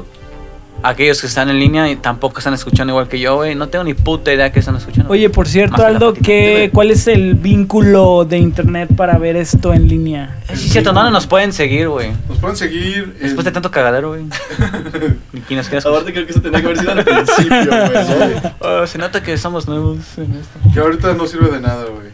Aquellos 0.82 1.20
que 1.20 1.26
están 1.26 1.48
en 1.50 1.58
línea 1.58 1.90
y 1.90 1.96
tampoco 1.96 2.38
están 2.38 2.54
escuchando 2.54 2.92
igual 2.92 3.08
que 3.08 3.18
yo, 3.18 3.36
güey. 3.36 3.54
No 3.54 3.68
tengo 3.68 3.84
ni 3.84 3.94
puta 3.94 4.32
idea 4.32 4.52
que 4.52 4.60
están 4.60 4.76
escuchando. 4.76 5.10
Oye, 5.12 5.28
por 5.30 5.48
cierto, 5.48 5.84
Aldo. 5.84 6.14
¿qué. 6.14 6.70
¿cuál 6.72 6.90
es 6.90 7.06
el 7.08 7.34
vínculo 7.34 8.24
de 8.24 8.38
internet 8.38 8.88
para 8.96 9.18
ver 9.18 9.36
esto 9.36 9.72
en 9.74 9.88
línea? 9.88 10.38
Eh, 10.48 10.56
sí, 10.56 10.68
cierto, 10.68 10.92
¿dónde 10.92 11.10
nos 11.10 11.26
pueden 11.26 11.52
seguir, 11.52 11.88
güey? 11.88 12.10
Nos 12.28 12.38
pueden 12.38 12.56
seguir. 12.56 13.14
en- 13.16 13.22
Después 13.22 13.44
de 13.44 13.50
tanto 13.52 13.70
cagadero, 13.70 14.08
güey. 14.10 14.22
¿Y 15.32 15.40
quién 15.40 15.56
nos 15.58 15.66
quiere 15.68 15.78
escuchar? 15.78 15.92
Aparte 15.92 16.12
creo 16.12 16.24
que 16.26 16.32
eso 16.32 16.40
tenía 16.40 16.60
que 16.60 16.66
haber 16.66 16.78
sido 16.78 16.92
al 16.92 17.04
principio, 17.04 17.66
güey. 17.66 18.34
¿no? 18.42 18.52
Oh, 18.82 18.86
se 18.86 18.98
nota 18.98 19.22
que 19.22 19.36
somos 19.36 19.66
nuevos 19.66 19.98
en 20.16 20.32
esto. 20.34 20.58
Que 20.72 20.80
ahorita 20.80 21.14
no 21.14 21.26
sirve 21.26 21.50
de 21.50 21.60
nada, 21.60 21.84
güey. 21.84 22.08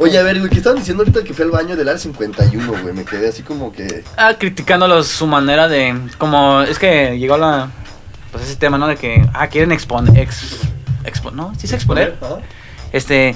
Oye, 0.00 0.18
a 0.18 0.22
ver, 0.22 0.38
güey, 0.38 0.50
¿qué 0.50 0.58
estaban 0.58 0.78
diciendo 0.78 1.02
ahorita 1.02 1.24
que 1.24 1.32
fui 1.34 1.44
al 1.44 1.50
baño 1.50 1.76
del 1.76 1.88
área 1.88 1.98
51, 1.98 2.72
güey? 2.82 2.94
Me 2.94 3.04
quedé 3.04 3.28
así 3.28 3.42
como 3.42 3.72
que... 3.72 4.04
Ah, 4.16 4.34
criticándolos 4.38 5.06
su 5.08 5.26
manera 5.26 5.66
de. 5.68 5.98
Como. 6.18 6.62
Es 6.62 6.78
que 6.78 7.18
llegó 7.18 7.36
la. 7.38 7.70
Pues 8.30 8.44
ese 8.44 8.56
tema, 8.56 8.76
¿no? 8.78 8.86
De 8.86 8.96
que. 8.96 9.26
Ah, 9.32 9.46
quieren 9.48 9.72
exponer. 9.72 10.18
Ex, 10.18 10.58
expo- 11.04 11.32
¿No? 11.32 11.54
¿Sí 11.58 11.66
se 11.66 11.74
exponer? 11.76 12.16
Este. 12.92 13.34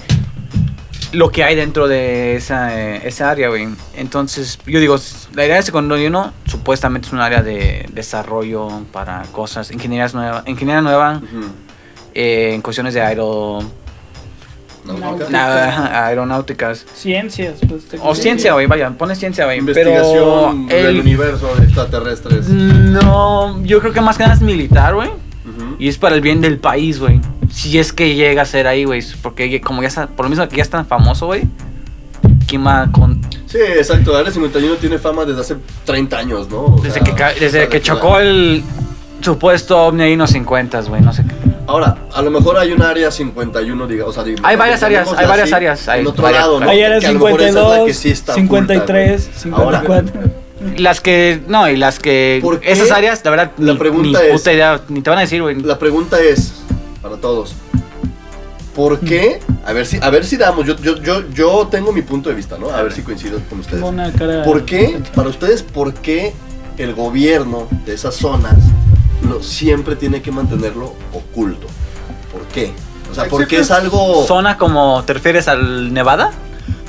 Lo 1.12 1.30
que 1.30 1.44
hay 1.44 1.54
dentro 1.56 1.88
de 1.88 2.36
esa, 2.36 2.78
eh, 2.78 3.02
esa 3.06 3.30
área, 3.30 3.48
güey. 3.50 3.68
Entonces, 3.96 4.58
yo 4.66 4.80
digo, 4.80 4.96
la 5.34 5.44
idea 5.44 5.56
de 5.56 5.62
secundario 5.62 6.08
1 6.08 6.32
supuestamente 6.46 7.06
es 7.08 7.12
un 7.12 7.20
área 7.20 7.42
de 7.42 7.86
desarrollo 7.92 8.68
para 8.92 9.22
cosas, 9.32 9.70
ingeniería 9.70 10.08
nueva, 10.14 10.42
ingeniería 10.46 10.80
nueva 10.80 11.20
eh, 12.14 12.52
en 12.54 12.62
cuestiones 12.62 12.94
de 12.94 13.02
aero, 13.02 13.58
Náutica. 14.84 15.30
na- 15.30 16.06
aeronáuticas. 16.06 16.84
Ciencias, 16.94 17.54
pues. 17.68 17.84
te- 17.86 17.98
O 18.02 18.14
ciencia, 18.14 18.52
güey, 18.52 18.66
vaya, 18.66 18.90
pone 18.90 19.14
ciencia, 19.14 19.44
güey. 19.44 19.58
Investigación 19.58 20.66
Pero 20.68 20.82
del 20.86 20.96
el- 20.96 21.00
universo 21.00 21.54
de 21.56 21.64
extraterrestres. 21.64 22.48
No, 22.48 23.62
yo 23.64 23.80
creo 23.80 23.92
que 23.92 24.00
más 24.00 24.16
que 24.16 24.24
nada 24.24 24.34
es 24.34 24.40
militar, 24.42 24.94
güey. 24.94 25.10
Y 25.78 25.88
es 25.88 25.98
para 25.98 26.14
el 26.14 26.20
bien 26.20 26.40
del 26.40 26.58
país, 26.58 27.00
güey. 27.00 27.20
Si 27.50 27.78
es 27.78 27.92
que 27.92 28.14
llega 28.14 28.42
a 28.42 28.44
ser 28.44 28.66
ahí, 28.68 28.84
güey. 28.84 29.02
Porque 29.22 29.60
como 29.60 29.82
ya 29.82 29.88
está, 29.88 30.06
por 30.06 30.26
lo 30.26 30.30
mismo 30.30 30.46
que 30.48 30.56
ya 30.56 30.62
es 30.62 30.70
tan 30.70 30.86
famoso, 30.86 31.26
güey. 31.26 31.42
¿Quién 32.46 32.64
va 32.66 32.88
con...? 32.92 33.20
Sí, 33.46 33.58
exacto. 33.58 34.16
Área 34.16 34.30
51 34.30 34.76
tiene 34.76 34.98
fama 34.98 35.24
desde 35.24 35.40
hace 35.40 35.56
30 35.84 36.18
años, 36.18 36.48
¿no? 36.48 36.60
O 36.66 36.80
Desde 36.82 37.00
sea, 37.00 37.02
que, 37.34 37.40
desde 37.40 37.68
que 37.68 37.80
chocó 37.82 38.18
el 38.18 38.62
supuesto 39.20 39.78
ovni 39.86 40.02
ahí 40.04 40.12
en 40.12 40.18
los 40.20 40.30
50, 40.30 40.80
güey. 40.82 41.02
No 41.02 41.12
sé 41.12 41.24
qué. 41.24 41.34
Ahora, 41.72 41.96
a 42.12 42.20
lo 42.20 42.30
mejor 42.30 42.58
hay 42.58 42.70
un 42.72 42.82
área 42.82 43.10
51, 43.10 43.86
diga, 43.86 44.04
o 44.04 44.12
sea, 44.12 44.24
Hay 44.42 44.56
varias 44.56 44.82
áreas, 44.82 45.08
hay 45.16 45.26
varias 45.26 45.44
así, 45.46 45.54
áreas, 45.54 45.88
hay 45.88 46.00
en 46.02 46.06
otro 46.06 46.22
varias, 46.22 46.42
lado, 46.42 46.60
¿no? 46.60 46.68
Hay 46.68 46.82
área 46.82 47.00
Que 47.00 47.06
a 47.06 47.12
lo 47.12 47.18
mejor 47.18 47.40
esa 47.40 47.48
es 47.48 47.54
la 47.54 47.60
52, 47.62 47.86
que 47.86 47.94
sí 47.94 48.10
está 48.10 48.34
53, 48.34 49.20
oculta, 49.22 49.48
güey. 49.48 49.64
Ahora, 49.64 49.80
54. 49.80 50.30
Las 50.76 51.00
que... 51.00 51.40
No, 51.48 51.70
y 51.70 51.76
las 51.78 51.98
que... 51.98 52.40
¿Por 52.42 52.60
qué? 52.60 52.72
Esas 52.72 52.90
áreas, 52.90 53.22
la 53.24 53.30
verdad, 53.30 53.52
La 53.56 53.72
ni, 53.72 53.78
pregunta 53.78 54.20
ni 54.20 54.26
es- 54.26 54.32
puta 54.32 54.52
idea. 54.52 54.80
Ni 54.88 55.00
te 55.00 55.08
van 55.08 55.18
a 55.20 55.22
decir, 55.22 55.40
güey. 55.40 55.62
La 55.62 55.78
pregunta 55.78 56.20
es, 56.20 56.52
para 57.00 57.16
todos, 57.16 57.54
¿por 58.76 59.00
qué? 59.00 59.40
A 59.64 59.72
ver 59.72 59.86
si, 59.86 59.98
a 60.02 60.10
ver 60.10 60.26
si 60.26 60.36
damos, 60.36 60.66
yo, 60.66 60.76
yo, 60.76 60.98
yo, 61.02 61.22
yo 61.30 61.68
tengo 61.70 61.90
mi 61.90 62.02
punto 62.02 62.28
de 62.28 62.34
vista, 62.34 62.58
¿no? 62.58 62.68
A 62.68 62.82
ver 62.82 62.92
si 62.92 63.00
coincido 63.00 63.40
con 63.48 63.60
ustedes. 63.60 63.78
Tengo 63.78 63.88
una 63.88 64.12
cara- 64.12 64.42
¿Por 64.44 64.66
qué, 64.66 65.00
para 65.14 65.30
ustedes, 65.30 65.62
por 65.62 65.94
qué 65.94 66.34
el 66.76 66.92
gobierno 66.94 67.66
de 67.86 67.94
esas 67.94 68.14
zonas 68.14 68.56
siempre 69.40 69.94
tiene 69.94 70.20
que 70.20 70.32
mantenerlo 70.32 70.94
oculto? 71.12 71.68
¿Por 72.32 72.42
qué? 72.52 72.72
O 73.10 73.14
sea, 73.14 73.26
porque 73.26 73.58
es 73.60 73.70
algo... 73.70 74.24
¿Zona 74.26 74.58
como 74.58 75.04
te 75.06 75.12
refieres 75.12 75.46
al 75.46 75.92
Nevada? 75.94 76.32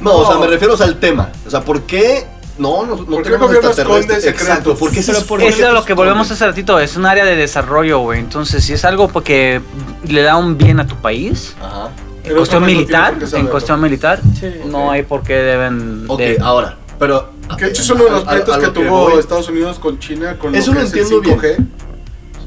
No, 0.02 0.14
o 0.16 0.28
sea, 0.28 0.38
me 0.40 0.48
refiero 0.48 0.74
o 0.74 0.78
sea, 0.78 0.88
al 0.88 1.00
tema. 1.00 1.30
O 1.46 1.50
sea, 1.50 1.62
¿por 1.62 1.82
qué? 1.84 2.26
No, 2.58 2.86
no, 2.86 2.96
no 2.96 3.06
¿Por 3.06 3.08
qué 3.08 3.16
el 3.18 3.24
tenemos 3.24 3.48
gobierno 3.48 3.70
extraterrestres? 3.70 4.18
esconde 4.18 4.22
secretos? 4.22 4.48
Exacto, 4.48 4.76
¿por 4.76 4.92
qué 4.92 5.02
se 5.04 5.12
Pero 5.14 5.26
¿por? 5.26 5.42
Eso 5.42 5.68
es 5.68 5.74
lo 5.74 5.86
que 5.86 5.94
volvemos 5.94 6.30
hace 6.32 6.46
ratito, 6.46 6.80
es 6.80 6.96
un 6.98 7.06
área 7.06 7.26
de 7.26 7.36
desarrollo, 7.36 8.00
güey. 8.00 8.20
Entonces, 8.20 8.64
si 8.64 8.74
es 8.74 8.86
algo 8.86 9.08
porque 9.08 9.62
le 10.08 10.22
da 10.22 10.38
un 10.38 10.58
bien 10.58 10.80
a 10.80 10.86
tu 10.88 10.96
país, 10.98 11.56
Ajá. 11.62 11.90
en 12.24 12.36
cuestión 12.36 12.62
no 12.62 12.68
militar, 12.68 13.16
por 13.18 13.30
qué 13.30 13.38
en 13.38 13.48
cuestión 13.48 13.82
militar, 13.82 14.22
Sí. 14.40 14.52
no 14.66 14.92
hay 14.92 15.02
por 15.04 15.24
qué 15.24 15.34
deben 15.34 16.06
Ok, 16.08 16.20
de- 16.20 16.38
ahora, 16.42 16.78
pero... 17.00 17.32
Que 17.58 17.66
de 17.66 17.72
hecho 17.72 17.82
es 17.82 17.90
uno 17.90 18.04
de 18.06 18.12
los 18.12 18.24
pleitos 18.24 18.58
que 18.58 18.68
tuvo 18.68 19.10
voy- 19.10 19.20
Estados 19.20 19.50
Unidos 19.50 19.80
con 19.80 20.00
China 20.00 20.38
con 20.40 20.54
Eso 20.56 20.74
lo 20.74 20.82
lo 20.82 20.92
que 20.92 21.02
es 21.02 21.10
el 21.12 21.18
entiendo 21.18 21.42
5G. 21.42 21.66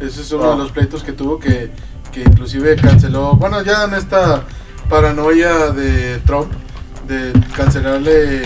Ese 0.01 0.21
es 0.21 0.33
uno 0.33 0.45
Ah. 0.45 0.51
de 0.53 0.59
los 0.59 0.73
pleitos 0.73 1.03
que 1.03 1.13
tuvo 1.13 1.39
que, 1.39 1.71
que 2.13 2.21
inclusive 2.23 2.77
canceló, 2.77 3.33
bueno, 3.35 3.63
ya 3.63 3.85
en 3.85 3.95
esta 3.95 4.43
paranoia 4.89 5.71
de 5.71 6.19
Trump 6.27 6.53
de 7.09 7.33
cancelarle 7.57 8.43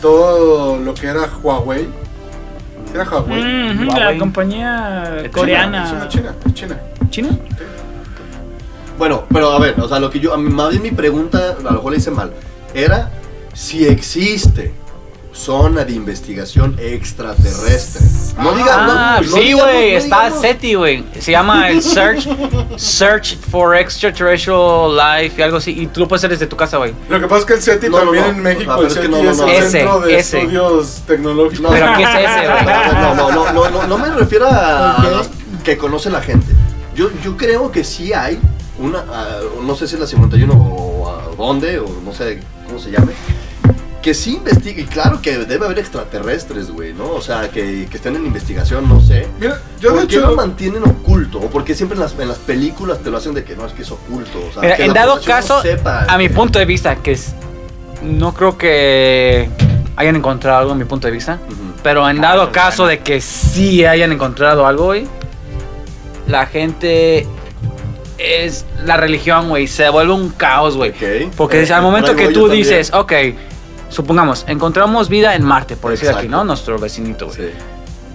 todo 0.00 0.78
lo 0.78 0.94
que 0.94 1.06
era 1.08 1.28
Huawei. 1.42 1.82
¿Sí 1.84 2.92
¿Era 2.94 3.04
Huawei? 3.04 3.42
Mhm, 3.74 3.86
la 3.88 3.94
Huawei. 3.94 4.18
compañía 4.18 5.20
Es 5.24 5.30
coreana. 5.30 5.84
Es 5.86 5.92
una 5.92 6.08
China, 6.08 6.34
es 6.46 6.54
China. 6.54 6.78
¿China? 7.10 7.28
Bueno, 8.98 9.24
pero 9.32 9.50
a 9.52 9.58
ver, 9.60 9.78
o 9.78 9.86
sea, 9.88 9.98
lo 9.98 10.08
que 10.10 10.18
yo, 10.20 10.32
a 10.32 10.38
mí, 10.38 10.48
más 10.48 10.70
bien 10.70 10.82
mi 10.82 10.90
pregunta, 10.90 11.56
a 11.58 11.62
lo 11.62 11.70
mejor 11.72 11.92
la 11.92 11.98
hice 11.98 12.10
mal, 12.10 12.32
era 12.72 13.10
si 13.52 13.86
existe 13.86 14.72
zona 15.36 15.84
de 15.84 15.92
investigación 15.92 16.76
extraterrestre. 16.80 18.02
No 18.42 18.52
diga, 18.54 18.74
Ah, 18.78 19.20
no, 19.22 19.28
no 19.30 19.36
sí, 19.36 19.52
güey, 19.52 19.92
no 19.92 19.98
está 19.98 20.24
digamos. 20.24 20.40
SETI, 20.40 20.74
güey. 20.74 21.04
Se 21.20 21.30
llama 21.32 21.68
el 21.70 21.82
Search 21.82 22.26
Search 22.76 23.36
for 23.50 23.76
Extraterrestrial 23.76 24.96
Life 24.96 25.34
y 25.38 25.42
algo 25.42 25.58
así. 25.58 25.70
Y 25.78 25.86
tú 25.86 26.00
lo 26.00 26.08
puedes 26.08 26.20
hacer 26.20 26.30
desde 26.30 26.46
tu 26.46 26.56
casa, 26.56 26.76
güey. 26.78 26.92
Lo 27.08 27.20
que 27.20 27.26
pasa 27.26 27.40
es 27.40 27.44
que 27.46 27.52
el 27.54 27.62
SETI 27.62 27.90
también 27.90 28.24
no. 28.24 28.30
en 28.30 28.42
México, 28.42 28.72
Ah, 28.72 28.78
el 28.80 28.86
es 28.86 28.94
que 28.94 29.00
SETI 29.02 29.08
no, 29.12 29.22
no, 29.22 29.30
es 29.30 29.38
no. 29.38 29.48
el 29.48 29.62
centro 29.70 30.00
de 30.00 30.18
ese. 30.18 30.38
estudios 30.38 31.02
tecnológicos. 31.06 31.60
No, 31.60 31.68
Pero 31.70 31.86
¿qué 31.96 32.02
es 32.02 32.08
ese, 32.10 32.50
güey? 32.50 32.64
No, 32.94 33.14
no, 33.14 33.30
no, 33.30 33.52
no, 33.52 33.70
no, 33.70 33.86
no 33.86 33.98
me 33.98 34.10
refiero 34.10 34.46
a, 34.50 35.22
que 35.64 35.76
conoce 35.76 36.10
la 36.10 36.20
gente. 36.22 36.46
Yo, 36.94 37.10
yo 37.22 37.36
creo 37.36 37.70
que 37.70 37.84
sí 37.84 38.12
hay 38.12 38.38
una, 38.78 39.04
ah, 39.10 39.38
no 39.62 39.74
sé 39.74 39.86
si 39.86 39.94
es 39.94 40.00
la 40.00 40.06
51 40.06 40.52
o 40.54 41.08
a 41.08 41.34
dónde, 41.36 41.78
o 41.78 41.86
no 42.04 42.12
sé 42.12 42.40
cómo 42.66 42.78
se 42.78 42.90
llame, 42.90 43.12
que 44.06 44.14
sí 44.14 44.36
investigue, 44.36 44.82
y 44.82 44.84
claro 44.84 45.20
que 45.20 45.36
debe 45.36 45.64
haber 45.64 45.80
extraterrestres, 45.80 46.70
güey, 46.70 46.92
¿no? 46.92 47.10
O 47.10 47.20
sea, 47.20 47.50
que, 47.50 47.88
que 47.90 47.96
estén 47.96 48.14
en 48.14 48.24
investigación, 48.24 48.88
no 48.88 49.00
sé. 49.00 49.26
Mira, 49.40 49.60
yo 49.80 49.90
de 49.90 49.96
¿Por 49.96 50.06
qué 50.06 50.14
hecho... 50.14 50.28
lo 50.28 50.36
mantienen 50.36 50.84
oculto? 50.84 51.40
¿O 51.40 51.50
por 51.50 51.64
qué 51.64 51.74
siempre 51.74 51.96
en 51.96 52.02
las, 52.02 52.16
en 52.16 52.28
las 52.28 52.38
películas 52.38 53.00
te 53.00 53.10
lo 53.10 53.16
hacen 53.16 53.34
de 53.34 53.42
que 53.42 53.56
no, 53.56 53.66
es 53.66 53.72
que 53.72 53.82
es 53.82 53.90
oculto? 53.90 54.38
O 54.48 54.52
sea, 54.52 54.62
Mira, 54.62 54.76
que 54.76 54.84
en 54.84 54.92
dado 54.92 55.20
caso, 55.20 55.56
no 55.56 55.62
sepa 55.62 56.04
a 56.08 56.16
mi 56.18 56.28
punto 56.28 56.60
de 56.60 56.66
vista, 56.66 56.94
que 56.94 57.10
es. 57.10 57.34
No 58.00 58.32
creo 58.32 58.56
que 58.56 59.48
hayan 59.96 60.14
encontrado 60.14 60.58
algo, 60.60 60.70
a 60.70 60.76
mi 60.76 60.84
punto 60.84 61.08
de 61.08 61.12
vista. 61.12 61.40
Ujú. 61.44 61.72
Pero 61.82 62.08
en 62.08 62.20
dado 62.20 62.52
caso 62.52 62.84
bueno. 62.84 62.90
de 62.90 62.98
que 63.00 63.20
sí 63.20 63.84
hayan 63.84 64.12
encontrado 64.12 64.68
algo, 64.68 64.84
güey, 64.84 65.08
la 66.28 66.46
gente 66.46 67.26
es 68.18 68.66
la 68.84 68.98
religión, 68.98 69.48
güey, 69.48 69.66
se 69.66 69.88
vuelve 69.88 70.12
un 70.12 70.28
caos, 70.28 70.76
güey. 70.76 70.90
Ok. 70.90 71.32
Porque 71.36 71.60
Eh, 71.60 71.72
al 71.72 71.82
momento 71.82 72.14
que 72.14 72.28
tú 72.28 72.48
dices, 72.48 72.92
ok, 72.94 73.12
supongamos, 73.88 74.44
encontramos 74.48 75.08
vida 75.08 75.34
en 75.34 75.44
Marte, 75.44 75.76
por 75.76 75.90
decir 75.90 76.08
aquí. 76.10 76.28
¿no? 76.28 76.44
Nuestro 76.44 76.78
vecinito, 76.78 77.26
güey. 77.26 77.36
Sí. 77.38 77.48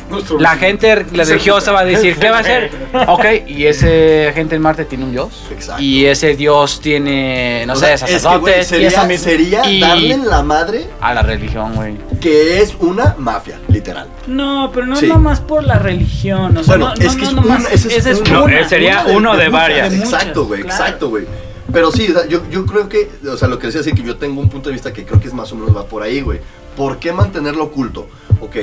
nuestro 0.10 0.40
La 0.42 0.58
gente 0.58 0.94
religiosa 0.96 1.72
va 1.72 1.80
a 1.82 1.86
decir, 1.86 2.18
¿qué 2.18 2.30
va 2.30 2.38
a 2.38 2.40
hacer? 2.42 2.70
Ok, 3.08 3.24
y 3.48 3.66
ese 3.66 4.32
gente 4.36 4.58
en 4.58 4.62
Marte 4.62 4.84
tiene 4.84 5.06
un 5.06 5.12
dios. 5.14 5.30
Exacto. 5.50 5.82
Y 5.82 6.06
ese 6.06 6.36
dios 6.36 6.82
tiene, 6.82 7.64
no 7.66 7.74
O 7.74 7.76
sé, 7.78 7.86
sea, 7.86 7.94
es 7.96 8.02
que, 8.04 8.08
güey, 8.10 8.20
sacerdotes 8.20 8.66
y 8.66 8.70
sería, 8.70 8.88
eso 8.90 9.06
mismo. 9.06 9.24
sería 9.24 9.66
Y- 9.70 9.80
darle 9.80 10.18
la 10.18 10.44
madre 10.44 10.88
A 11.00 11.14
la 11.14 11.22
religión, 11.24 11.76
güey. 11.76 11.96
que 12.20 12.62
es 12.62 12.76
una 12.80 13.16
mafia, 13.18 13.58
literal. 13.70 14.08
No, 14.28 14.70
pero 14.74 14.86
no 14.86 14.98
Sí. 14.98 15.06
es 15.06 15.10
nomás 15.14 15.40
por 15.40 15.64
la 15.64 15.76
religión. 15.80 16.58
O 16.58 16.64
sea, 16.64 16.76
Bueno, 16.76 16.94
no, 16.94 16.94
es 17.06 17.06
no, 17.06 17.12
que 17.16 17.22
no 17.22 17.28
es 17.30 17.34
nomás- 17.34 17.60
una- 17.62 17.70
ese 17.70 17.88
es 17.88 17.94
esa 18.00 18.10
es 18.12 18.20
una- 18.20 18.30
No, 18.32 18.44
una. 18.44 18.68
sería 18.68 19.06
uno 19.08 19.38
de 19.38 19.48
varias. 19.48 19.92
De 19.92 19.98
muchas, 19.98 20.14
Exacto, 20.14 20.46
güey, 20.46 20.62
claro. 20.64 20.84
exacto, 20.84 21.10
güey. 21.10 21.26
Pero 21.71 21.91
sí, 21.91 22.08
o 22.10 22.13
sea, 22.19 22.28
yo, 22.28 22.41
yo 22.50 22.65
creo 22.65 22.89
que, 22.89 23.10
o 23.28 23.38
sea, 23.38 23.47
lo 23.47 23.58
que 23.60 23.67
decía 23.67 23.82
así 23.82 23.93
que 23.93 24.04
yo 24.04 24.17
tengo 24.17 24.41
un 24.41 24.50
punto 24.50 24.69
de 24.69 24.74
vista 24.74 24.91
que 24.93 25.06
creo 25.06 25.19
que 25.19 25.28
es 25.28 25.34
más 25.34 25.52
o 25.52 25.56
menos 25.56 25.76
va 25.76 25.86
por 25.86 26.04
ahí, 26.04 26.21
güey. 26.21 26.39
¿Por 26.76 26.97
qué 27.00 27.13
mantenerlo 27.13 27.65
oculto? 27.65 28.08
Ok, 28.41 28.56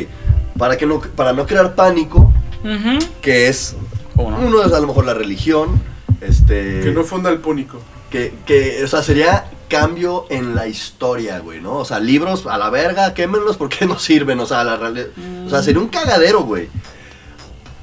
para 0.58 0.76
que 0.76 0.86
no, 0.86 1.00
para 1.00 1.32
no 1.32 1.46
crear 1.46 1.74
pánico, 1.74 2.32
Ujú. 2.64 2.98
que 3.22 3.48
es 3.48 3.76
¿Cómo 4.16 4.30
no? 4.32 4.38
uno 4.38 4.62
es 4.64 4.72
a 4.72 4.80
lo 4.80 4.86
mejor 4.88 5.04
la 5.06 5.14
religión, 5.14 5.80
este, 6.20 6.80
Que 6.82 6.90
no 6.92 7.04
funda 7.04 7.30
el 7.30 7.38
púnico. 7.38 7.80
que, 8.10 8.34
que, 8.46 8.82
o 8.84 8.88
sea, 8.88 9.02
sería 9.02 9.50
cambio 9.68 10.24
en 10.30 10.54
la 10.54 10.66
historia, 10.66 11.38
güey, 11.40 11.60
¿no? 11.60 11.76
O 11.76 11.84
sea, 11.84 12.00
libros 12.00 12.46
a 12.46 12.56
la 12.58 12.70
verga, 12.70 13.14
quémenlos 13.14 13.56
porque 13.56 13.86
no 13.86 13.98
sirven, 13.98 14.40
o 14.40 14.46
sea, 14.46 14.64
la 14.64 14.76
realidad, 14.76 15.06
o 15.46 15.50
sea, 15.50 15.62
sería 15.62 15.80
un 15.80 15.88
cagadero, 15.88 16.42
güey. 16.42 16.68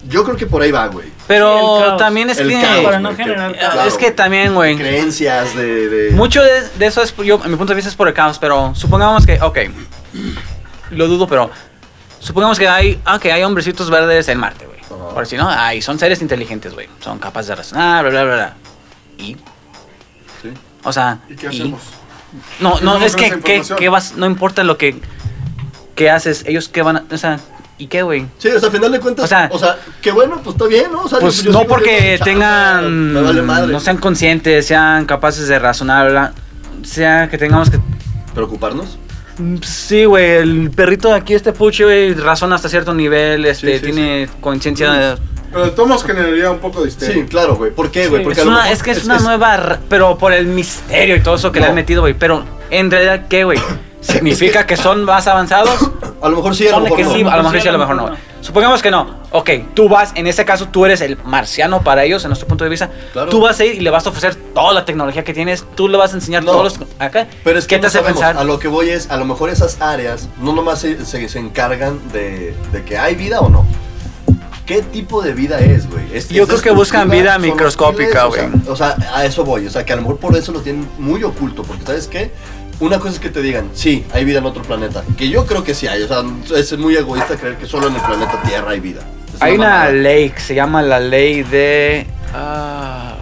Yo 0.08 0.24
creo 0.24 0.36
que 0.38 0.46
por 0.46 0.62
ahí 0.62 0.72
va, 0.72 0.88
güey. 0.88 1.08
Pero 1.28 1.96
también 1.98 2.30
es 2.30 2.38
El 2.38 2.50
que... 2.50 2.62
caos, 2.62 2.84
Para 2.84 3.00
no 3.00 3.16
que- 3.16 3.36
Es 3.88 3.96
que 3.96 4.12
también, 4.12 4.54
güey. 4.54 4.76
Creencias 4.78 5.56
de, 5.56 5.90
de- 5.90 6.12
Mucho 6.12 6.44
de, 6.44 6.70
de 6.78 6.86
eso 6.86 7.02
es, 7.02 7.16
yo, 7.18 7.42
a 7.44 7.48
mi 7.48 7.56
punto 7.56 7.72
de 7.72 7.76
vista 7.76 7.90
es 7.90 7.96
por 7.96 8.08
el 8.08 8.14
caos, 8.14 8.38
pero 8.38 8.74
supongamos 8.76 9.26
que, 9.26 9.42
ok, 9.42 9.58
lo 10.92 11.08
dudo, 11.08 11.28
pero 11.28 11.50
supongamos 12.20 12.60
que 12.60 12.68
hay, 12.68 13.00
ah, 13.06 13.18
que 13.20 13.32
hay 13.32 13.44
hombrecitos 13.44 13.90
verdes 13.90 14.28
en 14.28 14.38
Marte, 14.38 14.66
güey. 14.68 14.76
Por 15.14 15.26
si 15.26 15.38
no, 15.38 15.50
ay, 15.50 15.82
son 15.82 15.98
seres 15.98 16.22
inteligentes, 16.22 16.74
güey. 16.74 16.88
Son 17.00 17.18
capaces 17.18 17.48
de 17.48 17.56
razonar, 17.56 18.04
bla, 18.04 18.12
bla, 18.12 18.24
bla, 18.24 18.34
bla. 18.36 18.54
Y, 19.18 19.36
Sí. 20.42 20.52
o 20.84 20.94
sea, 20.94 21.20
¿Y 21.30 21.36
qué 21.36 21.48
hacemos? 21.48 21.82
No, 22.60 22.78
¿Qué 22.78 22.84
no, 22.86 22.98
es 22.98 23.16
que, 23.16 23.40
que 23.78 23.90
vas, 23.90 24.14
no 24.18 24.26
importa 24.26 24.64
lo 24.64 24.78
que, 24.78 25.00
que 25.96 26.10
haces, 26.12 26.44
ellos 26.46 26.68
qué 26.70 26.82
van 26.82 26.98
a, 26.98 27.06
o 27.10 27.18
sea, 27.18 27.40
¿y 27.78 27.88
qué, 27.88 28.02
güey? 28.04 28.26
Sí, 28.38 28.48
o 28.50 28.60
sea, 28.60 28.70
al 28.70 28.76
final 28.76 28.92
de 28.92 29.00
cuentas, 29.00 29.26
O 29.26 29.28
sea- 29.28 29.50
o 29.52 29.60
sea, 29.60 29.78
que 30.02 30.12
bueno, 30.12 30.40
pues 30.44 30.56
está 30.56 30.68
bien, 30.68 30.92
¿no? 30.92 31.04
O 31.04 31.10
sea, 31.10 31.20
Pues 31.20 31.44
yo- 31.44 31.52
yo 31.52 31.60
no 31.60 31.66
porque 31.68 32.20
tengan, 32.24 33.14
vale 33.14 33.42
madre. 33.42 33.72
no 33.72 33.80
sean 33.80 33.98
conscientes, 33.98 34.66
sean 34.68 35.06
capaces 35.06 35.48
de 35.48 35.60
razonar, 35.60 36.10
bla, 36.12 36.34
sea 36.84 37.28
que 37.30 37.38
tengamos 37.38 37.70
que 37.70 37.80
¿Preocuparnos? 38.34 38.98
Sí, 39.64 40.06
güey, 40.06 40.32
el 40.38 40.72
perrito 40.72 41.10
de 41.10 41.16
aquí, 41.16 41.34
este 41.34 41.52
puche, 41.54 41.84
güey, 41.84 42.14
razona 42.14 42.56
hasta 42.56 42.70
cierto 42.70 42.94
nivel, 42.94 43.46
este, 43.46 43.74
Sí, 43.74 43.86
sí, 43.86 43.92
tiene 43.92 44.30
conciencia 44.42 44.92
de... 44.92 45.18
Pero 45.52 45.66
de 45.66 45.72
todos 45.72 45.88
modos 45.88 46.04
generaría 46.04 46.52
un 46.52 46.60
poco 46.60 46.82
de 46.82 46.90
histeria. 46.90 47.16
Sí, 47.16 47.24
claro, 47.30 47.56
güey. 47.56 47.72
¿Por 47.72 47.90
qué, 47.92 48.08
güey? 48.08 48.22
Sí. 48.22 48.24
Porque 48.26 48.40
Es, 48.42 48.46
a 48.46 48.46
lo 48.46 48.52
una, 48.52 48.60
mejor 48.64 48.74
es 48.74 48.84
que 48.84 48.92
es, 48.92 49.06
una 49.06 49.20
nueva, 49.20 49.80
pero 49.90 50.18
por 50.18 50.34
el 50.34 50.48
misterio 50.48 51.16
y 51.16 51.22
todo 51.22 51.36
eso 51.36 51.52
que 51.52 51.60
le 51.62 51.68
han 51.68 51.76
metido, 51.76 52.02
güey, 52.02 52.14
pero 52.14 52.44
en 52.70 52.92
realidad, 52.92 53.28
¿qué, 53.30 53.44
güey? 53.46 53.60
¿Significa 54.06 54.66
que 54.66 54.78
son 54.78 55.04
más 55.04 55.28
avanzados? 55.28 55.92
A 56.22 56.30
lo 56.30 56.38
mejor 56.38 56.56
sí, 56.56 56.68
a 56.68 56.72
lo 56.72 56.82
mejor 56.82 56.98
que 56.98 57.04
no. 57.04 57.14
sí, 57.14 57.22
a 57.22 57.38
lo 57.38 57.44
mejor 57.44 57.62
sí, 57.62 57.68
a 57.68 57.72
lo 57.72 57.78
mejor 57.80 57.96
no. 57.96 58.12
Supongamos 58.42 58.82
que 58.84 58.92
no. 58.92 59.20
Ok, 59.32 59.50
tú 59.74 59.90
vas, 59.90 60.12
en 60.16 60.28
este 60.28 60.46
caso 60.46 60.68
tú 60.68 60.86
eres 60.86 61.02
el 61.02 61.18
marciano 61.26 61.82
para 61.82 62.04
ellos, 62.04 62.24
en 62.24 62.30
nuestro 62.30 62.48
punto 62.48 62.64
de 62.64 62.70
vista. 62.70 62.90
Claro. 63.14 63.30
Tú 63.30 63.42
vas 63.42 63.60
a 63.60 63.66
ir 63.66 63.76
y 63.76 63.80
le 63.80 63.90
vas 63.90 64.06
a 64.06 64.10
ofrecer 64.10 64.36
toda 64.54 64.72
la 64.74 64.86
tecnología 64.86 65.24
que 65.24 65.34
tienes, 65.34 65.66
tú 65.76 65.88
le 65.90 65.98
vas 65.98 66.12
a 66.14 66.16
enseñar 66.16 66.44
No. 66.44 66.52
todos 66.52 66.78
los... 66.80 66.88
Acá. 67.00 67.28
Pero 67.44 67.58
es 67.58 67.66
que 67.66 67.76
¿Qué 67.76 67.80
te 67.80 67.82
no 67.84 67.88
hace 67.88 67.98
sabemos. 67.98 68.20
pensar? 68.22 68.38
A 68.38 68.44
lo 68.44 68.60
que 68.60 68.68
voy 68.68 68.90
es, 68.90 69.10
a 69.10 69.18
lo 69.18 69.26
mejor 69.26 69.50
esas 69.50 69.82
áreas 69.82 70.30
no 70.40 70.54
nomás 70.54 70.80
se, 70.80 71.04
se- 71.06 71.28
se 71.28 71.40
encargan 71.40 72.00
de, 72.14 72.54
de 72.72 72.84
que 72.84 72.98
hay 73.00 73.16
vida 73.16 73.40
o 73.40 73.50
no. 73.50 73.66
¿Qué 74.68 74.82
tipo 74.82 75.22
de 75.22 75.34
vida 75.34 75.60
es, 75.60 75.90
güey? 75.90 76.06
¿Es- 76.16 76.30
Yo 76.30 76.44
es 76.44 76.50
creo 76.50 76.62
que 76.62 76.72
buscan 76.72 77.10
vida 77.10 77.34
¿Son 77.34 77.42
microscópica, 77.44 78.26
güey. 78.26 78.42
O 78.68 78.76
sea, 78.76 78.96
o 78.96 79.00
sea, 79.02 79.16
a 79.16 79.26
eso 79.26 79.44
voy. 79.44 79.66
O 79.68 79.70
sea, 79.70 79.86
que 79.86 79.94
a 79.94 79.96
lo 79.96 80.02
mejor 80.04 80.18
por 80.18 80.36
eso 80.36 80.52
lo 80.52 80.62
tienen 80.62 80.88
muy 80.98 81.24
oculto. 81.24 81.62
Porque, 81.64 81.84
¿sabes 81.86 82.08
qué? 82.08 82.32
Una 82.80 83.00
cosa 83.00 83.14
es 83.14 83.20
que 83.20 83.30
te 83.30 83.42
digan, 83.42 83.70
sí, 83.74 84.06
hay 84.14 84.26
vida 84.26 84.40
en 84.40 84.46
otro 84.46 84.62
planeta. 84.64 85.04
Que 85.18 85.30
yo 85.30 85.46
creo 85.46 85.64
que 85.64 85.74
sí 85.74 85.88
hay. 85.88 86.02
O 86.04 86.08
sea, 86.08 86.24
es 86.58 86.78
muy 86.78 86.96
egoísta 86.96 87.38
creer 87.38 87.58
que 87.58 87.66
solo 87.68 87.88
en 87.88 87.96
el 87.96 88.02
planeta 88.02 88.42
Tierra 88.44 88.72
hay 88.72 88.80
vida. 88.82 89.02
Es 89.34 89.42
Hay 89.42 89.56
una 89.56 89.70
mamada. 89.70 89.92
ley 89.92 90.30
que 90.32 90.40
se 90.42 90.56
llama 90.56 90.82
la 90.82 91.00
ley 91.00 91.44
de... 91.44 92.06
ah, 92.34 93.16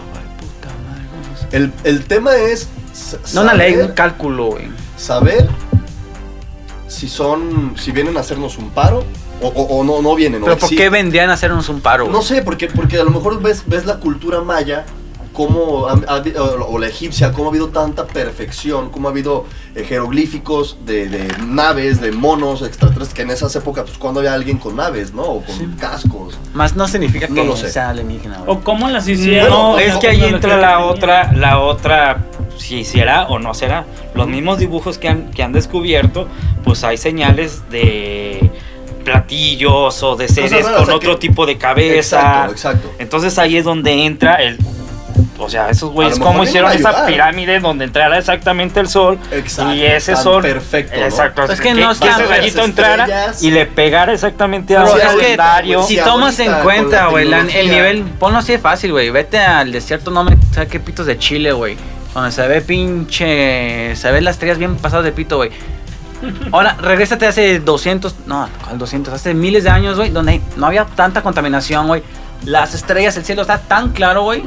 El, 1.51 1.71
el 1.83 2.03
tema 2.05 2.35
es. 2.35 2.67
sa- 2.93 3.17
No 3.35 3.41
una 3.43 3.53
ley, 3.53 3.73
saber- 3.73 3.85
un 3.89 3.91
cálculo, 3.93 4.45
güey. 4.47 4.69
saber 4.97 5.47
si 6.87 7.07
son. 7.07 7.75
si 7.77 7.91
vienen 7.91 8.17
a 8.17 8.21
hacernos 8.21 8.57
un 8.57 8.69
paro 8.71 9.03
o, 9.41 9.47
o- 9.47 9.79
o 9.79 9.83
no, 9.83 10.01
no 10.01 10.15
vienen. 10.15 10.41
Pero 10.43 10.57
¿por 10.57 10.69
qué 10.69 10.89
vendrían 10.89 11.29
a 11.29 11.33
hacernos 11.33 11.69
un 11.69 11.79
paro? 11.81 12.05
No 12.05 12.11
güey? 12.13 12.23
sé, 12.23 12.41
porque, 12.41 12.67
porque 12.67 12.97
a 12.97 13.03
lo 13.03 13.11
mejor 13.11 13.41
ves, 13.41 13.63
ves 13.67 13.85
la 13.85 13.97
cultura 13.99 14.41
maya, 14.41 14.85
cómo 15.33 15.87
ha- 15.87 15.93
ha 16.07 16.21
habi- 16.23 16.33
o, 16.37 16.77
la 16.79 16.87
egipcia, 16.87 17.31
cómo 17.33 17.47
ha 17.47 17.49
habido 17.49 17.69
tanta 17.69 18.05
perfección, 18.07 18.89
cómo 18.91 19.07
ha 19.07 19.11
habido 19.11 19.45
eh, 19.75 19.83
jeroglíficos 19.83 20.77
de, 20.85 21.09
de 21.09 21.27
naves, 21.45 21.99
de 21.99 22.11
monos 22.11 22.61
extraterrestres, 22.61 23.13
que 23.13 23.23
en 23.23 23.31
esas 23.31 23.53
épocas, 23.55 23.83
pues 23.85 23.97
cuando 23.97 24.19
había 24.21 24.33
alguien 24.33 24.57
con 24.59 24.75
naves, 24.75 25.13
¿no? 25.13 25.23
O 25.23 25.41
con 25.43 25.57
cascos. 25.79 26.37
Más 26.53 26.75
no 26.75 26.87
significa 26.87 27.27
que 27.27 27.33
No 27.33 27.43
lo 27.43 27.57
sé. 27.57 27.69
sea 27.71 27.89
alienígena, 27.89 28.37
güey. 28.39 28.57
O 28.57 28.61
cómo 28.63 28.87
las 28.89 29.07
hicieron. 29.07 29.49
No, 29.49 29.71
Bueno, 29.71 29.91
es 29.93 29.97
que 29.99 30.07
ahí 30.07 30.23
entra 30.23 30.55
la 30.57 30.79
otra, 30.85 31.33
la 31.33 31.59
otra, 31.59 32.25
si 32.57 32.83
será 32.85 33.23
o 33.27 33.39
no 33.39 33.53
será. 33.53 33.85
Los 34.15 34.27
mismos 34.27 34.59
dibujos 34.59 34.97
que 34.99 35.09
han, 35.09 35.31
que 35.31 35.41
han 35.43 35.51
descubierto, 35.51 36.27
pues 36.63 36.83
hay 36.83 36.97
señales 36.97 37.69
de 37.71 38.51
platillos 39.03 40.01
o 40.03 40.15
de 40.15 40.27
seres 40.27 40.65
con 40.65 40.75
o 40.83 40.85
sea, 40.85 40.95
otro 40.95 41.13
que- 41.13 41.27
tipo 41.27 41.45
de 41.45 41.57
cabeza. 41.57 42.19
Exacto, 42.47 42.51
exacto. 42.51 42.91
Entonces 42.99 43.37
ahí 43.37 43.57
es 43.57 43.65
donde 43.65 44.05
entra 44.05 44.35
el... 44.35 44.57
O 45.37 45.49
sea, 45.49 45.69
esos 45.69 45.91
güeyes, 45.91 46.19
A 46.19 46.23
cómo 46.23 46.43
hicieron 46.43 46.69
a 46.69 46.73
esa 46.75 47.05
pirámide 47.05 47.59
donde 47.59 47.85
entrara 47.85 48.17
exactamente 48.17 48.79
el 48.79 48.87
sol 48.87 49.17
Exacto, 49.31 49.73
y 49.73 49.83
ese 49.83 50.15
sol... 50.15 50.43
perfecto, 50.43 50.99
¿no? 50.99 51.05
Exacto. 51.05 51.51
Es 51.51 51.59
que 51.59 51.73
no 51.73 51.87
que 51.87 51.93
están 51.93 52.09
ese 52.09 52.19
las 52.21 52.29
rayito 52.29 52.63
entrara 52.63 53.33
y 53.41 53.51
le 53.51 53.65
pegara 53.65 54.13
exactamente 54.13 54.77
al 54.77 54.87
es 54.87 54.93
que 54.93 55.21
calendario. 55.21 55.83
si 55.83 55.97
tomas 55.97 56.37
en 56.39 56.53
cuenta, 56.61 57.07
güey, 57.07 57.31
el 57.31 57.69
nivel, 57.69 58.03
ponlo 58.19 58.39
así 58.39 58.53
de 58.53 58.59
fácil, 58.59 58.91
güey. 58.91 59.09
Vete 59.09 59.37
al 59.39 59.71
desierto, 59.71 60.11
no 60.11 60.23
me 60.23 60.37
sabes 60.51 60.69
qué 60.69 60.79
pitos 60.79 61.05
de 61.05 61.17
Chile, 61.17 61.51
güey. 61.51 61.77
Donde 62.13 62.31
se 62.31 62.47
ve 62.47 62.61
pinche. 62.61 63.95
Se 63.95 64.11
ven 64.11 64.23
las 64.23 64.35
estrellas 64.35 64.59
bien 64.59 64.75
pasadas 64.77 65.03
de 65.03 65.11
pito, 65.11 65.37
güey. 65.37 65.49
Ahora, 66.51 66.77
regrésate 66.79 67.25
hace 67.25 67.59
200. 67.59 68.15
No, 68.27 68.47
al 68.69 68.77
200, 68.77 69.13
hace 69.13 69.33
miles 69.33 69.63
de 69.63 69.71
años, 69.71 69.97
güey, 69.97 70.09
donde 70.11 70.41
no 70.55 70.67
había 70.67 70.85
tanta 70.85 71.21
contaminación, 71.21 71.87
güey. 71.87 72.03
Las 72.45 72.73
estrellas, 72.75 73.15
el 73.17 73.23
cielo 73.23 73.41
está 73.41 73.57
tan 73.59 73.91
claro, 73.93 74.23
güey. 74.23 74.43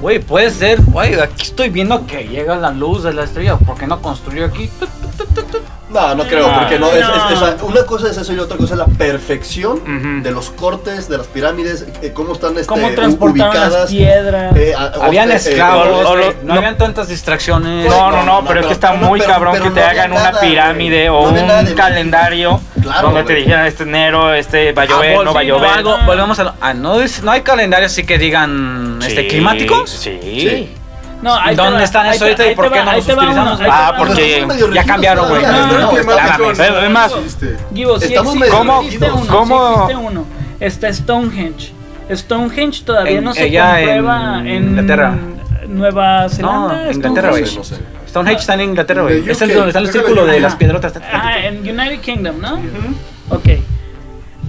Güey, 0.00 0.20
puede 0.20 0.50
ser, 0.50 0.80
güey, 0.82 1.18
aquí 1.18 1.42
estoy 1.42 1.68
viendo 1.68 2.06
que 2.06 2.24
llega 2.28 2.56
la 2.56 2.70
luz 2.70 3.02
de 3.02 3.12
la 3.12 3.24
estrella. 3.24 3.56
¿Por 3.56 3.76
qué 3.76 3.86
no 3.86 4.00
construyó 4.00 4.46
aquí? 4.46 4.70
No, 5.90 6.14
no 6.14 6.24
creo, 6.24 6.46
No, 6.48 6.58
porque 6.60 6.78
no, 6.78 6.86
es, 6.92 7.04
una 7.62 7.82
cosa 7.84 8.08
es 8.10 8.16
eso 8.16 8.32
y 8.32 8.38
otra 8.38 8.56
cosa 8.56 8.74
es 8.74 8.78
la 8.78 8.86
perfección 8.86 9.78
Ujú. 9.78 10.22
de 10.22 10.30
los 10.30 10.50
cortes, 10.50 11.08
de 11.08 11.18
las 11.18 11.26
pirámides, 11.26 11.84
eh, 12.00 12.12
cómo 12.14 12.34
están 12.34 12.52
este, 12.54 12.66
Cómo 12.66 12.86
u- 12.86 12.94
transportaron 12.94 13.54
las 13.54 13.60
ubicadas. 13.64 13.90
piedras. 13.90 14.56
eh, 14.56 14.72
a- 14.76 14.92
o- 14.98 15.02
Habían 15.02 15.32
eh, 15.32 15.34
esclavos, 15.36 15.88
o- 15.88 16.08
o 16.10 16.12
güey, 16.12 16.24
lo- 16.26 16.32
no, 16.32 16.38
no- 16.44 16.54
habían 16.54 16.78
tantas 16.78 17.08
distracciones. 17.08 17.88
No, 17.90 18.10
no, 18.12 18.18
no, 18.18 18.24
no, 18.24 18.42
no, 18.42 18.48
pero 18.48 18.60
es 18.60 18.66
que 18.66 18.72
está 18.72 18.92
muy 18.92 19.18
pero- 19.20 19.32
cabrón 19.32 19.52
pero 19.54 19.64
que 19.64 19.70
te 19.70 19.80
no 19.80 19.86
había 19.86 20.02
hagan 20.04 20.12
una 20.16 20.40
pirámide 20.40 21.08
güey. 21.08 21.22
o 21.22 21.22
No 21.24 21.28
había 21.30 21.42
nada 21.46 21.60
un 21.68 21.74
calendario 21.74 22.60
Claro, 22.82 23.02
donde 23.08 23.20
te 23.24 23.32
güey. 23.32 23.42
dijeran 23.42 23.66
este 23.66 23.82
enero, 23.82 24.32
este 24.32 24.72
va 24.72 24.82
a 24.82 24.84
Ah, 24.84 24.88
llover, 24.88 25.24
no 25.24 25.34
va 25.34 25.40
a 25.40 25.44
llover. 25.44 25.70
algo, 25.70 25.96
volvemos 26.06 26.38
a 26.38 26.44
lo- 26.44 26.54
ah, 26.60 26.72
no, 26.72 27.00
es- 27.00 27.22
no 27.24 27.32
hay 27.32 27.40
calendario 27.40 27.86
así 27.86 28.04
que 28.04 28.16
digan 28.16 29.00
este 29.02 29.22
Sí, 29.22 29.28
climáticos. 29.28 29.90
Sí. 29.90 30.18
Sí. 30.22 30.76
No, 31.22 31.34
ahí 31.34 31.54
¿Dónde 31.54 31.76
va, 31.78 31.82
están 31.84 32.06
eso 32.06 32.24
ahorita 32.24 32.50
y 32.50 32.54
por 32.54 32.72
qué 32.72 32.78
va, 32.78 32.84
no 32.86 32.92
los 32.92 33.08
utilizamos? 33.08 33.60
Ah, 33.68 33.94
porque 33.98 34.46
ya 34.72 34.84
cambiaron, 34.84 35.28
güey. 35.28 35.42
todavía, 35.42 35.66
No, 35.66 35.72
¿no? 35.72 35.78
no, 35.92 35.98
Espérame, 35.98 36.38
no, 36.38 36.50
espérame, 36.50 36.84
es 36.84 36.90
más, 36.90 37.12
existe. 37.12 37.56
Givo, 37.74 37.98
sí 38.00 38.06
Estamos 38.06 38.34
existe, 38.36 38.56
medio 38.56 38.80
sí 38.80 38.86
existe 38.86 39.06
rígidos. 39.06 39.28
uno, 39.28 39.38
¿Cómo? 39.38 39.88
uno. 40.08 40.24
Está 40.60 40.92
Stonehenge. 40.92 41.72
Stonehenge 42.10 42.82
todavía 42.84 43.18
En- 43.18 43.24
no 43.24 43.34
se 43.34 43.44
ella 43.46 43.74
comprueba 43.76 44.38
en 44.40 44.46
en, 44.46 44.64
Inglaterra. 44.70 45.14
Nueva 45.68 46.28
Zelanda. 46.28 46.84
No, 46.84 46.90
Inglaterra, 46.92 47.30
güey. 47.30 47.44
Stonehenge 48.08 48.40
está 48.40 48.54
en 48.54 48.60
Inglaterra, 48.62 49.02
güey. 49.02 49.20
De 49.20 49.32
Es 49.32 49.42
el 49.42 49.50
UK, 49.50 49.54
donde 49.56 49.68
están 49.70 49.82
los 49.84 49.92
déjalo 49.92 50.08
círculos 50.08 50.32
de 50.32 50.40
las 50.40 50.56
piedrotas. 50.56 50.92
Ah, 51.12 51.38
en 51.38 51.58
United 51.60 52.00
Kingdom, 52.00 52.40
¿no? 52.40 52.54
Ok. 53.28 53.48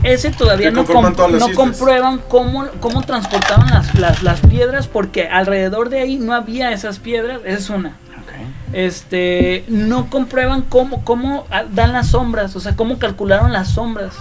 Ese 0.04 0.32
todavía 0.32 0.72
no, 0.72 0.78
conforman 0.86 1.14
com- 1.14 1.16
todas 1.16 1.32
las 1.32 1.42
no 1.50 1.56
comprueban 1.56 2.18
cómo, 2.28 2.66
cómo 2.80 3.02
transportaban 3.04 3.70
las, 3.70 3.94
las, 3.96 4.24
las 4.24 4.42
piedras 4.42 4.88
porque 4.88 5.28
alrededor 5.28 5.90
de 5.90 6.00
ahí 6.02 6.18
no 6.18 6.34
había 6.34 6.72
esas 6.72 7.00
piedras. 7.00 7.40
Esa 7.46 7.58
es 7.60 7.70
una. 7.70 7.96
Este, 8.74 9.66
no 9.68 10.10
comprueban 10.10 10.62
cómo, 10.62 11.04
cómo 11.04 11.46
ah, 11.52 11.64
dan 11.72 11.92
las 11.94 12.08
sombras, 12.08 12.56
o 12.56 12.60
sea, 12.60 12.76
cómo 12.76 12.98
calcularon 13.00 13.52
las 13.52 13.70
sombras. 13.70 14.14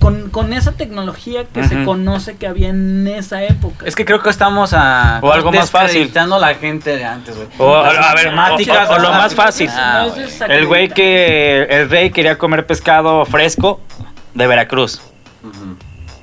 Con, 0.00 0.28
con 0.30 0.52
esa 0.52 0.72
tecnología 0.72 1.44
que 1.44 1.62
se 1.68 1.84
conoce 1.84 2.36
que 2.36 2.48
había 2.48 2.68
en 2.70 3.06
esa 3.06 3.44
época. 3.44 3.86
Es 3.86 3.94
que 3.94 4.04
creo 4.04 4.20
que 4.20 4.28
estamos 4.28 4.72
a. 4.74 5.20
O 5.22 5.32
algo 5.32 5.52
más 5.52 5.70
fácil. 5.70 6.10
a 6.16 6.38
la 6.40 6.54
gente 6.56 6.96
de 6.96 7.04
antes, 7.04 7.36
güey. 7.36 7.46
O, 7.58 7.76
a, 7.76 7.92
ver, 8.14 8.32
o- 8.52 8.56
o 8.90 8.98
lo 8.98 9.10
más 9.12 9.34
fácil. 9.36 9.70
Ah, 9.72 10.06
No. 10.40 10.46
El 10.46 10.66
güey 10.66 10.88
que 10.88 11.62
el 11.62 11.88
rey 11.88 12.10
quería 12.10 12.36
comer 12.38 12.66
pescado 12.66 13.24
fresco 13.24 13.80
de 14.34 14.46
Veracruz. 14.48 15.00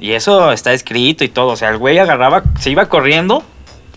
Y 0.02 0.12
eso 0.14 0.52
está 0.52 0.74
escrito 0.74 1.24
y 1.24 1.30
todo. 1.30 1.50
O 1.50 1.56
sea, 1.56 1.70
el 1.70 1.78
güey 1.78 1.98
agarraba, 2.00 2.44
se 2.60 2.70
iba 2.72 2.88
corriendo. 2.88 3.44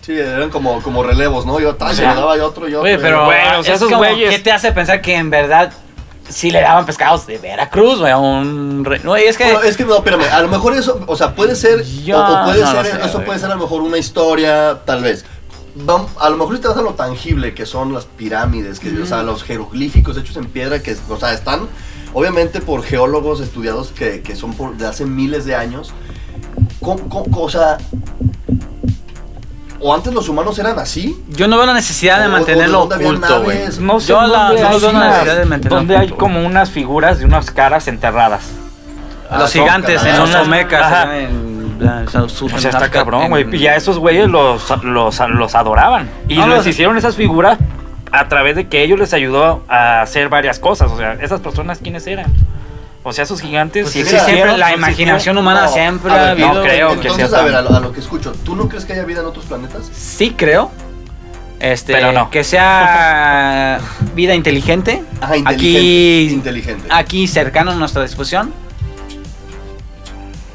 Sí, 0.01 0.13
eran 0.17 0.51
como, 0.51 0.81
como 0.83 1.01
relevos, 1.03 1.45
¿no? 1.47 1.59
Yo 1.59 1.75
tal, 1.75 1.91
O 1.91 1.95
sea, 1.95 2.13
le 2.13 2.19
daba 2.21 2.37
y 2.37 2.39
otro 2.39 2.65
y 2.69 2.71
otro. 2.75 2.81
Güey, 2.81 2.93
y 2.93 2.97
pero. 2.97 3.25
Bueno, 3.25 3.59
o 3.59 3.63
sea, 3.63 3.73
es 3.73 3.81
esos 3.81 3.91
como, 3.91 4.03
güeyes- 4.03 4.29
¿qué 4.29 4.39
te 4.39 4.51
hace 4.51 4.71
pensar 4.71 5.01
que 5.01 5.15
en 5.15 5.31
verdad 5.31 5.73
sí 6.29 6.51
le 6.51 6.61
daban 6.61 6.85
pescados 6.85 7.25
de 7.25 7.39
Veracruz, 7.39 7.99
güey? 7.99 8.11
A 8.11 8.17
un 8.19 8.85
rey? 8.85 8.99
Güey, 9.03 9.25
es 9.25 9.35
que. 9.35 9.45
Bueno, 9.45 9.61
es 9.63 9.75
que 9.75 9.83
no, 9.83 9.95
espérame, 9.97 10.25
a 10.31 10.41
lo 10.41 10.47
mejor 10.47 10.73
eso, 10.73 11.03
o 11.07 11.15
sea, 11.15 11.33
puede 11.33 11.55
ser, 11.55 11.83
Yo 11.83 12.19
o, 12.19 12.21
o 12.41 12.45
puede 12.45 12.61
no 12.63 12.71
ser, 12.71 12.85
sé, 12.85 12.97
eso 13.03 13.13
güey. 13.13 13.25
puede 13.25 13.39
ser 13.39 13.49
a 13.51 13.55
lo 13.55 13.61
mejor 13.61 13.81
una 13.81 13.97
historia, 13.97 14.77
tal 14.85 15.01
vez. 15.01 15.25
A 16.19 16.29
lo 16.29 16.37
mejor 16.37 16.55
si 16.55 16.61
te 16.61 16.67
vas 16.69 16.77
a 16.77 16.81
lo 16.83 16.93
tangible 16.93 17.53
que 17.53 17.65
son 17.65 17.91
las 17.93 18.05
pirámides, 18.05 18.79
que, 18.79 18.89
o 19.01 19.05
sea, 19.05 19.23
los 19.23 19.43
jeroglíficos 19.43 20.15
hechos 20.17 20.37
en 20.37 20.45
piedra, 20.45 20.81
que, 20.81 20.95
o 21.09 21.17
sea, 21.17 21.33
están 21.33 21.67
obviamente 22.15 22.61
por 22.61 22.81
geólogos 22.81 23.39
estudiados 23.41 23.89
que, 23.91 24.21
que 24.21 24.35
son 24.35 24.53
por, 24.55 24.75
de 24.77 24.87
hace 24.87 25.05
miles 25.05 25.45
de 25.45 25.53
años. 25.55 25.93
¿Cómo- 26.81 27.07
cómo- 27.09 27.25
o 27.43 27.49
sea, 27.49 27.77
o 29.79 29.93
antes 29.93 30.13
los 30.13 30.29
humanos 30.29 30.57
eran 30.57 30.79
así, 30.79 31.15
Yo 31.29 31.47
no 31.47 31.57
veo 31.57 31.65
la 31.67 31.73
necesidad 31.73 32.19
de 32.21 32.27
mantenerlo 32.29 32.83
oculto, 32.83 33.43
güey. 33.43 33.59
No 33.81 33.99
sé 33.99 34.07
Yo 34.07 34.21
la- 34.21 34.27
no 34.27 34.47
hay 34.49 34.55
veo 34.55 34.91
la 34.91 35.09
necesidad 35.09 35.37
de 35.37 35.45
mantenerlo 35.45 35.77
donde 35.77 35.97
hay 35.97 36.09
como 36.09 36.43
unas 36.43 36.71
figuras 36.71 37.19
de 37.19 37.25
unas 37.25 37.51
caras 37.51 37.87
enterradas. 37.87 38.43
Ah, 39.29 39.39
Los 39.39 39.51
gigantes 39.51 40.03
en 40.03 40.17
los 40.17 40.29
South- 42.11 42.53
O 42.53 42.57
sea, 42.59 42.69
está 42.71 42.89
cabrón, 42.89 43.29
güey. 43.29 43.53
Y 43.55 43.67
a 43.67 43.75
esos 43.75 43.99
güeyes 43.99 44.29
los, 44.29 44.63
los, 44.83 45.19
los 45.29 45.55
adoraban. 45.55 46.09
Y 46.29 46.37
No, 46.37 46.47
les 46.47 46.57
los- 46.59 46.67
hicieron 46.67 46.97
esas 46.97 47.15
figuras 47.15 47.57
a 48.11 48.27
través 48.27 48.55
de 48.55 48.67
que 48.67 48.83
ellos 48.83 48.99
les 48.99 49.13
ayudó 49.13 49.63
a 49.67 50.01
hacer 50.01 50.29
varias 50.29 50.59
cosas. 50.59 50.91
O 50.91 50.97
sea, 50.97 51.13
esas 51.21 51.41
personas, 51.41 51.79
¿quiénes 51.79 52.05
eran? 52.07 52.31
O 53.03 53.13
sea, 53.13 53.23
esos 53.23 53.41
gigantes. 53.41 53.83
Pues 53.83 53.93
sí 53.93 54.03
mira, 54.03 54.25
siempre 54.25 54.57
la 54.57 54.69
sí 54.69 54.73
imaginación 54.75 55.37
humana 55.37 55.63
No, 55.63 55.67
siempre 55.73 56.11
ver, 56.11 56.19
ha 56.19 56.31
habido. 56.31 56.53
no 56.53 56.61
creo 56.63 56.87
que 56.89 57.07
Entonces, 57.07 57.29
sea 57.29 57.39
a 57.39 57.43
ver, 57.43 57.55
a 57.55 57.61
lo, 57.61 57.69
a 57.75 57.79
lo 57.79 57.91
que 57.91 57.99
escucho, 57.99 58.33
¿tú 58.43 58.55
no 58.55 58.67
crees 58.67 58.85
que 58.85 58.93
haya 58.93 59.03
vida 59.05 59.19
en 59.21 59.27
otros 59.27 59.45
planetas? 59.45 59.89
Sí 59.93 60.33
creo. 60.37 60.71
Este, 61.59 61.93
Pero 61.93 62.11
no. 62.11 62.29
que 62.29 62.43
sea 62.43 63.79
vida 64.13 64.35
inteligente. 64.35 65.03
Ajá, 65.21 65.37
inteligente. 65.37 65.49
Aquí, 65.67 66.29
inteligente. 66.33 66.87
aquí 66.89 67.27
cercano 67.27 67.71
a 67.71 67.75
nuestra 67.75 68.01
disposición. 68.01 68.51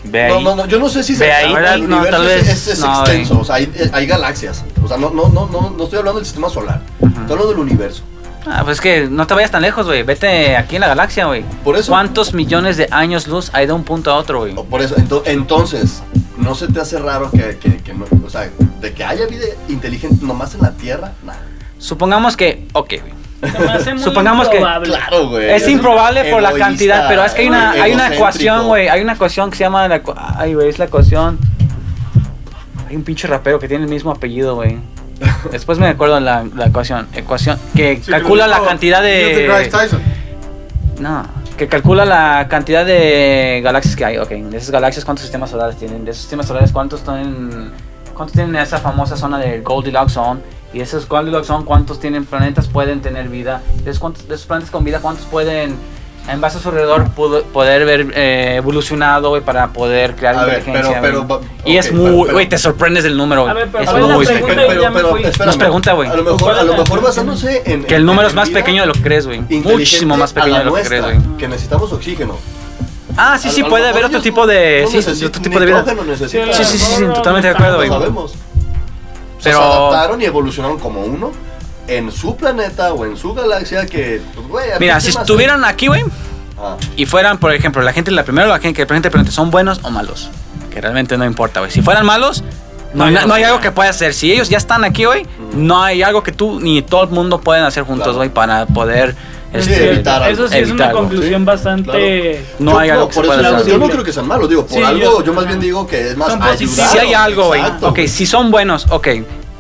Ve 0.05 0.29
No, 0.29 0.37
ahí. 0.37 0.45
no, 0.45 0.57
no, 0.57 0.67
yo 0.67 0.79
no 0.79 0.89
sé 0.89 1.03
si 1.03 1.13
Ve 1.13 1.19
se- 1.27 1.33
ahí. 1.33 1.53
el. 1.53 1.89
No, 1.89 1.97
universo 1.99 2.19
tal 2.23 2.31
es, 2.31 2.47
vez 2.47 2.49
es- 2.49 2.67
es 2.69 2.79
no, 2.81 3.01
extenso, 3.01 3.39
o 3.41 3.45
sea, 3.45 3.57
hay, 3.57 3.71
hay 3.93 4.07
galaxias. 4.07 4.65
O 4.83 4.89
sea, 4.89 4.97
no, 4.97 5.11
no, 5.11 5.29
no, 5.29 5.47
no, 5.47 5.71
no 5.77 5.85
estoy 5.85 5.99
hablando 5.99 6.19
del 6.21 6.27
sistema 6.27 6.49
solar, 6.49 6.83
estoy 7.01 7.17
hablando 7.23 7.49
del 7.49 7.59
universo. 7.59 8.03
Ah, 8.47 8.63
pues 8.65 8.79
es 8.79 8.81
que 8.81 9.07
no 9.07 9.27
te 9.27 9.35
vayas 9.35 9.51
tan 9.51 9.61
lejos, 9.61 9.85
güey. 9.85 10.03
Vete 10.03 10.57
aquí 10.57 10.77
en 10.77 10.81
la 10.81 10.89
galaxia, 10.89 11.27
güey. 11.27 11.45
Por 11.63 11.77
eso. 11.77 11.93
¿Cuántos 11.93 12.33
millones 12.33 12.79
de 12.79 12.89
años 12.91 13.27
luz 13.27 13.51
hay 13.53 13.67
de 13.67 13.75
un 13.75 13.85
punto 13.85 14.11
a 14.11 14.17
otro, 14.17 14.39
güey? 14.41 14.55
Por 14.55 14.81
eso, 14.81 14.97
ento- 14.97 15.23
entonces, 15.27 16.03
¿no 16.39 16.55
se 16.55 16.67
te 16.69 16.81
hace 16.81 16.99
raro 16.99 17.31
que, 17.31 17.59
que, 17.59 17.77
que 17.77 17.93
no, 17.93 18.07
o 18.27 18.31
sea, 18.31 18.49
de 18.81 18.95
que 18.95 19.05
haya 19.05 19.27
vida 19.27 19.45
inteligente 19.69 20.25
nomás 20.25 20.55
en 20.55 20.63
la 20.63 20.71
Tierra? 20.73 21.13
Nah. 21.23 21.35
Supongamos 21.77 22.35
que, 22.37 22.67
ok, 22.73 22.89
güey. 23.03 23.20
Supongamos 23.99 24.49
que- 24.49 24.57
improbable. 24.57 24.89
Claro, 24.95 25.29
güey. 25.29 25.51
Es 25.51 25.69
improbable 25.69 26.25
por 26.31 26.43
la 26.43 26.53
cantidad, 26.53 27.09
pero 27.09 27.25
es 27.25 27.33
que 27.33 27.43
hay 27.43 27.49
una, 27.49 27.71
hay 27.73 27.93
una 27.93 28.15
ecuación, 28.15 28.67
güey. 28.67 28.89
Hay 28.89 29.01
una 29.03 29.15
ecuación 29.15 29.51
que 29.51 29.57
se 29.57 29.65
llama 29.65 29.89
la. 29.89 30.03
Ay, 30.37 30.55
güey, 30.55 30.69
es 30.69 30.79
la 30.79 30.85
ecuación. 30.87 31.39
Hay 32.89 32.97
un 32.97 33.03
pinche 33.05 33.27
rapero 33.29 33.59
que 33.59 33.69
tiene 33.69 33.85
el 33.85 33.91
mismo 33.91 34.11
apellido, 34.11 34.55
güey. 34.57 34.79
Después 35.53 35.79
me 35.79 35.87
acuerdo 35.89 36.19
la, 36.21 36.45
la 36.57 36.67
ecuación. 36.67 37.07
Ecuación 37.15 37.59
que 37.77 38.01
Sí, 38.03 38.11
calcula 38.11 38.47
la 38.47 38.61
cantidad 38.63 39.03
de. 39.03 39.69
Tyson. 39.71 40.01
No, 40.99 41.27
que 41.57 41.67
calcula 41.67 42.05
la 42.05 42.47
cantidad 42.49 42.85
de 42.85 43.61
galaxias 43.65 43.97
que 43.97 44.05
hay. 44.05 44.19
Ok, 44.19 44.29
de 44.31 44.57
esas 44.59 44.71
galaxias, 44.71 45.05
¿cuántos 45.05 45.23
sistemas 45.23 45.51
solares 45.51 45.77
tienen? 45.77 46.05
De 46.05 46.11
esos 46.11 46.23
sistemas 46.23 46.47
solares, 46.47 46.73
¿cuántos 46.73 47.03
tienen, 47.03 47.71
cuántos 48.21 48.35
tienen 48.35 48.55
esa 48.57 48.77
famosa 48.79 49.17
zona 49.17 49.39
del 49.39 49.63
Goldilocks 49.63 50.13
Zone? 50.13 50.41
Y 50.75 50.81
esos 50.83 51.09
Goldilocks 51.09 51.47
Zone, 51.47 51.65
¿cuántos 51.65 51.99
tienen 52.01 52.27
planetas 52.27 52.69
pueden 52.69 53.01
tener 53.01 53.29
vida? 53.29 53.63
De 53.83 53.91
esos, 53.91 53.99
cuántos- 53.99 54.29
de 54.29 54.35
esos 54.35 54.47
planetas 54.47 54.71
con 54.71 54.85
vida, 54.85 55.01
¿cuántos 55.01 55.25
pueden 55.25 55.75
en 56.29 56.39
base 56.41 56.59
a 56.59 56.61
su 56.61 56.69
alrededor 56.69 57.09
pudo, 57.13 57.43
poder 57.45 57.87
ver 57.87 58.13
eh, 58.15 58.57
evolucionado, 58.57 59.31
güey, 59.31 59.41
para 59.43 59.69
poder 59.73 60.15
crear 60.17 60.37
A 60.37 60.45
ver, 60.45 60.59
inteligencia. 60.59 61.01
pero- 61.01 61.25
güey. 61.25 61.41
pero- 61.41 61.51
y 61.65 61.73
ok, 61.73 61.79
es 61.81 61.89
pero- 61.89 61.99
muy, 61.99 62.23
pero- 62.25 62.33
güey, 62.35 62.49
te 62.49 62.59
sorprendes 62.59 63.05
del 63.05 63.17
número, 63.17 63.41
A 63.41 63.45
güey. 63.53 63.57
ver, 63.65 63.69
pero 63.73 63.85
Es 63.85 63.91
¿cuál 63.91 64.03
es 64.03 64.09
la 64.09 64.15
muy. 64.15 64.27
Nos 65.47 65.57
pregunta, 65.57 65.93
güey. 65.95 66.11
A 66.11 66.15
lo 66.15 66.23
mejor, 66.23 66.41
¿Cuál 66.43 66.55
es 66.57 66.61
a 66.61 66.65
lo 66.65 66.77
mejor 66.77 67.03
basándose 67.03 67.63
en. 67.65 67.85
Que 67.85 67.97
el 67.97 68.05
número 68.05 68.29
es 68.29 68.35
más 68.35 68.51
pequeño 68.51 68.83
de 68.83 68.87
lo 68.89 68.93
que 68.93 69.01
crees, 69.03 69.27
güey. 69.27 69.41
Muchísimo 69.41 70.17
más 70.19 70.35
pequeño 70.35 70.59
de 70.59 70.65
lo 70.67 70.75
que 70.75 70.83
crees, 70.83 71.03
güey. 71.05 71.19
Que 71.39 71.49
necesitamos 71.49 71.91
oxígeno. 71.91 72.37
Ah, 73.23 73.39
sí, 73.39 73.51
sí, 73.51 73.63
puede 73.65 73.89
haber 73.89 74.05
otro 74.07 74.21
tipo 74.23 74.47
de. 74.47 74.83
no 74.93 75.03
Sí, 75.03 75.25
otro 75.25 75.43
tipo 75.43 75.61
de 75.61 75.67
vida. 75.67 75.85
Sí, 76.17 76.65
sí, 76.65 76.79
sí, 76.79 77.05
totalmente 77.15 77.49
de 77.49 77.55
acuerdo, 77.55 77.73
Lo 77.73 77.77
güey. 77.79 77.89
sabemos. 77.91 78.35
Pero- 79.43 79.59
Se 79.59 79.65
adaptaron 79.65 80.21
y 80.21 80.25
evolucionaron 80.25 80.79
como 80.79 81.01
uno 81.03 81.33
en 81.89 82.11
su 82.13 82.37
planeta 82.37 82.93
o 82.93 83.05
en 83.05 83.17
su 83.17 83.33
galaxia 83.35 83.87
que, 83.87 84.21
pues, 84.51 84.65
Mira, 84.79 85.01
si 85.01 85.11
estuvieran 85.11 85.65
aquí, 85.65 85.87
güey, 85.89 86.05
Ah, 86.63 86.77
y 86.95 87.07
fueran, 87.07 87.39
por 87.39 87.55
ejemplo, 87.55 87.81
la 87.83 87.93
gente, 87.95 88.11
la 88.11 88.23
primera, 88.23 88.47
la 88.47 88.59
gente 88.59 88.77
que 88.77 88.87
la 88.87 88.95
gente 88.95 89.11
pregunta, 89.11 89.33
¿son 89.33 89.51
buenos 89.51 89.81
o 89.83 89.91
malos? 89.91 90.29
Que 90.71 90.81
realmente 90.81 91.17
no 91.17 91.25
importa, 91.25 91.61
güey. 91.61 91.73
Si 91.73 91.81
fueran 91.81 92.05
malos, 92.05 92.45
no, 92.93 93.05
hay, 93.05 93.15
No, 93.15 93.27
no 93.27 93.33
hay 93.35 93.43
no. 93.43 93.49
algo 93.49 93.61
que 93.61 93.71
puedas 93.71 93.97
hacer. 93.97 94.13
Si 94.13 94.31
ellos 94.31 94.51
ya 94.51 94.59
están 94.59 94.85
aquí, 94.85 95.07
güey, 95.07 95.25
Mm. 95.25 95.67
no 95.67 95.83
hay 95.83 96.03
algo 96.03 96.23
que 96.23 96.33
tú 96.33 96.61
ni 96.61 96.83
todo 96.83 97.05
el 97.05 97.11
mundo 97.11 97.41
pueden 97.41 97.65
hacer 97.65 97.85
juntos, 97.85 98.05
Claro. 98.09 98.19
güey, 98.19 98.29
para 98.29 98.67
poder 98.67 99.17
Sí, 99.59 99.73
evitar 99.75 100.23
algo. 100.23 100.33
Eso 100.45 100.49
sí 100.49 100.59
es 100.59 100.65
una 100.65 100.71
evitarlo. 100.85 100.99
conclusión 101.01 101.41
Sí, 101.41 101.45
bastante. 101.47 102.45
No 102.61 102.73
Yo- 102.73 102.79
hay 102.79 102.91
algo 102.91 103.09
que 103.09 103.15
por 103.15 103.25
se 103.27 103.31
eso 103.33 103.41
pueda 103.41 103.65
yo, 103.67 103.79
no 103.79 103.89
creo 103.89 104.05
que 104.05 104.13
sean 104.13 104.29
malos, 104.29 104.49
digo, 104.49 104.67
por 104.67 104.79
Sí, 104.79 104.83
algo 104.85 105.01
yo- 105.03 105.25
yo, 105.25 105.33
más 105.35 105.47
bien 105.47 105.61
digo 105.61 105.87
que 105.87 106.09
es 106.11 106.17
más 106.17 106.31
ayudar. 106.41 106.89
Si 106.89 106.99
hay 106.99 107.15
algo, 107.15 107.47
güey. 107.49 107.61
Exacto, 107.61 107.89
Ok, 107.89 107.99
si 108.07 108.27
son 108.27 108.51
buenos, 108.51 108.87
ok. 108.91 109.09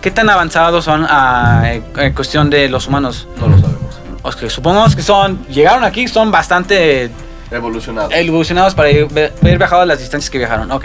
¿Qué 0.01 0.11
tan 0.11 0.30
avanzados 0.30 0.84
son 0.84 1.05
ah, 1.09 1.72
en 1.97 2.12
cuestión 2.14 2.49
de 2.51 2.68
los 2.68 2.86
humanos? 2.86 3.26
No 3.38 3.49
lo 3.49 3.59
sabemos. 3.59 3.80
Ok, 4.22 4.49
supongamos 4.49 4.95
que 4.97 5.03
son, 5.03 5.45
llegaron 5.49 5.82
aquí, 5.84 6.07
son 6.09 6.30
bastante 6.30 7.11
Evolucionado. 7.51 8.11
evolucionados 8.12 8.74
para 8.74 8.91
ir, 8.91 9.07
haber 9.43 9.59
viajado 9.59 9.84
las 9.84 9.99
distancias 9.99 10.30
que 10.30 10.38
viajaron. 10.38 10.70
Ok. 10.70 10.84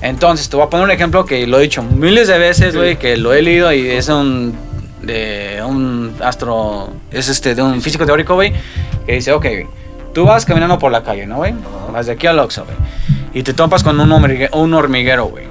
Entonces, 0.00 0.48
te 0.48 0.56
voy 0.56 0.66
a 0.66 0.68
poner 0.68 0.84
un 0.84 0.90
ejemplo 0.90 1.24
que 1.24 1.46
lo 1.46 1.58
he 1.58 1.62
dicho 1.62 1.82
miles 1.82 2.28
de 2.28 2.36
veces, 2.38 2.72
Sí. 2.72 2.76
güey, 2.78 2.98
que 2.98 3.16
lo 3.16 3.32
he 3.32 3.40
leído 3.40 3.72
y 3.72 3.88
es 3.88 4.08
un 4.08 4.52
de 5.02 5.62
un 5.66 6.14
astro, 6.22 6.90
es 7.10 7.28
este, 7.28 7.54
de 7.54 7.62
un 7.62 7.80
físico 7.82 8.06
teórico, 8.06 8.34
güey, 8.34 8.52
que 9.06 9.12
dice, 9.14 9.32
ok, 9.32 9.42
güey, 9.42 9.66
tú 10.14 10.24
vas 10.24 10.44
caminando 10.44 10.78
por 10.78 10.92
la 10.92 11.02
calle, 11.02 11.26
¿no, 11.26 11.36
güey? 11.36 11.54
Vas 11.92 12.06
de 12.06 12.12
aquí 12.12 12.26
al 12.26 12.38
Oxxo, 12.38 12.64
güey, 12.64 12.76
y 13.34 13.42
te 13.42 13.52
topas 13.54 13.82
con 13.82 13.98
un, 14.00 14.10
hormigue- 14.10 14.50
un 14.52 14.72
hormiguero, 14.74 15.26
güey. 15.26 15.46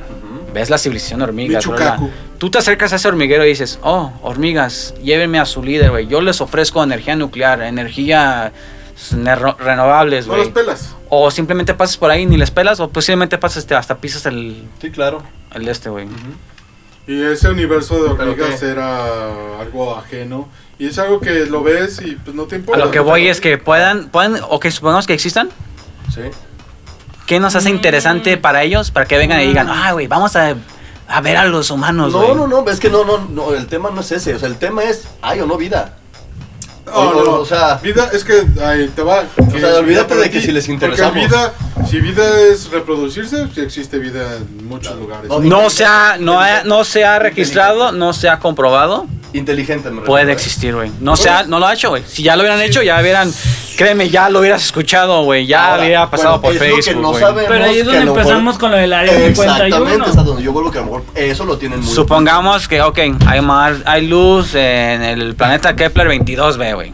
Ves 0.54 0.70
la 0.70 0.78
civilización 0.78 1.20
de 1.20 1.24
hormigas, 1.26 1.66
Michucacu. 1.66 2.04
¿verdad? 2.04 2.16
Tú 2.38 2.50
te 2.50 2.58
acercas 2.58 2.92
a 2.92 2.98
ese 2.98 3.08
hormiguero 3.08 3.46
y 3.46 3.50
dices, 3.50 3.80
oh, 3.84 4.12
hormigas, 4.22 4.94
llévenme 5.02 5.40
a 5.40 5.46
su 5.46 5.64
líder, 5.64 5.92
güey. 5.92 6.08
Yo 6.08 6.20
les 6.22 6.42
ofrezco 6.42 6.84
energía 6.84 7.16
nuclear, 7.16 7.62
energía 7.62 8.52
renovables, 9.60 10.28
No 10.28 10.36
los 10.36 10.50
güey. 10.50 10.54
pelas. 10.54 10.94
O 11.10 11.32
simplemente 11.32 11.74
pasas 11.74 11.98
por 11.98 12.12
ahí 12.12 12.26
ni 12.26 12.38
les 12.38 12.52
pelas, 12.52 12.80
o 12.80 12.90
posiblemente 12.90 13.38
pasas 13.38 13.58
este, 13.60 13.76
hasta 13.76 13.96
pisas 13.98 14.26
el, 14.26 14.64
Sí, 14.82 14.92
claro. 14.92 15.24
el 15.54 15.68
este, 15.68 15.90
güey. 15.90 16.08
Y 17.08 17.22
ese 17.24 17.50
universo 17.50 17.96
de 18.04 18.16
¿Pero 18.16 18.32
hormigas 18.32 18.62
era 18.64 19.60
algo 19.60 19.96
ajeno. 19.96 20.48
Y 20.80 20.88
es 20.88 20.98
algo 21.00 21.20
que 21.20 21.46
lo 21.46 21.62
ves 21.64 22.02
y 22.04 22.16
pues 22.16 22.36
no 22.36 22.46
te 22.46 22.56
A 22.56 22.60
importa. 22.60 22.84
lo 22.86 22.92
que 22.92 23.00
voy 23.00 23.28
es 23.28 23.42
que 23.42 23.58
puedan, 23.58 24.10
puedan, 24.10 24.38
o 24.50 24.60
que 24.60 24.72
supongamos 24.72 25.08
que 25.08 25.14
existan, 25.14 25.50
Sí. 26.14 26.22
¿qué 27.28 27.40
nos 27.40 27.56
hace 27.56 27.70
interesante 27.70 28.38
para 28.38 28.64
ellos? 28.64 28.92
Para 28.92 29.06
que 29.06 29.18
vengan 29.18 29.42
y 29.42 29.48
digan, 29.48 29.68
ah, 29.70 29.92
güey, 29.94 30.08
vamos 30.08 30.36
a, 30.36 30.56
a 31.08 31.22
ver 31.22 31.38
a 31.38 31.46
los 31.46 31.70
humanos, 31.72 32.14
güey. 32.14 32.28
No, 32.30 32.36
no, 32.36 32.48
no, 32.48 32.70
es 32.70 32.80
que 32.80 32.90
no, 32.90 33.06
no, 33.06 33.20
no, 33.30 33.54
el 33.54 33.68
tema 33.68 33.90
no 33.92 34.02
es 34.02 34.12
ese, 34.12 34.34
o 34.36 34.40
sea, 34.40 34.48
el 34.50 34.58
tema 34.58 34.84
es, 34.84 35.08
hay 35.22 35.40
o 35.40 35.46
no 35.46 35.58
vida. 35.58 35.98
No, 36.92 37.10
o- 37.10 37.24
no, 37.26 37.32
o 37.42 37.46
sea- 37.46 37.76
vida 37.82 38.10
es 38.14 38.24
que 38.24 38.44
ahí 38.64 38.88
te 38.96 39.02
va. 39.02 39.24
que 39.52 39.60
sea, 39.60 39.70
es 39.72 39.76
olvídate 39.78 40.16
de 40.16 40.30
que 40.30 40.40
ti, 40.40 40.46
si 40.46 40.52
les 40.52 40.68
interesamos. 40.70 41.14
Porque 41.14 41.28
vida, 41.28 41.54
si 41.90 42.00
vida 42.00 42.24
es 42.42 42.70
reproducirse, 42.70 43.48
sí 43.54 43.62
existe 43.62 43.98
vida 44.00 44.38
en 44.38 44.68
muchos 44.68 44.96
lugares. 44.98 45.30
No, 45.30 45.40
No 45.40 45.70
se 45.70 45.86
ha, 45.86 46.18
no 46.20 46.40
ha- 46.40 46.64
no 46.64 46.84
se 46.84 47.04
ha 47.06 47.18
registrado, 47.20 47.92
no 47.92 48.14
se 48.14 48.30
ha 48.30 48.40
comprobado. 48.40 49.08
Inteligente, 49.34 49.90
me 49.92 50.02
Puede 50.02 50.30
¿eh? 50.30 50.34
existir, 50.34 50.76
güey. 50.76 50.92
No, 51.00 51.16
se 51.16 51.30
ha- 51.30 51.44
no 51.44 51.58
lo 51.60 51.66
ha 51.68 51.74
hecho, 51.74 51.90
güey. 51.90 52.04
Si 52.06 52.22
ya 52.22 52.36
lo 52.36 52.42
hubieran 52.42 52.60
hecho, 52.62 52.82
ya 52.82 53.00
hubieran. 53.00 53.32
Créeme, 53.78 54.10
ya 54.10 54.30
lo 54.30 54.40
hubieras 54.42 54.64
escuchado, 54.66 55.24
güey. 55.24 55.46
Ya 55.48 55.72
Ahora, 55.72 55.84
hubiera 55.84 56.10
pasado 56.10 56.40
bueno, 56.40 56.42
por 56.42 56.54
es 56.54 56.60
lo 56.72 56.76
que 56.76 56.82
Facebook, 56.84 57.02
no 57.02 57.10
güey. 57.12 57.22
sabemos, 57.22 57.46
Pero 57.50 57.64
ahí 57.64 57.72
es 57.72 57.78
que 57.78 57.84
donde 57.84 57.98
a 57.98 58.04
lo 58.04 58.06
mejor- 58.14 58.22
empezamos 58.22 58.58
con 58.60 58.72
lo 58.72 58.78
del 58.78 58.92
área 58.94 59.12
Exactamente, 59.14 59.76
51. 59.76 60.06
es 60.06 60.18
a 60.18 60.24
donde 60.24 60.44
yo 60.44 60.52
vuelvo 60.52 60.70
que 60.72 60.78
a 60.78 60.82
lo 60.82 60.88
mejor 60.88 61.04
eso 61.16 61.46
lo 61.46 61.58
tienen 61.58 61.80
muy... 61.80 61.94
Supongamos 61.94 62.68
que, 62.68 62.82
ok, 62.82 63.00
hay, 63.26 63.42
mar, 63.42 63.76
hay 63.86 64.06
luz 64.08 64.54
en 64.56 65.02
el 65.02 65.34
planeta 65.36 65.76
Kepler 65.76 66.10
22b, 66.10 66.74
güey. 66.76 66.92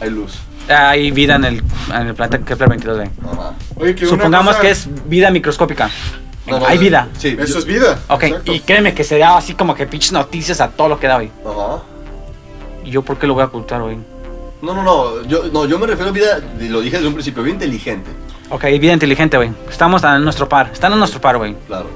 Hay 0.00 0.10
luz. 0.10 0.32
Hay 0.68 1.10
vida 1.10 1.34
en 1.34 1.44
el, 1.44 1.62
en 1.94 2.06
el 2.06 2.14
planeta 2.14 2.38
Kepler 2.44 2.70
22b. 2.70 3.10
Ajá. 3.32 3.52
Oye, 3.76 3.94
que 3.94 4.04
una 4.06 4.10
Supongamos 4.16 4.56
cosa- 4.56 4.62
que 4.62 4.70
es 4.70 4.88
vida 5.08 5.30
microscópica. 5.30 5.90
No, 6.50 6.58
no, 6.60 6.66
hay 6.66 6.78
vida. 6.78 7.08
Sí. 7.18 7.36
Eso 7.38 7.58
es 7.58 7.64
vida. 7.64 7.98
Ok, 8.08 8.22
exacto. 8.24 8.52
y 8.52 8.60
créeme 8.60 8.94
que 8.94 9.04
sería 9.04 9.36
así 9.36 9.54
como 9.54 9.74
que 9.74 9.86
pinches 9.86 10.12
noticias 10.12 10.60
a 10.60 10.68
todo 10.68 10.88
lo 10.88 10.98
que 11.00 11.06
da, 11.06 11.16
güey. 11.16 11.30
Ajá. 11.46 11.82
¿Y 12.84 12.90
yo 12.90 13.02
por 13.02 13.18
qué 13.18 13.26
lo 13.26 13.34
voy 13.34 13.42
a 13.42 13.46
ocultar, 13.46 13.80
güey? 13.82 13.98
No, 14.62 14.74
no, 14.74 14.82
no, 14.82 15.22
yo, 15.24 15.44
no, 15.52 15.66
yo 15.66 15.78
me 15.78 15.86
refiero 15.86 16.10
a 16.10 16.12
vida, 16.12 16.40
y 16.60 16.68
lo 16.68 16.80
dije 16.82 16.96
desde 16.96 17.08
un 17.08 17.14
principio, 17.14 17.42
vida 17.42 17.54
inteligente, 17.54 18.10
Ok, 18.50 18.64
vida 18.80 18.92
inteligente, 18.92 19.36
güey. 19.36 19.50
Estamos 19.70 20.02
en 20.02 20.24
nuestro 20.24 20.48
par. 20.48 20.70
Están 20.72 20.92
en 20.92 20.98
nuestro 20.98 21.20
par, 21.20 21.38
güey. 21.38 21.54
claro. 21.68 21.86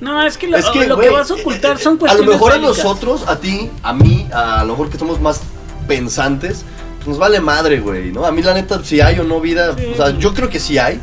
No, 0.00 0.20
es 0.20 0.36
que 0.36 0.48
lo, 0.48 0.56
Es 0.56 0.66
que, 0.70 0.84
lo 0.86 0.96
güey, 0.96 1.08
que 1.08 1.14
vas 1.14 1.30
a 1.30 1.34
ocultar 1.34 1.76
eh, 1.76 1.78
eh, 1.78 1.82
son 1.82 1.94
A 1.94 1.98
cuestiones. 2.00 2.26
lo 2.26 2.32
mejor 2.32 2.52
a 2.52 2.58
nosotros, 2.58 3.24
a 3.28 3.38
ti, 3.38 3.70
a 3.84 3.92
mí, 3.92 4.26
a 4.32 4.64
lo 4.64 4.72
mejor 4.72 4.90
que 4.90 4.98
somos 4.98 5.20
más 5.20 5.40
pensantes, 5.86 6.64
pues 6.96 7.06
nos 7.06 7.18
vale 7.18 7.40
madre, 7.40 7.78
güey, 7.78 8.10
¿no? 8.10 8.24
A 8.26 8.32
mí 8.32 8.42
la 8.42 8.52
neta, 8.54 8.82
si 8.82 9.00
hay 9.00 9.20
o 9.20 9.22
no 9.24 9.40
vida, 9.40 9.76
Sí. 9.78 9.86
o 9.92 9.96
sea, 9.96 10.10
yo 10.18 10.34
creo 10.34 10.48
que 10.48 10.58
sí 10.58 10.76
hay, 10.78 11.00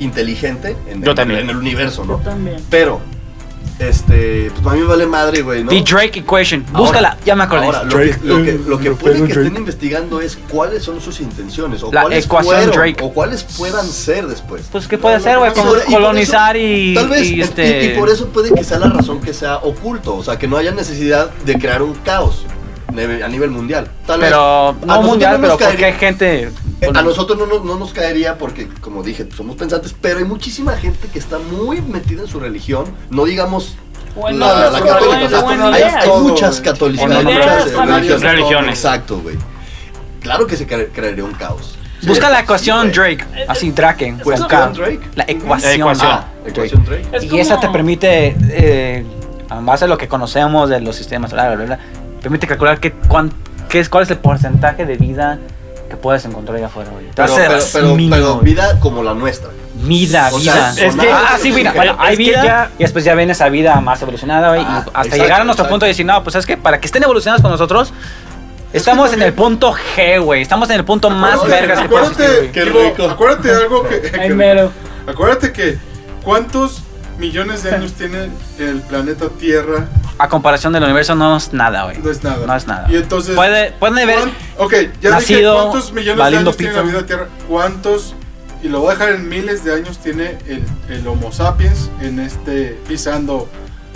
inteligente, 0.00 0.76
en, 0.88 1.02
Yo 1.02 1.10
en- 1.10 1.16
también. 1.16 1.40
en 1.40 1.50
el 1.50 1.56
universo, 1.56 2.02
Yo 2.06 2.16
¿no? 2.16 2.18
también. 2.18 2.56
Pero, 2.70 3.00
este, 3.78 4.50
pues 4.54 4.66
a 4.66 4.70
mí 4.74 4.80
me 4.80 4.86
vale 4.86 5.04
madre, 5.06 5.42
güey, 5.42 5.62
¿no? 5.62 5.70
The 5.70 5.82
Drake 5.82 6.20
Equation. 6.20 6.64
Ahora- 6.68 6.78
Búscala, 6.78 7.16
ya 7.26 7.36
me 7.36 7.44
acordé. 7.44 7.66
Ahora, 7.66 7.84
lo 7.84 7.98
que, 7.98 8.16
lo 8.22 8.42
que, 8.42 8.52
lo 8.66 8.78
que 8.78 8.84
Drake. 8.88 8.90
puede 9.00 9.14
que 9.16 9.20
Drake. 9.34 9.40
estén 9.40 9.56
investigando 9.56 10.20
es 10.22 10.38
cuáles 10.50 10.82
son 10.82 11.00
sus 11.00 11.20
intenciones, 11.20 11.82
o 11.82 11.92
La 11.92 12.02
cuáles 12.02 12.24
ecuación 12.24 12.54
fueron, 12.54 12.74
Drake. 12.74 13.04
o 13.04 13.12
cuáles 13.12 13.42
puedan 13.42 13.86
ser 13.86 14.26
después. 14.28 14.62
Pues, 14.72 14.88
¿qué 14.88 14.96
puede 14.96 15.18
no, 15.18 15.40
güey? 15.40 15.52
colonizar 15.92 16.56
eso, 16.56 16.64
y, 16.66 16.94
Tal 16.94 17.08
vez, 17.10 17.30
y 17.30 17.40
este... 17.42 17.84
y, 17.84 17.98
por 17.98 18.08
eso 18.08 18.28
puede 18.28 18.54
que 18.54 18.64
sea 18.64 18.78
la 18.78 18.88
razón 18.88 19.20
que 19.20 19.34
sea 19.34 19.58
oculto, 19.58 20.16
o 20.16 20.24
sea, 20.24 20.38
que 20.38 20.48
no 20.48 20.56
haya 20.56 20.70
necesidad 20.72 21.30
de 21.44 21.58
crear 21.58 21.82
un 21.82 21.94
caos 21.96 22.46
a 22.88 23.28
nivel 23.28 23.50
mundial. 23.50 23.88
Tal 24.06 24.20
vez, 24.20 24.30
Pero, 24.30 24.68
a 24.70 24.74
no 24.86 25.02
mundial, 25.02 25.36
pero 25.40 25.58
porque 25.58 25.84
hay 25.84 25.92
gente... 25.94 26.50
eh, 26.80 26.90
a 26.94 27.02
nosotros 27.02 27.38
no, 27.38 27.46
nos- 27.46 27.64
no 27.64 27.76
nos 27.78 27.92
caería 27.92 28.36
porque, 28.38 28.68
como 28.80 29.02
dije, 29.02 29.26
somos 29.36 29.56
pensantes, 29.56 29.94
pero 30.00 30.18
hay 30.18 30.24
muchísima 30.24 30.76
gente 30.76 31.08
que 31.08 31.18
está 31.18 31.38
muy 31.38 31.80
metida 31.80 32.22
en 32.22 32.28
su 32.28 32.38
religión, 32.40 32.84
no 33.10 33.24
digamos 33.24 33.76
Bueno, 34.14 34.38
la, 34.46 34.70
la 34.70 34.80
católica, 34.80 35.18
no, 35.18 35.26
o 35.26 35.28
sea, 35.48 35.56
no, 35.56 35.66
hay, 35.72 35.82
hay 35.82 36.04
todo, 36.08 36.20
muchas 36.22 36.60
católicas, 36.60 37.04
En 37.10 37.12
hay 37.16 37.24
muchas. 37.24 38.20
Religiones. 38.22 38.78
Exacto, 38.78 39.18
güey. 39.20 39.36
Claro 40.20 40.46
que 40.46 40.56
se 40.56 40.66
cre- 40.66 40.88
crearía 40.92 41.24
un 41.24 41.32
caos. 41.32 41.76
Busca 42.02 42.28
la 42.30 42.40
ecuación 42.40 42.88
sí. 42.88 42.92
Drake. 42.98 43.24
Así, 43.48 43.70
Drake. 43.72 44.16
Con 44.22 44.34
K. 44.42 44.68
Drake. 44.68 45.00
La 45.14 45.24
ecuación. 45.28 45.72
ecuación. 45.80 46.10
Ah, 46.10 46.26
ecuación 46.46 46.84
Drake. 46.84 47.06
Es 47.12 47.24
Y 47.24 47.38
esa 47.38 47.56
como- 47.56 47.66
te 47.66 47.72
permite, 47.72 48.36
eh, 48.50 49.04
a 49.48 49.60
base 49.60 49.84
de 49.84 49.88
lo 49.88 49.96
que 49.98 50.08
conocemos 50.08 50.68
de 50.68 50.80
los 50.80 50.94
sistemas 50.96 51.30
solares, 51.30 51.56
bla, 51.56 51.66
bla, 51.66 51.76
bla, 51.76 51.84
permite 52.20 52.46
calcular 52.46 52.80
qué, 52.80 52.92
cuán- 52.92 53.32
qué 53.68 53.80
es, 53.80 53.88
cuál 53.88 54.04
es 54.04 54.10
el 54.10 54.18
porcentaje 54.18 54.84
de 54.84 54.96
vida 54.96 55.38
puedes 56.06 56.24
encontrar 56.24 56.56
allá 56.56 56.66
afuera, 56.66 56.90
güey. 56.92 57.06
Pero, 57.12 57.34
pero, 57.34 57.58
pero, 57.72 57.96
pero 58.10 58.38
vida 58.38 58.78
como 58.78 59.02
la 59.02 59.12
nuestra. 59.12 59.50
Vida, 59.74 60.30
O 60.32 60.38
vida. 60.38 60.72
sea, 60.72 60.86
es 60.86 60.94
que- 60.94 61.10
ah, 61.10 61.36
sí, 61.42 61.50
mira, 61.50 61.72
bueno, 61.72 61.96
hay 61.98 62.14
vida 62.16 62.44
ya- 62.44 62.70
y 62.78 62.82
después 62.84 63.04
ya 63.04 63.16
viene 63.16 63.32
esa 63.32 63.48
vida 63.48 63.80
más 63.80 64.00
evolucionada, 64.02 64.50
güey, 64.50 64.62
y 64.62 64.64
Ah, 64.64 64.78
hasta 64.78 65.00
exacto, 65.00 65.16
llegar 65.24 65.40
a 65.40 65.44
nuestro 65.44 65.64
exacto. 65.64 65.70
punto 65.74 65.84
de 65.86 65.88
decir, 65.90 66.06
no, 66.06 66.22
pues 66.22 66.36
es 66.36 66.46
que 66.46 66.56
para 66.56 66.78
que 66.78 66.86
estén 66.86 67.02
evolucionados 67.02 67.42
con 67.42 67.50
nosotros, 67.50 67.92
estamos 68.72 69.12
en 69.12 69.22
el 69.22 69.32
punto 69.32 69.74
G, 69.96 70.20
güey, 70.22 70.42
estamos 70.42 70.70
en 70.70 70.76
el 70.76 70.84
punto 70.84 71.10
más 71.10 71.34
Acuérdate- 71.34 71.60
vergas 71.60 71.80
que 71.80 71.88
puede 71.88 72.06
acuérdate, 72.06 72.36
existir, 72.38 72.64
digo, 72.64 72.80
rico. 72.84 73.10
acuérdate 73.10 73.50
algo 73.50 73.82
que, 73.88 74.00
que- 74.00 74.20
Ay, 74.20 74.30
mero. 74.30 74.70
acuérdate 75.08 75.52
que 75.52 75.78
cuántos 76.22 76.82
millones 77.18 77.62
de 77.62 77.70
años 77.74 77.92
tiene 77.92 78.30
el 78.58 78.80
planeta 78.82 79.28
Tierra 79.28 79.86
A 80.18 80.28
comparación 80.28 80.72
del 80.72 80.82
universo 80.84 81.14
no 81.14 81.36
es 81.36 81.52
nada, 81.52 81.84
güey. 81.84 81.98
no 81.98 82.10
es 82.10 82.22
nada. 82.24 82.46
No 82.46 82.54
es 82.56 82.66
nada. 82.66 82.86
Y 82.90 82.96
entonces 82.96 83.34
Puede, 83.34 83.72
pueden 83.72 83.98
haber... 83.98 84.18
¿cuán- 84.18 84.32
Ok, 84.58 84.72
ya 84.72 84.78
dije 84.90 85.10
nacido 85.10 85.54
cuántos 85.70 85.92
millones 85.92 86.30
de 86.30 86.36
años 86.38 86.56
tiene 86.56 86.72
la 86.74 86.82
vida 86.82 87.06
Tierra. 87.06 87.28
¿Cuántos? 87.48 88.14
Y 88.62 88.68
lo 88.68 88.80
voy 88.80 88.88
a 88.88 88.92
dejar 88.94 89.10
en 89.10 89.28
miles 89.28 89.64
de 89.64 89.74
años 89.74 89.98
tiene 89.98 90.38
el, 90.46 90.62
el 90.88 91.06
Homo 91.06 91.30
sapiens 91.32 91.90
en 92.00 92.18
este 92.20 92.78
pisando 92.88 93.48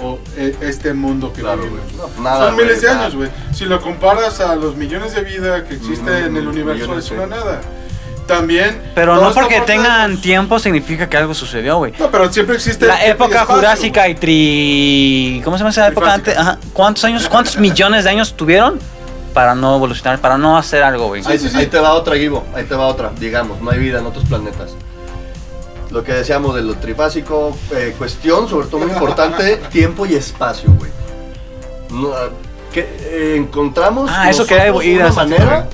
o, 0.02 0.18
e- 0.36 0.54
este 0.60 0.92
mundo 0.94 1.32
que 1.32 1.40
Claro, 1.40 1.62
vivimos. 1.62 1.92
No, 2.16 2.22
nada, 2.22 2.46
Son 2.48 2.56
miles 2.56 2.80
de 2.82 2.86
nada. 2.88 3.00
años, 3.00 3.16
güey. 3.16 3.30
Si 3.54 3.64
lo 3.64 3.80
comparas 3.80 4.40
a 4.40 4.54
los 4.56 4.76
millones 4.76 5.14
de 5.14 5.22
vida 5.22 5.64
que 5.64 5.74
existe 5.74 6.10
Mm, 6.10 6.26
en 6.26 6.36
el 6.36 6.48
universo, 6.48 6.98
es 6.98 7.10
una 7.10 7.26
nada. 7.26 7.60
También. 8.30 8.80
Pero 8.94 9.16
no 9.16 9.32
porque 9.32 9.58
por 9.58 9.66
tengan 9.66 10.20
tiempo 10.20 10.58
significa 10.58 11.08
que 11.08 11.16
algo 11.16 11.34
sucedió, 11.34 11.78
güey. 11.78 11.92
No, 11.98 12.10
pero 12.10 12.32
siempre 12.32 12.56
existe. 12.56 12.86
La 12.86 13.04
y 13.06 13.10
época 13.10 13.40
espacio, 13.40 13.56
jurásica 13.56 14.08
y 14.08 14.14
tri... 14.14 15.40
¿Cómo 15.44 15.56
se 15.56 15.60
llama 15.60 15.70
esa 15.70 15.88
época 15.88 16.14
antes? 16.14 16.36
Ajá. 16.36 16.58
¿Cuántos 16.72 17.04
años, 17.04 17.28
cuántos 17.28 17.56
millones 17.56 18.04
de 18.04 18.10
años 18.10 18.34
tuvieron? 18.34 18.78
para 19.32 19.54
no 19.54 19.76
evolucionar, 19.76 20.20
para 20.20 20.36
no 20.36 20.56
hacer 20.56 20.82
algo, 20.82 21.08
güey. 21.08 21.22
Ahí, 21.24 21.38
ahí 21.54 21.66
te 21.66 21.78
va 21.78 21.94
otra, 21.94 22.16
Givo. 22.16 22.44
Ahí 22.54 22.64
te 22.64 22.74
va 22.74 22.86
otra. 22.86 23.12
Digamos, 23.18 23.60
no 23.60 23.70
hay 23.70 23.78
vida 23.78 24.00
en 24.00 24.06
otros 24.06 24.24
planetas. 24.24 24.72
Lo 25.90 26.04
que 26.04 26.12
decíamos 26.12 26.54
de 26.54 26.62
lo 26.62 26.74
trifásico, 26.74 27.56
eh, 27.72 27.94
cuestión, 27.98 28.48
sobre 28.48 28.68
todo 28.68 28.80
muy 28.80 28.92
importante, 28.92 29.56
tiempo 29.70 30.06
y 30.06 30.14
espacio, 30.14 30.72
güey. 30.72 30.90
No, 31.90 32.12
que 32.72 32.80
eh, 32.80 33.34
encontramos 33.36 34.10
Ah, 34.12 34.30
eso 34.30 34.46
ir 34.82 35.02
a 35.02 35.06
una 35.06 35.14
manera 35.14 35.68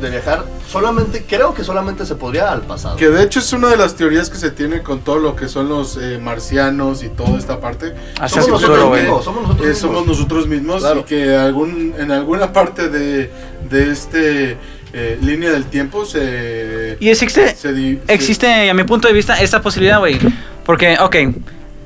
de 0.00 0.10
viajar 0.10 0.44
solamente, 0.68 1.24
creo 1.28 1.54
que 1.54 1.62
solamente 1.64 2.04
se 2.06 2.14
podría 2.14 2.50
al 2.50 2.62
pasado. 2.62 2.96
Que 2.96 3.08
de 3.08 3.22
hecho 3.22 3.38
es 3.40 3.52
una 3.52 3.68
de 3.68 3.76
las 3.76 3.94
teorías 3.96 4.30
que 4.30 4.36
se 4.38 4.50
tiene 4.50 4.82
con 4.82 5.00
todo 5.00 5.18
lo 5.18 5.36
que 5.36 5.48
son 5.48 5.68
los 5.68 5.96
eh, 5.96 6.18
marcianos 6.22 7.02
y 7.02 7.08
toda 7.08 7.38
esta 7.38 7.60
parte. 7.60 7.94
Hacia 8.20 8.42
somos 8.42 8.46
el 8.46 8.50
nosotros 8.52 8.68
futuro, 8.78 8.88
güey. 8.88 9.02
mismos, 9.02 9.24
somos 9.24 9.42
nosotros 9.42 9.66
Eh, 9.66 9.70
mismos. 9.70 9.80
somos 9.92 10.06
nosotros 10.06 10.46
mismos 10.48 10.80
Claro. 10.82 11.00
y 11.00 11.04
que 11.04 11.36
algún, 11.36 11.94
en 11.98 12.10
alguna 12.10 12.52
parte 12.52 12.88
de, 12.88 13.30
de 13.68 13.90
este 13.90 14.56
eh, 14.92 15.18
línea 15.22 15.50
del 15.52 15.64
tiempo 15.66 16.04
se... 16.04 16.96
Y 17.00 17.08
existe, 17.10 17.54
se 17.54 17.72
di- 17.72 18.00
se- 18.06 18.12
existe, 18.12 18.70
a 18.70 18.74
mi 18.74 18.84
punto 18.84 19.06
de 19.08 19.14
vista, 19.14 19.40
esta 19.40 19.60
posibilidad, 19.62 19.98
güey. 20.00 20.18
Porque, 20.64 20.96
ok, 21.00 21.16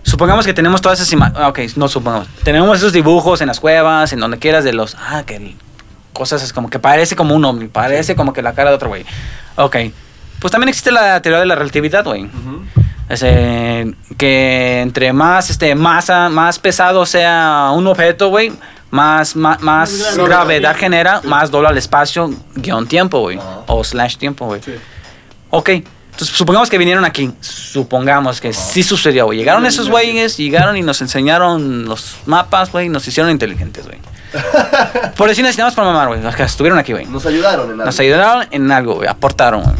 supongamos 0.02 0.46
que 0.46 0.54
tenemos 0.54 0.80
todas 0.80 1.00
esas 1.00 1.12
imágenes. 1.12 1.42
Ok, 1.48 1.58
no 1.76 1.88
supongamos. 1.88 2.28
Tenemos 2.44 2.78
esos 2.78 2.92
dibujos 2.92 3.40
en 3.40 3.48
las 3.48 3.60
cuevas, 3.60 4.12
en 4.12 4.20
donde 4.20 4.38
quieras, 4.38 4.64
de 4.64 4.72
los. 4.72 4.94
Ah, 4.98 5.22
que 5.26 5.36
el- 5.36 5.54
cosas 6.14 6.42
es 6.42 6.54
como 6.54 6.70
que 6.70 6.78
parece 6.78 7.14
como 7.16 7.34
un 7.34 7.44
ovni, 7.44 7.68
parece 7.68 8.16
como 8.16 8.32
que 8.32 8.40
la 8.40 8.54
cara 8.54 8.70
de 8.70 8.76
otro 8.76 8.88
güey. 8.88 9.04
Ok. 9.56 9.76
Pues 10.40 10.50
también 10.50 10.70
existe 10.70 10.90
la 10.92 11.20
teoría 11.20 11.40
de 11.40 11.46
la 11.46 11.54
relatividad, 11.56 12.04
güey. 12.04 12.24
Ujú. 12.24 12.64
Ese, 13.08 13.94
que 14.16 14.80
entre 14.80 15.12
más 15.12 15.50
este 15.50 15.74
masa, 15.74 16.30
más 16.30 16.58
pesado 16.58 17.04
sea 17.04 17.70
un 17.74 17.86
objeto, 17.86 18.30
güey, 18.30 18.52
más, 18.90 19.36
más, 19.36 19.60
más 19.60 20.14
grave. 20.14 20.28
gravedad 20.28 20.76
genera, 20.76 21.20
Sí. 21.20 21.28
más 21.28 21.50
dobla 21.50 21.68
el 21.70 21.76
espacio, 21.78 22.30
guion 22.54 22.86
tiempo, 22.86 23.20
güey. 23.20 23.36
Ajá. 23.38 23.60
O 23.66 23.84
slash 23.84 24.16
tiempo, 24.16 24.46
güey. 24.46 24.62
Sí. 24.62 24.72
Ok, 25.50 25.68
entonces 25.68 26.28
supongamos 26.36 26.70
que 26.70 26.78
vinieron 26.78 27.04
aquí. 27.04 27.30
Supongamos 27.40 28.40
que 28.40 28.52
sí 28.52 28.82
sucedió, 28.82 29.26
güey. 29.26 29.38
Llegaron 29.38 29.66
esos 29.66 29.88
güeyes, 29.90 30.36
llegaron 30.36 30.76
y 30.76 30.82
nos 30.82 31.00
enseñaron 31.02 31.84
los 31.84 32.16
mapas, 32.26 32.72
güey, 32.72 32.88
nos 32.88 33.06
hicieron 33.06 33.30
inteligentes, 33.30 33.84
güey. 33.86 33.98
Por 35.16 35.28
decir 35.28 35.42
necesitamos 35.42 35.74
para 35.74 35.88
mamar, 35.88 36.08
güey. 36.08 36.22
Los 36.22 36.34
que 36.34 36.42
estuvieron 36.42 36.78
aquí, 36.78 36.92
güey. 36.92 37.06
Nos 37.06 37.24
ayudaron 37.26 37.66
en 37.66 37.72
algo. 37.72 37.84
Nos 37.84 38.00
ayudaron 38.00 38.46
en 38.50 38.72
algo, 38.72 38.94
güey. 38.96 39.08
Aportaron, 39.08 39.62
güey. 39.62 39.74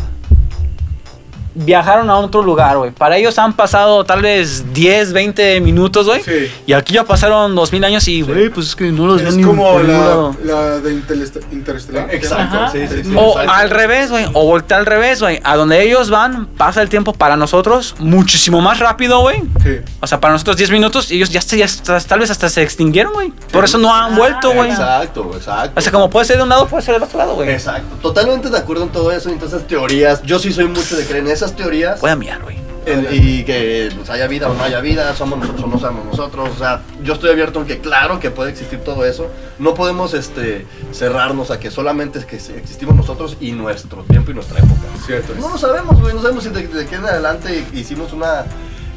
Viajaron 1.55 2.11
a 2.11 2.17
otro 2.19 2.43
lugar, 2.43 2.77
güey. 2.79 2.91
Para 2.91 3.17
ellos 3.17 3.39
han 3.39 3.53
pasado 3.53 4.05
tal 4.05 4.23
vez 4.23 4.65
10, 4.75 5.13
20 5.13 5.61
minutos, 5.61 6.07
güey. 6.07 6.23
Sí. 6.23 6.51
Y 6.67 6.73
aquí 6.73 6.95
ya 6.95 7.05
pasaron 7.05 7.55
2000 7.55 7.85
años 7.85 8.07
y, 8.09 8.23
güey, 8.23 8.49
pues 8.51 8.69
es 8.69 8.77
que 8.77 8.85
no 8.91 9.07
los 9.07 9.21
veo 9.21 9.29
Es 9.29 9.37
ni 9.37 9.43
como 9.45 9.79
la, 9.79 10.33
la 10.45 10.81
de 10.81 10.93
Interest- 10.95 11.43
Interestelar. 11.53 12.13
Exacto, 12.13 12.59
sí, 12.73 12.81
sí, 12.89 13.05
sí, 13.05 13.15
O 13.17 13.31
exacto. 13.31 13.53
al 13.53 13.71
revés, 13.71 14.11
güey. 14.11 14.27
O 14.33 14.47
voltea 14.47 14.79
al 14.79 14.87
revés, 14.87 15.21
güey. 15.21 15.41
A 15.45 15.57
donde 15.57 15.83
ellos 15.83 16.11
van, 16.11 16.47
pasa 16.47 16.83
el 16.83 16.89
tiempo 16.89 17.13
para 17.13 17.37
nosotros 17.37 17.95
muchísimo 17.99 18.61
más 18.61 18.79
rápido, 18.81 19.21
güey. 19.21 19.43
Sí. 19.63 19.77
O 20.01 20.07
sea, 20.07 20.21
para 20.21 20.33
nosotros 20.33 20.57
10 20.57 20.71
minutos 20.71 21.11
y 21.11 21.17
ellos 21.17 21.31
ya, 21.31 21.41
se- 21.41 21.59
ya 21.59 21.67
tal 22.07 22.19
vez 22.21 22.31
hasta 22.31 22.49
se 22.49 22.63
extinguieron, 22.63 23.13
güey. 23.13 23.33
Por 23.53 23.65
eso 23.65 23.79
no 23.79 23.95
han 23.95 24.13
Ah, 24.15 24.17
vuelto, 24.17 24.53
güey. 24.53 24.71
Exacto, 24.71 25.31
exacto. 25.37 25.73
O 25.77 25.81
sea, 25.81 25.93
como 25.93 26.11
puede 26.11 26.27
ser 26.27 26.37
de 26.39 26.43
un 26.43 26.49
lado, 26.49 26.67
puede 26.67 26.83
ser 26.83 26.95
del 26.95 27.03
otro 27.05 27.19
lado, 27.19 27.35
güey. 27.35 27.51
Exacto, 27.51 27.97
totalmente 28.03 28.51
de 28.51 28.59
acuerdo 28.59 28.85
en 28.85 28.91
todo 28.91 29.13
eso, 29.13 29.29
entonces 29.31 29.67
teorías, 29.67 30.23
yo 30.23 30.39
sí 30.39 30.53
soy 30.53 30.67
mucho 30.67 30.97
de 30.97 31.05
creer 31.05 31.25
en 31.25 31.31
esas 31.45 31.57
teorías 31.57 32.01
Voy 32.01 32.11
a 32.11 32.17
mirar, 32.17 32.43
güey. 32.43 32.57
en- 32.87 33.07
y 33.11 33.45
que 33.45 33.91
pues, 33.97 34.11
haya 34.11 34.27
vida 34.27 34.49
o 34.51 34.55
no 34.55 34.63
haya 34.63 34.81
vida, 34.81 35.15
somos 35.15 35.39
nosotros 35.39 35.65
o 35.65 35.69
no 35.69 35.79
somos 35.79 36.05
nosotros, 36.05 36.51
o 36.55 36.59
sea, 36.59 36.83
yo 37.03 37.15
estoy 37.15 37.31
abierto 37.31 37.61
en 37.61 37.67
que 37.67 37.79
claro 37.79 38.21
que 38.21 38.31
puede 38.31 38.51
existir 38.51 38.81
todo 38.81 39.05
eso, 39.07 39.29
no 39.59 39.75
podemos 39.75 40.13
este, 40.15 40.67
cerrarnos 40.93 41.51
a 41.51 41.59
que 41.59 41.71
solamente 41.71 42.19
es 42.19 42.27
que 42.27 42.37
existimos 42.37 42.95
nosotros 42.95 43.37
y 43.41 43.53
nuestro 43.53 44.03
tiempo 44.05 44.31
y 44.31 44.35
nuestra 44.35 44.59
época. 44.59 44.81
Cierto. 45.07 45.35
No 45.41 45.49
lo 45.51 45.59
sabemos, 45.59 46.01
güey, 46.01 46.15
no 46.15 46.21
sabemos 46.23 46.45
si 46.45 46.51
de, 46.51 46.67
de 46.67 46.83
aquí 46.85 46.95
en 46.95 47.05
adelante 47.07 47.65
hicimos 47.73 48.13
una... 48.13 48.45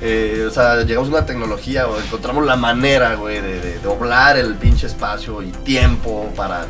eh, 0.01 0.45
o 0.47 0.51
sea, 0.51 0.81
llegamos 0.83 1.09
a 1.09 1.13
una 1.17 1.25
tecnología 1.25 1.87
o 1.87 1.97
encontramos 1.99 2.45
la 2.45 2.55
manera, 2.55 3.15
güey, 3.15 3.41
de, 3.41 3.59
de 3.61 3.79
doblar 3.79 4.37
el 4.37 4.55
pinche 4.55 4.87
espacio 4.87 5.41
y 5.41 5.47
tiempo 5.63 6.29
para, 6.35 6.65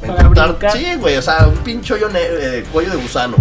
Para 0.00 0.12
intentar... 0.12 0.48
brincar. 0.58 0.72
Sí, 0.78 0.86
güey, 0.98 1.16
o 1.16 1.22
sea, 1.22 1.46
un 1.48 1.56
pinche 1.58 1.94
hoyo 1.94 2.08
ne- 2.08 2.20
eh, 2.22 2.64
cuello 2.72 2.90
de 2.90 2.96
gusano. 2.96 3.36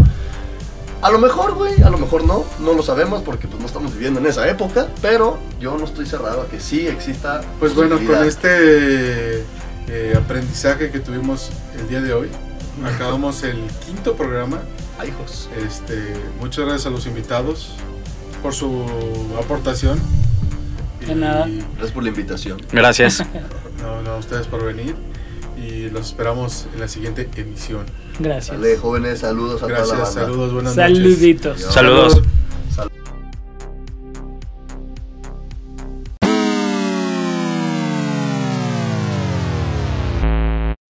A 1.02 1.10
lo 1.10 1.18
mejor, 1.18 1.56
güey, 1.56 1.82
a 1.82 1.90
lo 1.90 1.98
mejor 1.98 2.24
no, 2.26 2.46
no 2.60 2.74
lo 2.74 2.84
sabemos 2.84 3.24
porque 3.24 3.48
pues 3.48 3.60
no 3.60 3.66
estamos 3.66 3.94
viviendo 3.94 4.20
en 4.20 4.28
esa 4.28 4.48
época, 4.48 4.88
pero 5.02 5.40
yo 5.60 5.76
no 5.78 5.86
estoy 5.86 6.06
cerrado 6.06 6.44
a 6.44 6.48
que 6.48 6.60
sí 6.60 6.88
exista. 6.88 7.42
Pues 7.60 7.74
bueno, 7.74 7.98
con 8.06 8.24
este 8.24 9.40
eh, 9.88 10.14
aprendizaje 10.16 10.92
que 10.92 11.00
tuvimos 11.00 11.50
el 11.80 11.90
día 11.90 12.02
de 12.02 12.14
hoy, 12.14 12.30
acabamos 12.86 13.42
el 13.44 13.58
quinto 13.86 14.16
programa. 14.16 14.60
Ay, 15.00 15.10
hijos. 15.10 15.50
Este, 15.66 16.14
muchas 16.40 16.66
gracias 16.66 16.86
a 16.86 16.90
los 16.92 17.08
invitados 17.08 17.72
por 18.44 18.54
su 18.54 18.86
aportación. 19.40 20.00
De 21.08 21.16
nada. 21.16 21.48
Gracias 21.48 21.92
por 21.92 22.04
la 22.04 22.10
invitación. 22.10 22.62
Gracias. 22.72 23.24
No, 23.82 24.00
no, 24.04 24.12
a 24.12 24.18
ustedes 24.18 24.46
por 24.46 24.64
venir. 24.64 24.96
Y 25.58 25.90
los 25.90 26.06
esperamos 26.10 26.68
en 26.72 26.82
la 26.82 26.88
siguiente 26.88 27.28
emisión. 27.36 27.88
Gracias. 28.22 28.60
Dale, 28.60 28.78
jóvenes, 28.78 29.20
saludos 29.20 29.58
a 29.64 29.68
toda 29.68 29.72
la 29.72 29.78
Gracias, 29.78 30.00
banda. 30.00 30.22
saludos, 30.22 30.54
buenas 30.54 30.76
noches. 30.76 30.98
Saluditos. 30.98 31.62
Saludos. 31.62 32.22